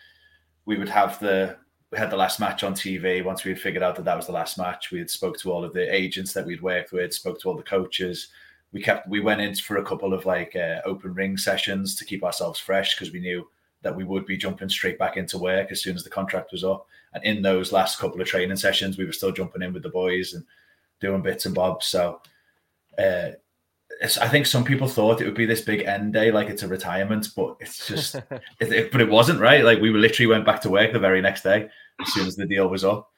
we 0.66 0.76
would 0.78 0.88
have 0.88 1.18
the 1.20 1.56
we 1.90 1.98
had 1.98 2.10
the 2.10 2.16
last 2.16 2.40
match 2.40 2.64
on 2.64 2.74
TV. 2.74 3.24
Once 3.24 3.44
we 3.44 3.52
had 3.52 3.60
figured 3.60 3.82
out 3.82 3.94
that 3.96 4.04
that 4.04 4.16
was 4.16 4.26
the 4.26 4.32
last 4.32 4.58
match, 4.58 4.90
we 4.90 4.98
had 4.98 5.10
spoke 5.10 5.38
to 5.38 5.52
all 5.52 5.64
of 5.64 5.72
the 5.72 5.94
agents 5.94 6.32
that 6.32 6.44
we'd 6.44 6.62
worked 6.62 6.92
with, 6.92 7.14
spoke 7.14 7.40
to 7.40 7.48
all 7.48 7.56
the 7.56 7.62
coaches. 7.62 8.28
We 8.72 8.82
kept 8.82 9.08
we 9.08 9.20
went 9.20 9.40
in 9.40 9.54
for 9.54 9.76
a 9.76 9.84
couple 9.84 10.12
of 10.12 10.26
like 10.26 10.56
uh, 10.56 10.80
open 10.84 11.14
ring 11.14 11.36
sessions 11.36 11.94
to 11.96 12.04
keep 12.04 12.24
ourselves 12.24 12.58
fresh 12.58 12.94
because 12.94 13.12
we 13.12 13.20
knew 13.20 13.48
that 13.84 13.94
we 13.94 14.02
would 14.02 14.26
be 14.26 14.36
jumping 14.36 14.68
straight 14.68 14.98
back 14.98 15.16
into 15.16 15.38
work 15.38 15.70
as 15.70 15.80
soon 15.80 15.94
as 15.94 16.02
the 16.02 16.10
contract 16.10 16.50
was 16.50 16.64
up. 16.64 16.86
And 17.12 17.22
in 17.22 17.42
those 17.42 17.70
last 17.70 17.98
couple 17.98 18.20
of 18.20 18.26
training 18.26 18.56
sessions, 18.56 18.98
we 18.98 19.04
were 19.04 19.12
still 19.12 19.30
jumping 19.30 19.62
in 19.62 19.72
with 19.72 19.84
the 19.84 19.90
boys 19.90 20.34
and 20.34 20.44
doing 21.00 21.22
bits 21.22 21.46
and 21.46 21.54
bobs. 21.54 21.86
So 21.86 22.20
uh, 22.98 23.30
I 24.20 24.28
think 24.28 24.46
some 24.46 24.64
people 24.64 24.88
thought 24.88 25.20
it 25.20 25.26
would 25.26 25.34
be 25.34 25.46
this 25.46 25.60
big 25.60 25.82
end 25.82 26.12
day, 26.12 26.32
like 26.32 26.48
it's 26.48 26.64
a 26.64 26.68
retirement, 26.68 27.28
but 27.36 27.56
it's 27.60 27.86
just, 27.86 28.14
it, 28.60 28.72
it, 28.72 28.90
but 28.90 29.00
it 29.00 29.08
wasn't 29.08 29.40
right. 29.40 29.64
Like 29.64 29.80
we 29.80 29.90
literally 29.90 30.26
went 30.26 30.46
back 30.46 30.60
to 30.62 30.70
work 30.70 30.92
the 30.92 30.98
very 30.98 31.20
next 31.20 31.42
day 31.42 31.68
as 32.00 32.12
soon 32.12 32.26
as 32.26 32.34
the 32.34 32.46
deal 32.46 32.68
was 32.68 32.84
up. 32.84 33.10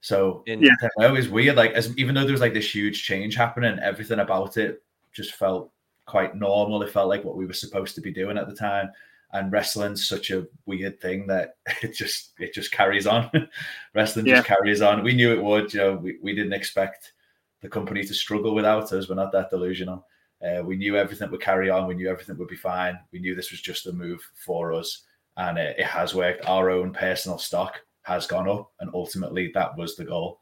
So 0.00 0.42
yeah, 0.46 0.54
it 0.98 1.12
was 1.12 1.28
weird. 1.28 1.56
Like 1.56 1.72
as 1.72 1.96
even 1.96 2.14
though 2.14 2.24
there 2.24 2.32
was 2.32 2.40
like 2.40 2.54
this 2.54 2.74
huge 2.74 3.04
change 3.04 3.36
happening, 3.36 3.78
everything 3.78 4.18
about 4.18 4.56
it 4.56 4.82
just 5.12 5.34
felt 5.34 5.70
quite 6.06 6.34
normal. 6.34 6.82
It 6.82 6.90
felt 6.90 7.08
like 7.08 7.24
what 7.24 7.36
we 7.36 7.46
were 7.46 7.52
supposed 7.52 7.94
to 7.94 8.00
be 8.00 8.12
doing 8.12 8.36
at 8.36 8.48
the 8.48 8.54
time. 8.54 8.90
And 9.34 9.50
wrestling's 9.50 10.06
such 10.06 10.30
a 10.30 10.46
weird 10.66 11.00
thing 11.00 11.26
that 11.28 11.56
it 11.82 11.94
just 11.94 12.32
it 12.38 12.52
just 12.52 12.72
carries 12.72 13.06
on. 13.06 13.30
Wrestling 13.94 14.26
yeah. 14.26 14.36
just 14.36 14.48
carries 14.48 14.82
on. 14.82 15.02
We 15.02 15.14
knew 15.14 15.32
it 15.32 15.42
would. 15.42 15.72
You 15.72 15.80
know, 15.80 15.94
we, 15.94 16.18
we 16.22 16.34
didn't 16.34 16.52
expect 16.52 17.12
the 17.60 17.68
company 17.68 18.04
to 18.04 18.14
struggle 18.14 18.54
without 18.54 18.92
us. 18.92 19.08
We're 19.08 19.14
not 19.14 19.32
that 19.32 19.50
delusional. 19.50 20.06
Uh, 20.44 20.62
we 20.62 20.76
knew 20.76 20.96
everything 20.96 21.30
would 21.30 21.40
carry 21.40 21.70
on. 21.70 21.86
We 21.86 21.94
knew 21.94 22.10
everything 22.10 22.36
would 22.38 22.48
be 22.48 22.56
fine. 22.56 22.98
We 23.12 23.20
knew 23.20 23.34
this 23.34 23.52
was 23.52 23.60
just 23.60 23.86
a 23.86 23.92
move 23.92 24.28
for 24.34 24.72
us, 24.72 25.04
and 25.36 25.56
it, 25.56 25.78
it 25.78 25.86
has 25.86 26.14
worked. 26.14 26.44
Our 26.46 26.70
own 26.70 26.92
personal 26.92 27.38
stock 27.38 27.80
has 28.02 28.26
gone 28.26 28.48
up, 28.48 28.72
and 28.80 28.90
ultimately 28.92 29.50
that 29.54 29.76
was 29.76 29.96
the 29.96 30.04
goal. 30.04 30.40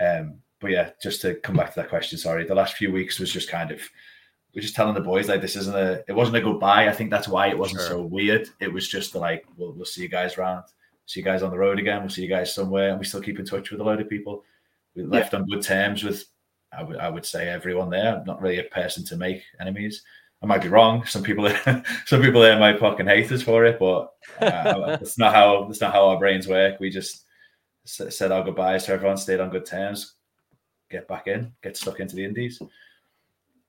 Um, 0.00 0.36
but 0.60 0.70
yeah, 0.70 0.90
just 1.02 1.20
to 1.22 1.34
come 1.36 1.56
back 1.56 1.74
to 1.74 1.80
that 1.80 1.88
question, 1.88 2.18
sorry, 2.18 2.44
the 2.44 2.54
last 2.54 2.76
few 2.76 2.92
weeks 2.92 3.18
was 3.18 3.32
just 3.32 3.48
kind 3.48 3.70
of 3.70 3.80
we're 4.54 4.62
just 4.62 4.74
telling 4.74 4.94
the 4.94 5.00
boys 5.00 5.28
like 5.28 5.40
this 5.40 5.56
isn't 5.56 5.76
a 5.76 6.02
it 6.08 6.12
wasn't 6.12 6.36
a 6.36 6.40
goodbye. 6.40 6.88
I 6.88 6.92
think 6.92 7.10
that's 7.10 7.28
why 7.28 7.48
it 7.48 7.58
wasn't 7.58 7.80
sure. 7.80 7.88
so 7.88 8.02
weird. 8.02 8.48
It 8.60 8.72
was 8.72 8.88
just 8.88 9.14
like 9.14 9.44
we'll 9.56 9.72
we'll 9.72 9.84
see 9.84 10.02
you 10.02 10.08
guys 10.08 10.36
around, 10.36 10.64
see 11.06 11.20
you 11.20 11.24
guys 11.24 11.42
on 11.42 11.50
the 11.50 11.58
road 11.58 11.78
again. 11.78 12.00
We'll 12.00 12.10
see 12.10 12.22
you 12.22 12.28
guys 12.28 12.54
somewhere, 12.54 12.90
and 12.90 12.98
we 12.98 13.04
still 13.04 13.20
keep 13.20 13.38
in 13.38 13.44
touch 13.44 13.70
with 13.70 13.80
a 13.80 13.84
load 13.84 14.00
of 14.00 14.08
people. 14.08 14.44
We 14.94 15.04
left 15.04 15.32
yeah. 15.32 15.40
on 15.40 15.48
good 15.48 15.62
terms 15.62 16.02
with 16.02 16.24
I 16.72 16.82
would 16.82 16.96
I 16.98 17.08
would 17.08 17.24
say 17.24 17.48
everyone 17.48 17.90
there. 17.90 18.16
I'm 18.16 18.24
not 18.24 18.40
really 18.40 18.58
a 18.58 18.64
person 18.64 19.04
to 19.06 19.16
make 19.16 19.42
enemies. 19.60 20.02
I 20.42 20.46
might 20.46 20.62
be 20.62 20.68
wrong. 20.68 21.04
Some 21.04 21.22
people, 21.22 21.48
some 22.06 22.22
people 22.22 22.40
there 22.40 22.58
might 22.58 22.80
fucking 22.80 23.06
hate 23.06 23.30
us 23.30 23.42
for 23.42 23.64
it, 23.66 23.78
but 23.78 24.12
uh, 24.40 24.86
that's 24.96 25.18
not 25.18 25.34
how 25.34 25.64
that's 25.64 25.80
not 25.80 25.92
how 25.92 26.08
our 26.08 26.18
brains 26.18 26.48
work. 26.48 26.80
We 26.80 26.90
just 26.90 27.24
said 27.84 28.32
our 28.32 28.44
goodbyes 28.44 28.84
to 28.84 28.92
everyone, 28.92 29.16
stayed 29.16 29.40
on 29.40 29.50
good 29.50 29.66
terms, 29.66 30.14
get 30.90 31.08
back 31.08 31.26
in, 31.26 31.52
get 31.62 31.76
stuck 31.76 32.00
into 32.00 32.16
the 32.16 32.24
indies. 32.24 32.60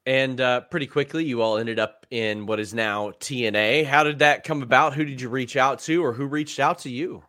And 0.05 0.41
uh, 0.41 0.61
pretty 0.61 0.87
quickly, 0.87 1.23
you 1.25 1.41
all 1.41 1.57
ended 1.57 1.79
up 1.79 2.07
in 2.09 2.47
what 2.47 2.59
is 2.59 2.73
now 2.73 3.11
TNA. 3.19 3.85
How 3.85 4.03
did 4.03 4.19
that 4.19 4.43
come 4.43 4.63
about? 4.63 4.95
Who 4.95 5.05
did 5.05 5.21
you 5.21 5.29
reach 5.29 5.55
out 5.55 5.79
to, 5.81 6.03
or 6.03 6.13
who 6.13 6.25
reached 6.25 6.59
out 6.59 6.79
to 6.79 6.89
you? 6.89 7.23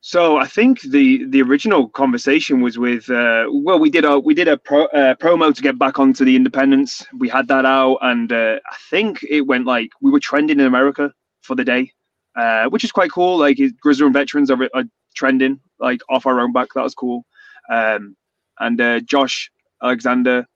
So 0.00 0.36
I 0.36 0.46
think 0.46 0.80
the 0.82 1.24
the 1.24 1.42
original 1.42 1.88
conversation 1.88 2.60
was 2.60 2.78
with 2.78 3.10
uh, 3.10 3.46
well 3.50 3.80
we 3.80 3.90
did 3.90 4.04
a 4.04 4.18
we 4.18 4.32
did 4.32 4.46
a 4.46 4.56
pro, 4.56 4.84
uh, 4.86 5.16
promo 5.16 5.52
to 5.52 5.60
get 5.60 5.76
back 5.76 5.98
onto 5.98 6.24
the 6.24 6.36
independents. 6.36 7.04
We 7.18 7.28
had 7.28 7.48
that 7.48 7.66
out, 7.66 7.98
and 8.02 8.32
uh, 8.32 8.60
I 8.70 8.76
think 8.90 9.24
it 9.28 9.42
went 9.42 9.66
like 9.66 9.90
we 10.00 10.12
were 10.12 10.20
trending 10.20 10.60
in 10.60 10.66
America 10.66 11.12
for 11.42 11.56
the 11.56 11.64
day, 11.64 11.92
uh, 12.36 12.66
which 12.66 12.84
is 12.84 12.92
quite 12.92 13.10
cool. 13.10 13.38
Like 13.38 13.58
Grizzled 13.80 14.06
Young 14.06 14.12
Veterans 14.12 14.50
are, 14.52 14.68
are, 14.72 14.84
trending 15.16 15.58
like 15.80 16.00
off 16.08 16.26
our 16.26 16.38
own 16.38 16.52
back. 16.52 16.68
That 16.74 16.84
was 16.84 16.94
cool. 16.94 17.24
Um, 17.68 18.16
and 18.60 18.80
uh, 18.80 19.00
Josh 19.00 19.50
Alexander 19.82 20.46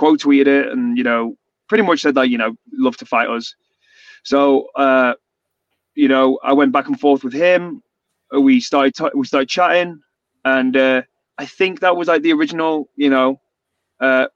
quote 0.00 0.20
tweeted 0.20 0.48
it, 0.48 0.66
and 0.72 0.98
you 0.98 1.04
know 1.04 1.36
pretty 1.68 1.84
much 1.84 2.00
said 2.00 2.14
that 2.16 2.30
you 2.30 2.38
know 2.38 2.54
love 2.72 2.96
to 2.96 3.06
fight 3.06 3.28
us. 3.28 3.54
So 4.24 4.66
uh, 4.76 5.14
you 5.94 6.08
know 6.08 6.38
I 6.42 6.52
went 6.52 6.72
back 6.72 6.88
and 6.88 6.98
forth 6.98 7.22
with 7.24 7.32
him 7.32 7.82
we 8.38 8.60
started 8.60 8.94
t- 8.94 9.10
we 9.14 9.26
started 9.26 9.48
chatting, 9.48 10.00
and 10.44 10.76
uh, 10.76 11.02
I 11.38 11.46
think 11.46 11.80
that 11.80 11.96
was 11.96 12.08
like 12.08 12.22
the 12.22 12.32
original, 12.32 12.88
you 12.96 13.10
know, 13.10 13.40
uh, 14.00 14.26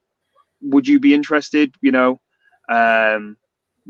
would 0.62 0.89
you 0.89 0.99
be 0.99 1.15
interested? 1.15 1.75
You 1.81 1.93
know, 1.93 2.21
um, 2.69 3.37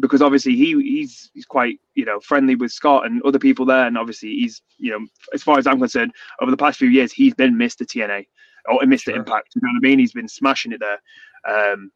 because 0.01 0.23
obviously 0.23 0.57
he 0.57 0.73
he's 0.83 1.31
he's 1.35 1.47
quite 1.47 1.81
you 1.95 2.05
know 2.05 2.21
friendly 2.21 2.55
with 2.55 2.73
Scott 2.73 3.07
and 3.07 3.23
other 3.23 3.39
people 3.39 3.65
there, 3.65 3.87
and 3.87 3.97
obviously 3.97 4.31
he's 4.31 4.63
you 4.79 4.91
know 4.91 5.07
as 5.33 5.43
far 5.43 5.59
as 5.59 5.67
I'm 5.67 5.79
concerned, 5.79 6.13
over 6.41 6.51
the 6.51 6.57
past 6.57 6.79
few 6.79 6.89
years 6.89 7.13
he's 7.13 7.35
been 7.35 7.55
Mr. 7.55 7.87
TNA 7.87 8.27
or 8.67 8.81
Mr. 8.81 9.05
Sure. 9.05 9.17
Impact. 9.17 9.55
You 9.55 9.63
know 9.63 9.71
what 9.73 9.87
I 9.87 9.89
mean? 9.89 9.99
He's 9.99 10.13
been 10.13 10.29
smashing 10.29 10.73
it 10.73 10.81
there, 10.81 11.01
um, 11.49 11.91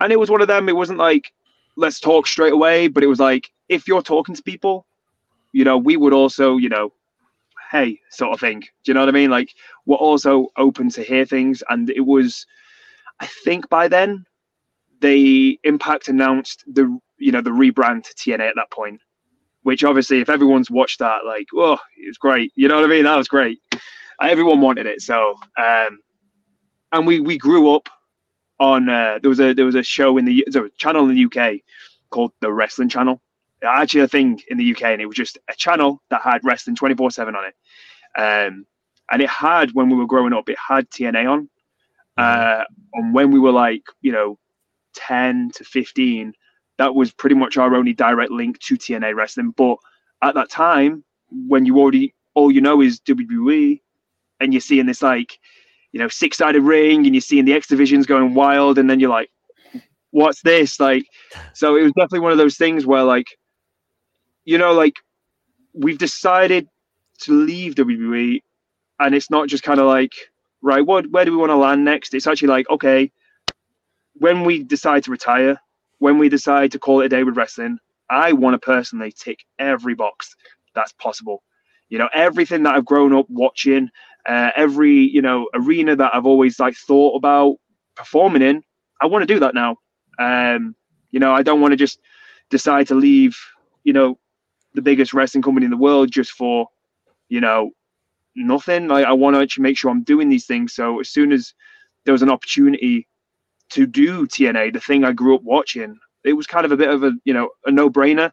and 0.00 0.12
it 0.12 0.18
was 0.18 0.30
one 0.30 0.40
of 0.40 0.48
them. 0.48 0.68
It 0.68 0.76
wasn't 0.76 0.98
like 0.98 1.32
let's 1.76 2.00
talk 2.00 2.26
straight 2.26 2.52
away, 2.52 2.88
but 2.88 3.02
it 3.02 3.08
was 3.08 3.20
like 3.20 3.50
if 3.68 3.88
you're 3.88 4.02
talking 4.02 4.34
to 4.34 4.42
people, 4.42 4.86
you 5.52 5.64
know, 5.64 5.78
we 5.78 5.96
would 5.96 6.12
also 6.12 6.56
you 6.56 6.68
know 6.68 6.92
hey 7.70 7.98
sort 8.10 8.32
of 8.32 8.40
thing. 8.40 8.60
Do 8.60 8.68
you 8.86 8.94
know 8.94 9.00
what 9.00 9.08
I 9.08 9.12
mean? 9.12 9.30
Like 9.30 9.54
we're 9.86 9.96
also 9.96 10.48
open 10.56 10.90
to 10.90 11.02
hear 11.02 11.24
things, 11.24 11.62
and 11.68 11.90
it 11.90 12.02
was. 12.02 12.46
I 13.20 13.26
think 13.44 13.68
by 13.68 13.86
then 13.86 14.24
the 15.00 15.58
Impact 15.64 16.08
announced 16.08 16.64
the 16.66 16.98
you 17.18 17.32
know 17.32 17.40
the 17.40 17.50
rebrand 17.50 18.04
to 18.04 18.14
TNA 18.14 18.48
at 18.48 18.54
that 18.56 18.70
point, 18.70 19.00
which 19.62 19.84
obviously 19.84 20.20
if 20.20 20.28
everyone's 20.28 20.70
watched 20.70 20.98
that, 20.98 21.24
like 21.24 21.46
oh, 21.54 21.78
it 21.96 22.06
was 22.06 22.18
great. 22.18 22.52
You 22.56 22.68
know 22.68 22.76
what 22.76 22.84
I 22.84 22.88
mean? 22.88 23.04
That 23.04 23.16
was 23.16 23.28
great. 23.28 23.58
Everyone 24.20 24.60
wanted 24.60 24.86
it. 24.86 25.00
So 25.02 25.34
um, 25.58 25.98
and 26.92 27.06
we 27.06 27.20
we 27.20 27.36
grew 27.36 27.74
up 27.74 27.88
on 28.60 28.88
uh, 28.88 29.18
there 29.20 29.28
was 29.28 29.40
a 29.40 29.52
there 29.52 29.64
was 29.64 29.74
a 29.74 29.82
show 29.82 30.16
in 30.18 30.24
the 30.24 30.46
there 30.50 30.62
was 30.62 30.72
a 30.72 30.76
channel 30.76 31.08
in 31.08 31.14
the 31.14 31.24
UK 31.24 31.60
called 32.10 32.32
the 32.40 32.52
Wrestling 32.52 32.88
Channel. 32.88 33.20
Actually, 33.62 34.02
a 34.02 34.08
thing 34.08 34.40
in 34.48 34.58
the 34.58 34.72
UK, 34.72 34.82
and 34.82 35.00
it 35.00 35.06
was 35.06 35.16
just 35.16 35.38
a 35.48 35.54
channel 35.54 36.02
that 36.10 36.22
had 36.22 36.44
wrestling 36.44 36.76
twenty 36.76 36.94
four 36.94 37.10
seven 37.10 37.34
on 37.34 37.44
it. 37.44 37.54
Um, 38.16 38.66
and 39.10 39.22
it 39.22 39.28
had 39.28 39.72
when 39.72 39.88
we 39.88 39.96
were 39.96 40.06
growing 40.06 40.32
up, 40.32 40.48
it 40.48 40.58
had 40.58 40.88
TNA 40.90 41.30
on. 41.30 41.48
Mm-hmm. 42.18 42.60
Uh, 42.60 42.64
and 42.94 43.14
when 43.14 43.30
we 43.30 43.38
were 43.38 43.52
like, 43.52 43.82
you 44.00 44.12
know, 44.12 44.38
10 44.94 45.50
to 45.56 45.64
15, 45.64 46.32
that 46.78 46.94
was 46.94 47.12
pretty 47.12 47.36
much 47.36 47.56
our 47.56 47.74
only 47.74 47.92
direct 47.92 48.30
link 48.30 48.58
to 48.60 48.76
TNA 48.76 49.14
wrestling. 49.14 49.50
But 49.56 49.78
at 50.22 50.34
that 50.34 50.50
time, 50.50 51.04
when 51.30 51.66
you 51.66 51.78
already 51.78 52.14
all 52.34 52.50
you 52.50 52.60
know 52.60 52.80
is 52.80 53.00
WWE, 53.00 53.80
and 54.40 54.52
you're 54.52 54.60
seeing 54.60 54.86
this 54.86 55.02
like, 55.02 55.38
you 55.94 56.00
know, 56.00 56.08
six 56.08 56.38
sided 56.38 56.60
ring, 56.62 57.06
and 57.06 57.14
you're 57.14 57.20
seeing 57.20 57.44
the 57.44 57.52
X 57.52 57.68
divisions 57.68 58.04
going 58.04 58.34
wild, 58.34 58.78
and 58.78 58.90
then 58.90 58.98
you're 58.98 59.10
like, 59.10 59.30
what's 60.10 60.42
this? 60.42 60.80
Like, 60.80 61.04
so 61.52 61.76
it 61.76 61.84
was 61.84 61.92
definitely 61.92 62.18
one 62.18 62.32
of 62.32 62.38
those 62.38 62.56
things 62.56 62.84
where 62.84 63.04
like, 63.04 63.28
you 64.44 64.58
know, 64.58 64.72
like 64.72 64.94
we've 65.72 65.96
decided 65.96 66.66
to 67.20 67.32
leave 67.32 67.76
WWE, 67.76 68.40
and 68.98 69.14
it's 69.14 69.30
not 69.30 69.46
just 69.46 69.62
kind 69.62 69.78
of 69.78 69.86
like, 69.86 70.10
right, 70.62 70.84
what 70.84 71.08
where 71.12 71.24
do 71.24 71.30
we 71.30 71.36
want 71.36 71.50
to 71.50 71.56
land 71.56 71.84
next? 71.84 72.12
It's 72.12 72.26
actually 72.26 72.48
like, 72.48 72.68
okay, 72.70 73.12
when 74.14 74.42
we 74.42 74.64
decide 74.64 75.04
to 75.04 75.12
retire, 75.12 75.56
when 75.98 76.18
we 76.18 76.28
decide 76.28 76.72
to 76.72 76.80
call 76.80 77.02
it 77.02 77.06
a 77.06 77.08
day 77.08 77.22
with 77.22 77.36
wrestling, 77.36 77.78
I 78.10 78.32
want 78.32 78.54
to 78.54 78.58
personally 78.58 79.12
tick 79.16 79.38
every 79.60 79.94
box 79.94 80.34
that's 80.74 80.92
possible. 80.94 81.44
You 81.88 81.98
know, 81.98 82.08
everything 82.14 82.62
that 82.64 82.74
I've 82.74 82.84
grown 82.84 83.14
up 83.14 83.26
watching, 83.28 83.90
uh, 84.28 84.50
every 84.56 84.94
you 84.94 85.22
know 85.22 85.48
arena 85.54 85.96
that 85.96 86.14
I've 86.14 86.26
always 86.26 86.58
like 86.58 86.76
thought 86.76 87.16
about 87.16 87.56
performing 87.94 88.42
in, 88.42 88.62
I 89.00 89.06
want 89.06 89.22
to 89.22 89.32
do 89.32 89.40
that 89.40 89.54
now. 89.54 89.76
Um, 90.18 90.74
you 91.10 91.20
know, 91.20 91.32
I 91.32 91.42
don't 91.42 91.60
want 91.60 91.72
to 91.72 91.76
just 91.76 92.00
decide 92.50 92.86
to 92.88 92.94
leave, 92.94 93.38
you 93.84 93.92
know, 93.92 94.18
the 94.74 94.82
biggest 94.82 95.14
wrestling 95.14 95.42
company 95.42 95.64
in 95.64 95.70
the 95.70 95.76
world 95.76 96.10
just 96.10 96.32
for, 96.32 96.66
you 97.28 97.40
know, 97.40 97.70
nothing. 98.34 98.88
Like 98.88 99.06
I 99.06 99.12
want 99.12 99.36
to 99.36 99.40
actually 99.40 99.62
make 99.62 99.78
sure 99.78 99.90
I'm 99.90 100.02
doing 100.02 100.28
these 100.28 100.46
things. 100.46 100.74
So 100.74 101.00
as 101.00 101.08
soon 101.08 101.32
as 101.32 101.54
there 102.04 102.12
was 102.12 102.22
an 102.22 102.30
opportunity 102.30 103.06
to 103.70 103.86
do 103.86 104.26
TNA, 104.26 104.72
the 104.72 104.80
thing 104.80 105.04
I 105.04 105.12
grew 105.12 105.34
up 105.34 105.42
watching, 105.42 105.98
it 106.24 106.32
was 106.32 106.46
kind 106.46 106.64
of 106.64 106.72
a 106.72 106.76
bit 106.76 106.88
of 106.88 107.04
a 107.04 107.12
you 107.24 107.34
know 107.34 107.50
a 107.66 107.70
no 107.70 107.90
brainer. 107.90 108.32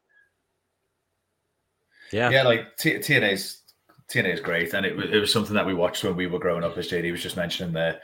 Yeah, 2.12 2.30
yeah, 2.30 2.44
like 2.44 2.78
T- 2.78 2.98
TNA's 2.98 3.62
TNA 4.10 4.34
is 4.34 4.40
great, 4.40 4.74
and 4.74 4.86
it, 4.86 4.96
was, 4.96 5.06
it 5.12 5.20
was 5.20 5.32
something 5.32 5.54
that 5.54 5.66
we 5.66 5.74
watched 5.74 6.04
when 6.04 6.16
we 6.16 6.28
were 6.28 6.40
growing 6.40 6.64
up, 6.64 6.78
as 6.78 6.90
JD 6.90 7.12
was 7.12 7.24
just 7.24 7.38
mentioning 7.38 7.74
there, 7.74 8.02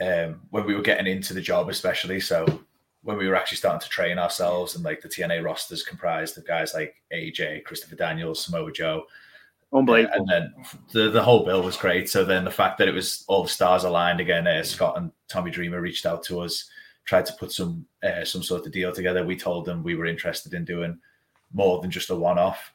um, 0.00 0.40
when 0.50 0.64
we 0.64 0.74
were 0.74 0.82
getting 0.82 1.06
into 1.06 1.34
the 1.34 1.40
job, 1.40 1.68
especially. 1.68 2.20
So 2.20 2.46
when 3.02 3.16
we 3.16 3.28
were 3.28 3.34
actually 3.34 3.56
starting 3.56 3.80
to 3.80 3.88
train 3.88 4.18
ourselves, 4.18 4.74
and 4.74 4.84
like 4.84 5.00
the 5.00 5.08
TNA 5.08 5.44
rosters 5.44 5.82
comprised 5.82 6.38
of 6.38 6.46
guys 6.46 6.74
like 6.74 6.94
AJ, 7.12 7.64
Christopher 7.64 7.96
Daniels, 7.96 8.44
Samoa 8.44 8.72
Joe. 8.72 9.04
Unbelievable. 9.72 10.14
and 10.14 10.28
then 10.28 10.54
the, 10.92 11.10
the 11.10 11.22
whole 11.22 11.44
bill 11.44 11.62
was 11.62 11.76
great. 11.76 12.08
So 12.08 12.24
then 12.24 12.44
the 12.44 12.50
fact 12.50 12.78
that 12.78 12.88
it 12.88 12.94
was 12.94 13.24
all 13.28 13.42
the 13.42 13.50
stars 13.50 13.84
aligned 13.84 14.20
again, 14.20 14.46
uh, 14.46 14.62
Scott 14.62 14.96
and 14.96 15.12
Tommy 15.28 15.50
Dreamer 15.50 15.80
reached 15.80 16.06
out 16.06 16.22
to 16.24 16.40
us 16.40 16.70
tried 17.08 17.24
to 17.24 17.32
put 17.32 17.50
some 17.50 17.86
uh, 18.02 18.22
some 18.24 18.42
sort 18.42 18.66
of 18.66 18.72
deal 18.72 18.92
together. 18.92 19.24
We 19.24 19.36
told 19.36 19.64
them 19.64 19.82
we 19.82 19.94
were 19.94 20.04
interested 20.04 20.52
in 20.52 20.66
doing 20.66 20.98
more 21.54 21.80
than 21.80 21.90
just 21.90 22.10
a 22.10 22.14
one 22.14 22.38
off. 22.38 22.70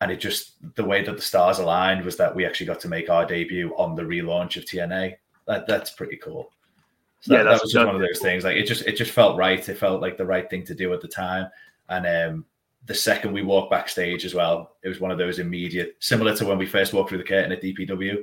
And 0.00 0.10
it 0.10 0.20
just 0.20 0.54
the 0.76 0.84
way 0.84 1.02
that 1.02 1.16
the 1.16 1.22
stars 1.22 1.58
aligned 1.58 2.04
was 2.04 2.16
that 2.18 2.34
we 2.34 2.44
actually 2.44 2.66
got 2.66 2.80
to 2.80 2.88
make 2.88 3.08
our 3.08 3.24
debut 3.24 3.74
on 3.76 3.94
the 3.94 4.02
relaunch 4.02 4.56
of 4.56 4.64
TNA. 4.64 5.14
That 5.46 5.66
that's 5.66 5.90
pretty 5.90 6.16
cool. 6.16 6.50
So 7.20 7.34
yeah, 7.34 7.42
that, 7.42 7.50
that 7.50 7.62
was 7.62 7.72
just 7.72 7.86
one 7.86 7.94
of 7.94 8.00
those 8.02 8.20
things. 8.20 8.44
Like 8.44 8.56
it 8.56 8.66
just 8.66 8.82
it 8.86 8.96
just 8.96 9.12
felt 9.12 9.38
right. 9.38 9.66
It 9.66 9.78
felt 9.78 10.02
like 10.02 10.18
the 10.18 10.26
right 10.26 10.48
thing 10.50 10.64
to 10.64 10.74
do 10.74 10.92
at 10.92 11.00
the 11.00 11.08
time. 11.08 11.48
And 11.88 12.06
um, 12.06 12.44
the 12.84 12.94
second 12.94 13.32
we 13.32 13.42
walked 13.42 13.70
backstage 13.70 14.24
as 14.24 14.34
well, 14.34 14.76
it 14.82 14.88
was 14.88 15.00
one 15.00 15.10
of 15.10 15.18
those 15.18 15.38
immediate, 15.38 15.96
similar 16.00 16.36
to 16.36 16.44
when 16.44 16.58
we 16.58 16.66
first 16.66 16.92
walked 16.92 17.08
through 17.08 17.18
the 17.18 17.24
curtain 17.24 17.52
at 17.52 17.62
DPW, 17.62 18.16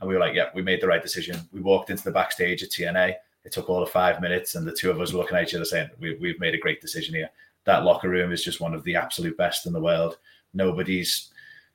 and 0.00 0.08
we 0.08 0.14
were 0.14 0.20
like, 0.20 0.34
"Yeah, 0.34 0.48
we 0.54 0.62
made 0.62 0.80
the 0.80 0.88
right 0.88 1.02
decision." 1.02 1.38
We 1.52 1.60
walked 1.60 1.90
into 1.90 2.02
the 2.04 2.10
backstage 2.10 2.62
at 2.64 2.70
TNA 2.70 3.14
it 3.44 3.52
took 3.52 3.68
all 3.68 3.82
of 3.82 3.90
five 3.90 4.20
minutes, 4.20 4.54
and 4.54 4.66
the 4.66 4.72
two 4.72 4.90
of 4.90 5.00
us 5.00 5.12
were 5.12 5.18
looking 5.18 5.36
at 5.36 5.44
each 5.44 5.54
other 5.54 5.64
saying, 5.64 5.90
we, 5.98 6.16
"We've 6.16 6.38
made 6.38 6.54
a 6.54 6.58
great 6.58 6.80
decision 6.80 7.14
here." 7.14 7.30
That 7.64 7.84
locker 7.84 8.08
room 8.08 8.32
is 8.32 8.44
just 8.44 8.60
one 8.60 8.74
of 8.74 8.84
the 8.84 8.96
absolute 8.96 9.36
best 9.36 9.66
in 9.66 9.72
the 9.72 9.80
world. 9.80 10.18
Nobody's 10.54 11.30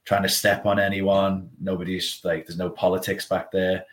trying 0.05 0.23
to 0.23 0.29
step 0.29 0.65
on 0.65 0.79
anyone. 0.79 1.49
Nobody's 1.59 2.21
like, 2.23 2.45
there's 2.45 2.57
no 2.57 2.69
politics 2.69 3.27
back 3.27 3.51
there. 3.51 3.85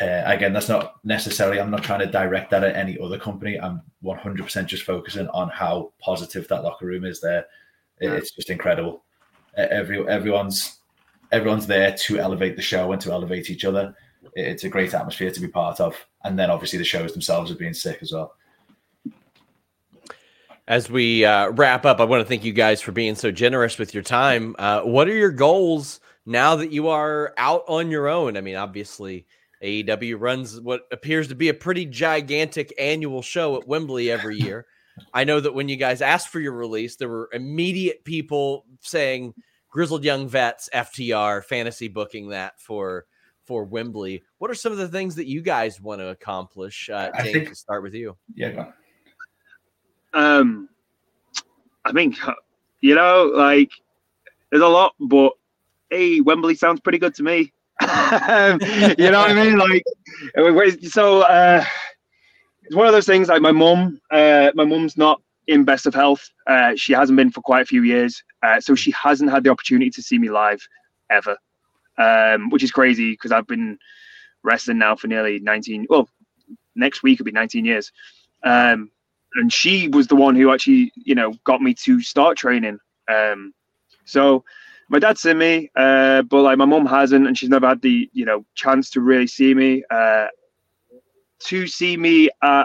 Uh, 0.00 0.22
again, 0.26 0.52
that's 0.52 0.68
not 0.68 0.94
necessarily. 1.04 1.60
I'm 1.60 1.70
not 1.70 1.82
trying 1.82 2.00
to 2.00 2.06
direct 2.06 2.50
that 2.52 2.62
at 2.62 2.76
any 2.76 2.96
other 3.00 3.18
company. 3.18 3.58
I'm 3.58 3.82
100% 4.04 4.66
just 4.66 4.84
focusing 4.84 5.26
on 5.28 5.48
how 5.48 5.92
positive 6.00 6.46
that 6.48 6.62
locker 6.62 6.86
room 6.86 7.04
is 7.04 7.20
there. 7.20 7.46
It's 8.00 8.30
just 8.30 8.50
incredible. 8.50 9.02
Every 9.56 10.06
everyone's 10.08 10.78
everyone's 11.32 11.66
there 11.66 11.92
to 11.92 12.20
elevate 12.20 12.54
the 12.54 12.62
show 12.62 12.92
and 12.92 13.00
to 13.02 13.10
elevate 13.10 13.50
each 13.50 13.64
other. 13.64 13.92
It's 14.34 14.62
a 14.62 14.68
great 14.68 14.94
atmosphere 14.94 15.32
to 15.32 15.40
be 15.40 15.48
part 15.48 15.80
of 15.80 15.96
and 16.24 16.38
then 16.38 16.50
obviously 16.50 16.78
the 16.78 16.84
shows 16.84 17.12
themselves 17.12 17.50
have 17.50 17.58
been 17.58 17.74
sick 17.74 17.98
as 18.02 18.12
well. 18.12 18.34
As 20.68 20.90
we 20.90 21.24
uh, 21.24 21.48
wrap 21.48 21.86
up, 21.86 21.98
I 21.98 22.04
want 22.04 22.20
to 22.20 22.28
thank 22.28 22.44
you 22.44 22.52
guys 22.52 22.82
for 22.82 22.92
being 22.92 23.14
so 23.14 23.30
generous 23.30 23.78
with 23.78 23.94
your 23.94 24.02
time. 24.02 24.54
Uh, 24.58 24.82
what 24.82 25.08
are 25.08 25.16
your 25.16 25.30
goals 25.30 25.98
now 26.26 26.56
that 26.56 26.70
you 26.72 26.88
are 26.88 27.32
out 27.38 27.64
on 27.68 27.90
your 27.90 28.06
own? 28.06 28.36
I 28.36 28.42
mean, 28.42 28.54
obviously, 28.54 29.24
AEW 29.64 30.20
runs 30.20 30.60
what 30.60 30.82
appears 30.92 31.28
to 31.28 31.34
be 31.34 31.48
a 31.48 31.54
pretty 31.54 31.86
gigantic 31.86 32.74
annual 32.78 33.22
show 33.22 33.56
at 33.56 33.66
Wembley 33.66 34.10
every 34.10 34.36
year. 34.40 34.66
I 35.14 35.24
know 35.24 35.40
that 35.40 35.54
when 35.54 35.70
you 35.70 35.76
guys 35.76 36.02
asked 36.02 36.28
for 36.28 36.38
your 36.38 36.52
release, 36.52 36.96
there 36.96 37.08
were 37.08 37.30
immediate 37.32 38.04
people 38.04 38.66
saying 38.82 39.32
grizzled 39.70 40.04
young 40.04 40.28
vets, 40.28 40.68
FTR, 40.74 41.42
fantasy 41.44 41.88
booking 41.88 42.28
that 42.28 42.60
for 42.60 43.06
for 43.46 43.64
Wembley. 43.64 44.22
What 44.36 44.50
are 44.50 44.54
some 44.54 44.72
of 44.72 44.78
the 44.78 44.88
things 44.88 45.14
that 45.14 45.26
you 45.26 45.40
guys 45.40 45.80
want 45.80 46.02
to 46.02 46.08
accomplish? 46.08 46.90
Uh, 46.90 47.10
James, 47.14 47.18
I 47.18 47.32
think, 47.32 47.48
to 47.48 47.54
start 47.54 47.82
with 47.82 47.94
you. 47.94 48.18
Yeah. 48.34 48.72
Um, 50.14 50.68
I 51.84 51.92
think 51.92 52.16
you 52.80 52.94
know, 52.94 53.32
like 53.34 53.70
there's 54.50 54.62
a 54.62 54.68
lot, 54.68 54.94
but 55.00 55.32
hey, 55.90 56.20
Wembley 56.20 56.54
sounds 56.54 56.80
pretty 56.80 56.98
good 56.98 57.14
to 57.16 57.22
me. 57.22 57.52
you 57.80 57.86
know 57.86 59.20
what 59.20 59.30
I 59.30 59.34
mean? 59.34 59.56
Like, 59.56 59.84
so 60.90 61.22
uh, 61.22 61.64
it's 62.64 62.74
one 62.74 62.86
of 62.86 62.92
those 62.92 63.06
things. 63.06 63.28
Like 63.28 63.42
my 63.42 63.52
mum, 63.52 64.00
uh, 64.10 64.50
my 64.54 64.64
mum's 64.64 64.96
not 64.96 65.20
in 65.46 65.64
best 65.64 65.86
of 65.86 65.94
health. 65.94 66.28
Uh, 66.46 66.72
she 66.76 66.92
hasn't 66.92 67.16
been 67.16 67.30
for 67.30 67.40
quite 67.40 67.62
a 67.62 67.66
few 67.66 67.82
years, 67.82 68.22
uh, 68.42 68.60
so 68.60 68.74
she 68.74 68.90
hasn't 68.90 69.30
had 69.30 69.44
the 69.44 69.50
opportunity 69.50 69.90
to 69.90 70.02
see 70.02 70.18
me 70.18 70.30
live 70.30 70.60
ever 71.10 71.36
um, 71.98 72.48
which 72.50 72.62
is 72.62 72.70
crazy 72.70 73.12
because 73.12 73.32
I've 73.32 73.46
been 73.46 73.78
wrestling 74.42 74.78
now 74.78 74.96
for 74.96 75.08
nearly 75.08 75.40
19. 75.40 75.86
Well, 75.90 76.08
next 76.74 77.02
week 77.02 77.18
will 77.18 77.26
be 77.26 77.32
19 77.32 77.64
years. 77.64 77.92
Um, 78.44 78.90
and 79.34 79.52
she 79.52 79.88
was 79.88 80.06
the 80.06 80.16
one 80.16 80.36
who 80.36 80.52
actually, 80.52 80.92
you 80.96 81.14
know, 81.14 81.34
got 81.44 81.60
me 81.60 81.74
to 81.74 82.00
start 82.00 82.36
training. 82.36 82.78
Um, 83.08 83.52
so 84.04 84.44
my 84.88 84.98
dad's 84.98 85.20
seen 85.20 85.38
me, 85.38 85.70
uh, 85.76 86.22
but 86.22 86.42
like 86.42 86.58
my 86.58 86.64
mom 86.64 86.86
hasn't, 86.86 87.26
and 87.26 87.36
she's 87.36 87.50
never 87.50 87.68
had 87.68 87.82
the, 87.82 88.08
you 88.12 88.24
know, 88.24 88.44
chance 88.54 88.90
to 88.90 89.00
really 89.00 89.26
see 89.26 89.54
me. 89.54 89.84
Uh, 89.90 90.26
to 91.40 91.66
see 91.68 91.96
me 91.96 92.28
at 92.42 92.64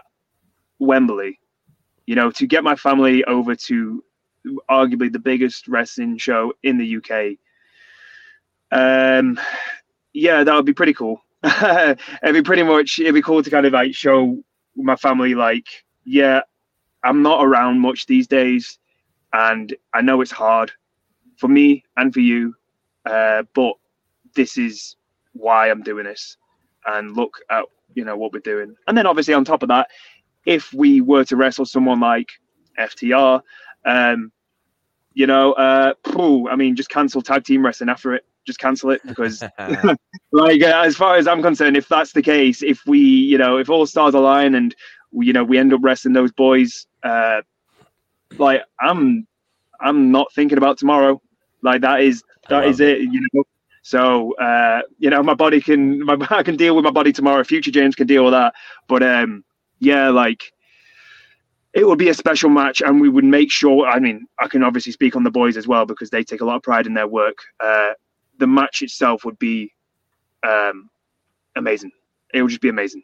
Wembley, 0.80 1.40
you 2.08 2.16
know, 2.16 2.32
to 2.32 2.48
get 2.48 2.64
my 2.64 2.76
family 2.76 3.24
over 3.26 3.56
to 3.56 4.04
arguably 4.70 5.12
the 5.12 5.20
biggest 5.20 5.68
wrestling 5.68 6.18
show 6.18 6.54
in 6.64 6.78
the 6.78 6.98
UK 6.98 7.38
um, 8.74 9.40
yeah, 10.14 10.44
that 10.44 10.56
would 10.56 10.66
be 10.66 10.74
pretty 10.74 10.94
cool. 10.94 11.22
it'd 11.44 12.00
be 12.34 12.42
pretty 12.42 12.64
much 12.64 13.00
it'd 13.00 13.14
be 13.14 13.22
cool 13.22 13.44
to 13.44 13.50
kind 13.50 13.66
of 13.66 13.74
like 13.74 13.94
show 13.94 14.42
my 14.76 14.96
family, 14.96 15.36
like, 15.36 15.68
yeah, 16.06 16.42
I'm 17.04 17.22
not 17.22 17.44
around 17.44 17.80
much 17.80 18.06
these 18.06 18.28
days, 18.28 18.80
and 19.34 19.74
I 19.94 20.02
know 20.02 20.22
it's 20.22 20.32
hard 20.32 20.72
for 21.38 21.48
me 21.48 21.84
and 21.98 22.14
for 22.14 22.20
you, 22.20 22.56
uh, 23.06 23.44
but 23.54 23.74
this 24.36 24.58
is 24.58 24.96
why 25.34 25.70
I'm 25.70 25.82
doing 25.82 26.06
this. 26.06 26.38
And 26.86 27.16
look 27.16 27.40
at 27.50 27.66
you 27.96 28.06
know 28.06 28.18
what 28.18 28.34
we're 28.34 28.40
doing, 28.40 28.76
and 28.88 28.98
then 28.98 29.08
obviously 29.08 29.34
on 29.34 29.46
top 29.46 29.64
of 29.64 29.70
that, 29.70 29.88
if 30.46 30.74
we 30.74 31.02
were 31.02 31.24
to 31.26 31.36
wrestle 31.36 31.66
someone 31.66 32.00
like 32.00 32.30
FTR, 32.78 33.42
um, 33.86 34.32
you 35.14 35.28
know, 35.28 35.54
uh, 35.54 35.94
I 36.50 36.56
mean, 36.56 36.76
just 36.76 36.90
cancel 36.90 37.22
tag 37.22 37.44
team 37.44 37.66
wrestling 37.66 37.90
after 37.90 38.14
it. 38.14 38.26
Just 38.46 38.60
cancel 38.60 38.92
it 38.92 39.02
because, 39.06 39.42
like, 40.32 40.62
uh, 40.62 40.82
as 40.84 40.98
far 40.98 41.16
as 41.16 41.28
I'm 41.28 41.42
concerned, 41.42 41.78
if 41.78 41.88
that's 41.88 42.12
the 42.12 42.22
case, 42.22 42.62
if 42.62 42.86
we, 42.86 43.00
you 43.00 43.38
know, 43.38 43.58
if 43.58 43.70
all 43.70 43.86
stars 43.86 44.16
align 44.16 44.56
and 44.56 44.76
you 45.20 45.34
know 45.34 45.44
we 45.44 45.58
end 45.58 45.74
up 45.74 45.82
wrestling 45.84 46.14
those 46.14 46.32
boys, 46.32 46.88
uh, 47.04 47.42
like 48.38 48.64
I'm, 48.80 49.28
I'm 49.80 50.12
not 50.12 50.34
thinking 50.34 50.58
about 50.58 50.78
tomorrow. 50.78 51.22
Like 51.62 51.82
that 51.82 52.02
is 52.02 52.24
that 52.50 52.66
is 52.68 52.80
it. 52.80 53.00
You 53.02 53.26
know, 53.34 53.44
so 53.82 54.34
uh, 54.38 54.82
you 54.98 55.10
know, 55.10 55.22
my 55.24 55.34
body 55.34 55.62
can 55.62 56.00
my 56.06 56.18
I 56.30 56.44
can 56.44 56.56
deal 56.56 56.76
with 56.76 56.86
my 56.86 56.92
body 56.92 57.12
tomorrow. 57.12 57.44
Future 57.44 57.72
James 57.72 57.96
can 57.96 58.08
deal 58.08 58.24
with 58.24 58.34
that. 58.34 58.54
But 58.88 59.04
um, 59.04 59.44
yeah, 59.80 60.10
like 60.10 60.44
it 61.74 61.88
would 61.88 62.00
be 62.00 62.10
a 62.10 62.14
special 62.14 62.50
match, 62.50 62.82
and 62.82 63.02
we 63.02 63.10
would 63.10 63.26
make 63.26 63.52
sure. 63.52 63.88
I 63.88 64.00
mean, 64.00 64.26
I 64.40 64.48
can 64.48 64.64
obviously 64.64 64.92
speak 64.92 65.16
on 65.16 65.24
the 65.24 65.32
boys 65.32 65.58
as 65.58 65.68
well 65.68 65.86
because 65.86 66.10
they 66.10 66.24
take 66.24 66.42
a 66.42 66.46
lot 66.46 66.58
of 66.58 66.64
pride 66.64 66.88
in 66.88 66.94
their 66.94 67.08
work. 67.08 67.38
Uh, 67.60 67.94
the 68.40 68.48
match 68.48 68.82
itself 68.82 69.26
would 69.26 69.40
be 69.40 69.72
um, 70.48 70.90
amazing. 71.56 71.92
It 72.34 72.42
would 72.42 72.50
just 72.50 72.62
be 72.62 72.70
amazing. 72.70 73.04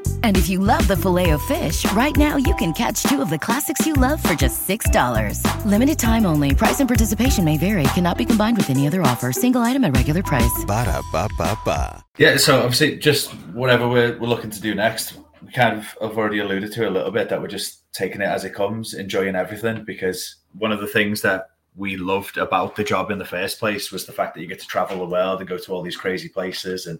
And 0.23 0.37
if 0.37 0.49
you 0.49 0.57
love 0.57 0.87
the 0.87 0.97
filet 0.97 1.29
of 1.29 1.41
fish, 1.43 1.85
right 1.91 2.15
now 2.17 2.37
you 2.37 2.55
can 2.55 2.73
catch 2.73 3.03
two 3.03 3.21
of 3.21 3.29
the 3.29 3.37
classics 3.37 3.85
you 3.85 3.93
love 3.93 4.21
for 4.23 4.33
just 4.33 4.67
$6. 4.67 5.65
Limited 5.65 5.99
time 5.99 6.25
only. 6.25 6.55
Price 6.55 6.79
and 6.79 6.87
participation 6.87 7.45
may 7.45 7.59
vary. 7.59 7.83
Cannot 7.93 8.17
be 8.17 8.25
combined 8.25 8.57
with 8.57 8.71
any 8.71 8.87
other 8.87 9.03
offer. 9.03 9.31
Single 9.31 9.61
item 9.61 9.83
at 9.83 9.95
regular 9.95 10.23
price. 10.23 10.65
Ba 10.65 10.85
da 10.85 11.01
ba 11.11 11.29
ba 11.37 11.55
ba. 11.63 12.03
Yeah, 12.17 12.37
so 12.37 12.57
obviously, 12.57 12.97
just 12.97 13.31
whatever 13.53 13.87
we're, 13.87 14.17
we're 14.17 14.27
looking 14.27 14.49
to 14.49 14.61
do 14.61 14.73
next, 14.73 15.17
we 15.45 15.51
kind 15.51 15.77
of 15.77 15.85
have 16.01 16.17
already 16.17 16.39
alluded 16.39 16.71
to 16.73 16.89
a 16.89 16.91
little 16.91 17.11
bit 17.11 17.29
that 17.29 17.39
we're 17.39 17.47
just 17.47 17.91
taking 17.93 18.21
it 18.21 18.25
as 18.25 18.43
it 18.43 18.53
comes, 18.53 18.93
enjoying 18.93 19.35
everything. 19.35 19.83
Because 19.83 20.37
one 20.57 20.71
of 20.71 20.81
the 20.81 20.87
things 20.87 21.21
that 21.21 21.51
we 21.75 21.97
loved 21.97 22.37
about 22.37 22.75
the 22.75 22.83
job 22.83 23.11
in 23.11 23.19
the 23.19 23.25
first 23.25 23.59
place 23.59 23.91
was 23.91 24.05
the 24.05 24.11
fact 24.11 24.33
that 24.33 24.41
you 24.41 24.47
get 24.47 24.59
to 24.59 24.67
travel 24.67 24.97
the 24.97 25.05
world 25.05 25.39
and 25.39 25.47
go 25.47 25.57
to 25.57 25.71
all 25.71 25.81
these 25.81 25.95
crazy 25.95 26.27
places 26.27 26.85
and 26.85 26.99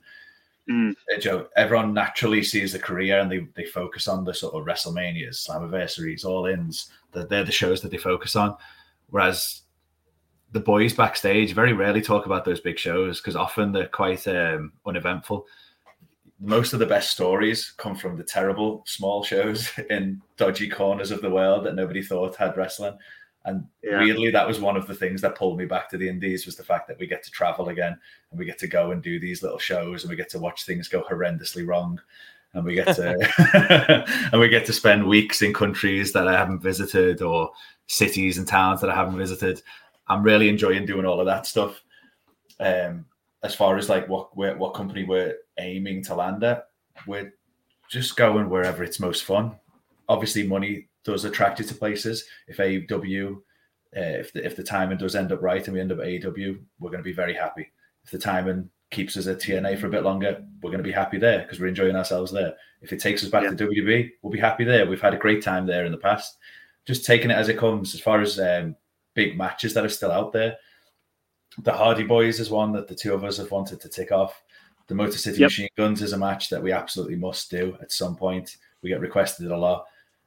Mm. 0.70 0.94
Joe, 1.20 1.48
everyone 1.56 1.94
naturally 1.94 2.44
sees 2.44 2.74
the 2.74 2.80
career 2.80 3.20
and 3.20 3.32
they, 3.32 3.48
they 3.56 3.66
focus 3.66 4.08
on 4.08 4.24
the 4.24 4.34
sort 4.34 4.54
of 4.54 4.66
WrestleManias, 4.66 5.48
Slammiversaries, 5.48 6.24
All 6.24 6.46
Ins. 6.46 6.92
They're, 7.12 7.26
they're 7.26 7.44
the 7.44 7.52
shows 7.52 7.82
that 7.82 7.92
they 7.92 7.98
focus 7.98 8.36
on. 8.36 8.56
Whereas 9.10 9.62
the 10.52 10.60
boys 10.60 10.94
backstage 10.94 11.54
very 11.54 11.74
rarely 11.74 12.02
talk 12.02 12.26
about 12.26 12.46
those 12.46 12.60
big 12.60 12.78
shows 12.78 13.20
because 13.20 13.36
often 13.36 13.72
they're 13.72 13.88
quite 13.88 14.28
um, 14.28 14.74
uneventful. 14.86 15.46
Most 16.40 16.74
of 16.74 16.80
the 16.80 16.86
best 16.86 17.12
stories 17.12 17.74
come 17.78 17.96
from 17.96 18.18
the 18.18 18.24
terrible 18.24 18.84
small 18.86 19.24
shows 19.24 19.72
in 19.90 20.22
dodgy 20.38 20.70
corners 20.70 21.12
of 21.12 21.22
the 21.22 21.30
world 21.30 21.66
that 21.66 21.76
nobody 21.76 22.02
thought 22.02 22.36
had 22.36 22.58
wrestling. 22.58 22.98
And 23.46 23.66
Yeah. 23.82 24.00
weirdly, 24.00 24.30
that 24.32 24.48
was 24.48 24.60
one 24.60 24.78
of 24.78 24.88
the 24.88 24.94
things 24.94 25.22
that 25.22 25.36
pulled 25.36 25.58
me 25.58 25.66
back 25.66 25.90
to 25.90 25.98
the 25.98 26.08
Indies 26.08 26.46
was 26.46 26.56
the 26.56 26.64
fact 26.64 26.88
that 26.88 27.00
we 27.00 27.08
get 27.08 27.24
to 27.24 27.32
travel 27.32 27.70
again 27.70 27.98
and 28.30 28.40
we 28.40 28.46
get 28.46 28.60
to 28.60 28.68
go 28.68 28.92
and 28.92 29.02
do 29.02 29.20
these 29.20 29.42
little 29.42 29.58
shows 29.58 30.04
and 30.04 30.10
we 30.10 30.16
get 30.16 30.30
to 30.30 30.40
watch 30.40 30.66
things 30.66 30.88
go 30.88 31.02
horrendously 31.04 31.68
wrong. 31.68 32.00
And 32.54 32.64
we 32.66 32.76
get 32.76 32.96
to 32.96 33.16
and 34.32 34.40
we 34.40 34.50
get 34.50 34.66
to 34.66 34.74
spend 34.74 35.08
weeks 35.08 35.42
in 35.42 35.54
countries 35.54 36.12
that 36.14 36.28
I 36.28 36.38
haven't 36.38 36.60
visited 36.62 37.22
or 37.22 37.52
cities 37.88 38.38
and 38.38 38.48
towns 38.48 38.82
that 38.82 38.90
I 38.90 38.96
haven't 38.96 39.18
visited. 39.18 39.62
I'm 40.08 40.24
really 40.24 40.50
enjoying 40.50 40.86
doing 40.86 41.06
all 41.06 41.20
of 41.20 41.26
that 41.26 41.46
stuff. 41.46 41.82
Um, 42.60 43.06
as 43.44 43.56
far 43.56 43.78
as 43.78 43.90
like 43.90 44.08
what 44.08 44.36
we're, 44.38 44.56
what 44.56 44.76
company 44.76 45.04
we're 45.04 45.38
aiming 45.58 46.04
to 46.04 46.16
land 46.16 46.44
at, 46.44 46.68
we're 47.08 47.34
just 47.90 48.16
going 48.16 48.50
wherever 48.50 48.84
it's 48.84 49.00
most 49.00 49.24
fun. 49.24 49.56
Obviously, 50.08 50.46
money 50.46 50.90
does 51.04 51.26
attract 51.26 51.60
you 51.60 51.66
to 51.66 51.76
places. 51.76 52.26
If 52.48 52.58
AEW, 52.58 53.36
uh, 53.36 53.40
if 53.94 54.32
the 54.34 54.46
if 54.46 54.56
the 54.56 54.64
timing 54.64 54.98
does 54.98 55.16
end 55.16 55.32
up 55.32 55.42
right 55.42 55.64
and 55.66 55.74
we 55.74 55.82
end 55.82 55.92
up 55.92 56.00
at 56.00 56.06
AEW, 56.06 56.60
we're 56.80 56.90
going 56.92 57.04
to 57.04 57.08
be 57.10 57.14
very 57.14 57.34
happy. 57.34 57.72
If 58.04 58.12
the 58.12 58.18
timing 58.20 58.70
keeps 58.90 59.16
us 59.16 59.28
at 59.28 59.40
TNA 59.40 59.80
for 59.80 59.88
a 59.88 59.92
bit 59.92 60.04
longer, 60.04 60.44
we're 60.62 60.72
going 60.72 60.84
to 60.84 60.88
be 60.88 60.92
happy 60.92 61.18
there 61.18 61.40
because 61.44 61.60
we're 61.60 61.68
enjoying 61.68 61.96
ourselves 61.96 62.32
there. 62.32 62.54
If 62.82 62.92
it 62.92 63.00
takes 63.00 63.24
us 63.24 63.30
back 63.30 63.44
Yeah. 63.44 63.52
to 63.52 63.68
WWE, 63.68 64.12
we'll 64.22 64.34
be 64.34 64.40
happy 64.40 64.64
there. 64.66 64.86
We've 64.86 65.02
had 65.02 65.14
a 65.14 65.18
great 65.18 65.42
time 65.44 65.66
there 65.66 65.86
in 65.86 65.92
the 65.92 65.98
past. 65.98 66.38
Just 66.86 67.06
taking 67.06 67.32
it 67.32 67.38
as 67.38 67.48
it 67.48 67.58
comes. 67.58 67.94
As 67.94 68.02
far 68.02 68.22
as 68.22 68.40
um, 68.40 68.76
big 69.14 69.38
matches 69.38 69.74
that 69.74 69.86
are 69.86 69.90
still 69.90 70.12
out 70.12 70.34
there, 70.34 70.58
the 71.64 71.72
Hardy 71.74 72.04
Boys 72.04 72.40
is 72.40 72.50
one 72.50 72.72
that 72.74 72.88
the 72.88 72.96
two 72.96 73.14
of 73.14 73.24
us 73.24 73.38
have 73.38 73.52
wanted 73.52 73.80
to 73.82 73.90
tick 73.90 74.12
off. 74.12 74.42
The 74.88 74.96
Motor 74.96 75.18
City 75.18 75.40
Yep. 75.40 75.48
Machine 75.48 75.70
Guns 75.78 76.02
is 76.02 76.14
a 76.14 76.18
match 76.18 76.50
that 76.50 76.62
we 76.62 76.72
absolutely 76.72 77.16
must 77.16 77.50
do 77.52 77.78
at 77.82 77.92
some 77.92 78.16
point. 78.16 78.58
We 78.82 78.90
get 78.90 79.00
requested 79.00 79.50
a 79.52 79.58
lot. 79.58 79.86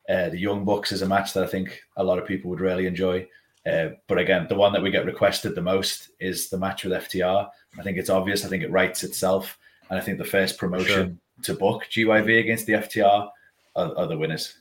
Uh, 0.08 0.28
the 0.28 0.38
Young 0.38 0.64
Bucks 0.64 0.92
is 0.92 1.02
a 1.02 1.08
match 1.08 1.32
that 1.32 1.44
I 1.44 1.46
think 1.46 1.82
a 1.96 2.04
lot 2.04 2.18
of 2.18 2.26
people 2.26 2.50
would 2.50 2.60
really 2.60 2.86
enjoy. 2.86 3.26
Uh, 3.66 3.90
but 4.06 4.18
again, 4.18 4.46
the 4.48 4.54
one 4.54 4.72
that 4.72 4.82
we 4.82 4.90
get 4.90 5.06
requested 5.06 5.54
the 5.54 5.62
most 5.62 6.10
is 6.20 6.50
the 6.50 6.58
match 6.58 6.84
with 6.84 6.92
FTR. 6.92 7.48
I 7.78 7.82
think 7.82 7.96
it's 7.96 8.10
obvious. 8.10 8.44
I 8.44 8.48
think 8.48 8.62
it 8.62 8.70
writes 8.70 9.02
itself. 9.04 9.58
And 9.88 9.98
I 9.98 10.02
think 10.02 10.18
the 10.18 10.24
first 10.24 10.58
promotion 10.58 11.18
to 11.42 11.54
book 11.54 11.84
GYV 11.90 12.40
against 12.40 12.66
the 12.66 12.74
FTR 12.74 13.30
are, 13.76 13.98
are 13.98 14.06
the 14.06 14.18
winners. 14.18 14.58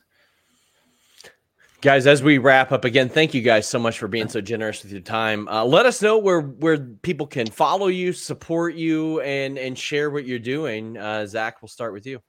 Guys, 1.82 2.08
as 2.08 2.24
we 2.24 2.38
wrap 2.38 2.72
up 2.72 2.86
again, 2.86 3.10
thank 3.10 3.34
you 3.34 3.42
guys 3.42 3.68
so 3.68 3.78
much 3.78 4.00
for 4.00 4.08
being 4.08 4.30
so 4.30 4.40
generous 4.40 4.84
with 4.84 4.94
your 4.94 5.02
time. 5.02 5.50
Uh, 5.50 5.66
let 5.66 5.86
us 5.86 6.02
know 6.02 6.18
where 6.18 6.40
where 6.40 6.78
people 6.78 7.28
can 7.28 7.46
follow 7.46 7.88
you, 7.88 8.14
support 8.14 8.76
you, 8.76 9.20
and 9.20 9.58
and 9.58 9.78
share 9.78 10.10
what 10.10 10.26
you're 10.26 10.40
doing. 10.40 10.96
Uh, 10.98 11.26
Zack, 11.26 11.62
we'll 11.62 11.68
start 11.68 11.92
with 11.92 12.06
you. 12.06 12.22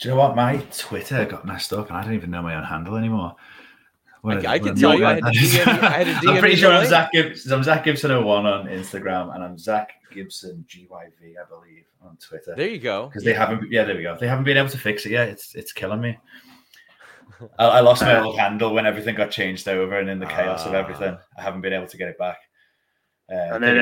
Do 0.00 0.08
you 0.08 0.14
know 0.14 0.20
what? 0.20 0.34
My 0.36 0.56
Twitter 0.76 1.24
got 1.24 1.44
messed 1.46 1.72
up 1.72 1.88
and 1.88 1.96
I 1.96 2.02
don't 2.04 2.14
even 2.14 2.30
know 2.30 2.42
my 2.42 2.54
own 2.56 2.64
handle 2.64 2.96
anymore. 2.96 3.36
What- 4.22 4.44
I 4.46 4.58
can 4.58 4.74
tell 4.74 4.98
you, 4.98 5.04
I 5.06 5.14
had 5.14 5.24
to 5.24 5.30
DM 5.30 5.66
I 5.82 6.02
had 6.02 6.06
to 6.20 6.26
DM 6.26 6.30
I'm 6.34 6.38
pretty 6.40 6.56
sure 6.56 6.72
I'm. 6.72 6.86
Zack 6.86 7.12
Gibson. 7.12 7.52
I'm 7.52 7.62
Zack 7.62 7.84
Gibson01 7.84 8.26
on 8.44 8.66
Instagram 8.66 9.34
and 9.34 9.44
I'm 9.44 9.58
Zack 9.58 9.92
Gibson 10.12 10.64
GYV, 10.68 10.88
I 10.88 11.48
believe, 11.48 11.84
on 12.02 12.16
Twitter. 12.16 12.54
There 12.56 12.68
you 12.68 12.78
go. 12.78 13.06
because 13.08 13.22
they 13.24 13.34
haven't 13.34 13.70
yeah 13.70 13.84
there 13.84 13.96
we 13.96 14.02
go 14.02 14.16
they 14.18 14.26
haven't 14.28 14.44
been 14.44 14.56
able 14.56 14.70
to 14.70 14.78
fix 14.78 15.04
it 15.06 15.10
yet 15.12 15.28
it's 15.28 15.54
it's 15.54 15.72
killing 15.72 16.00
me 16.00 16.18
I, 17.58 17.64
I 17.66 17.80
lost 17.80 18.02
my 18.02 18.18
old 18.20 18.38
handle 18.38 18.72
when 18.74 18.86
everything 18.86 19.14
got 19.14 19.30
changed 19.30 19.68
over 19.68 19.98
and 19.98 20.08
in 20.08 20.18
the 20.18 20.26
chaos 20.26 20.64
of 20.66 20.72
Ah. 20.72 20.76
everything 20.78 21.16
i 21.38 21.42
haven't 21.42 21.60
been 21.62 21.72
able 21.72 21.86
to 21.88 21.96
get 21.96 22.08
it 22.08 22.18
back 22.18 22.38
uh, 23.32 23.54
And 23.54 23.62
then, 23.64 23.78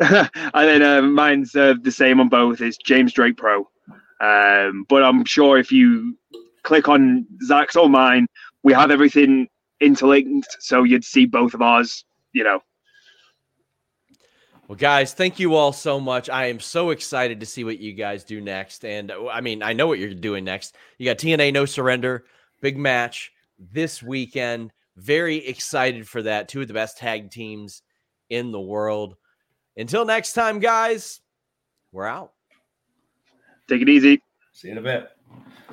uh, 0.00 0.28
and 0.54 0.68
then 0.68 0.82
uh, 0.82 1.02
mine's 1.02 1.54
uh, 1.56 1.74
the 1.82 1.90
same 1.92 2.20
on 2.20 2.28
both. 2.28 2.60
It's 2.60 2.76
James 2.76 3.12
Drake 3.12 3.36
Pro. 3.36 3.68
Um, 4.20 4.86
but 4.88 5.02
I'm 5.02 5.24
sure 5.24 5.58
if 5.58 5.72
you 5.72 6.16
click 6.62 6.88
on 6.88 7.26
Zack's 7.44 7.76
or 7.76 7.88
mine, 7.88 8.26
we 8.62 8.72
have 8.72 8.90
everything 8.90 9.48
interlinked, 9.80 10.56
so 10.60 10.82
you'd 10.82 11.04
see 11.04 11.26
both 11.26 11.54
of 11.54 11.62
ours. 11.62 12.04
You 12.32 12.44
know. 12.44 12.60
Well, 14.66 14.76
guys, 14.76 15.12
thank 15.12 15.38
you 15.38 15.54
all 15.54 15.74
so 15.74 16.00
much. 16.00 16.30
I 16.30 16.46
am 16.46 16.58
so 16.58 16.90
excited 16.90 17.38
to 17.40 17.46
see 17.46 17.64
what 17.64 17.80
you 17.80 17.92
guys 17.92 18.24
do 18.24 18.40
next. 18.40 18.84
And 18.84 19.10
uh, 19.10 19.28
I 19.28 19.42
mean, 19.42 19.62
I 19.62 19.74
know 19.74 19.86
what 19.86 19.98
you're 19.98 20.14
doing 20.14 20.42
next. 20.42 20.74
You 20.96 21.04
got 21.04 21.18
TNA 21.18 21.52
No 21.52 21.66
Surrender, 21.66 22.24
big 22.62 22.78
match 22.78 23.30
this 23.58 24.02
weekend. 24.02 24.72
Very 24.96 25.36
excited 25.46 26.08
for 26.08 26.22
that. 26.22 26.48
Two 26.48 26.62
of 26.62 26.68
the 26.68 26.74
best 26.74 26.96
tag 26.96 27.30
teams 27.30 27.82
in 28.30 28.52
the 28.52 28.60
world. 28.60 29.16
Until 29.76 30.04
next 30.04 30.32
time, 30.32 30.60
guys, 30.60 31.20
we're 31.92 32.06
out. 32.06 32.33
Take 33.68 33.82
it 33.82 33.88
easy. 33.88 34.20
See 34.52 34.68
you 34.68 34.72
in 34.72 34.78
a 34.78 34.82
bit. 34.82 35.08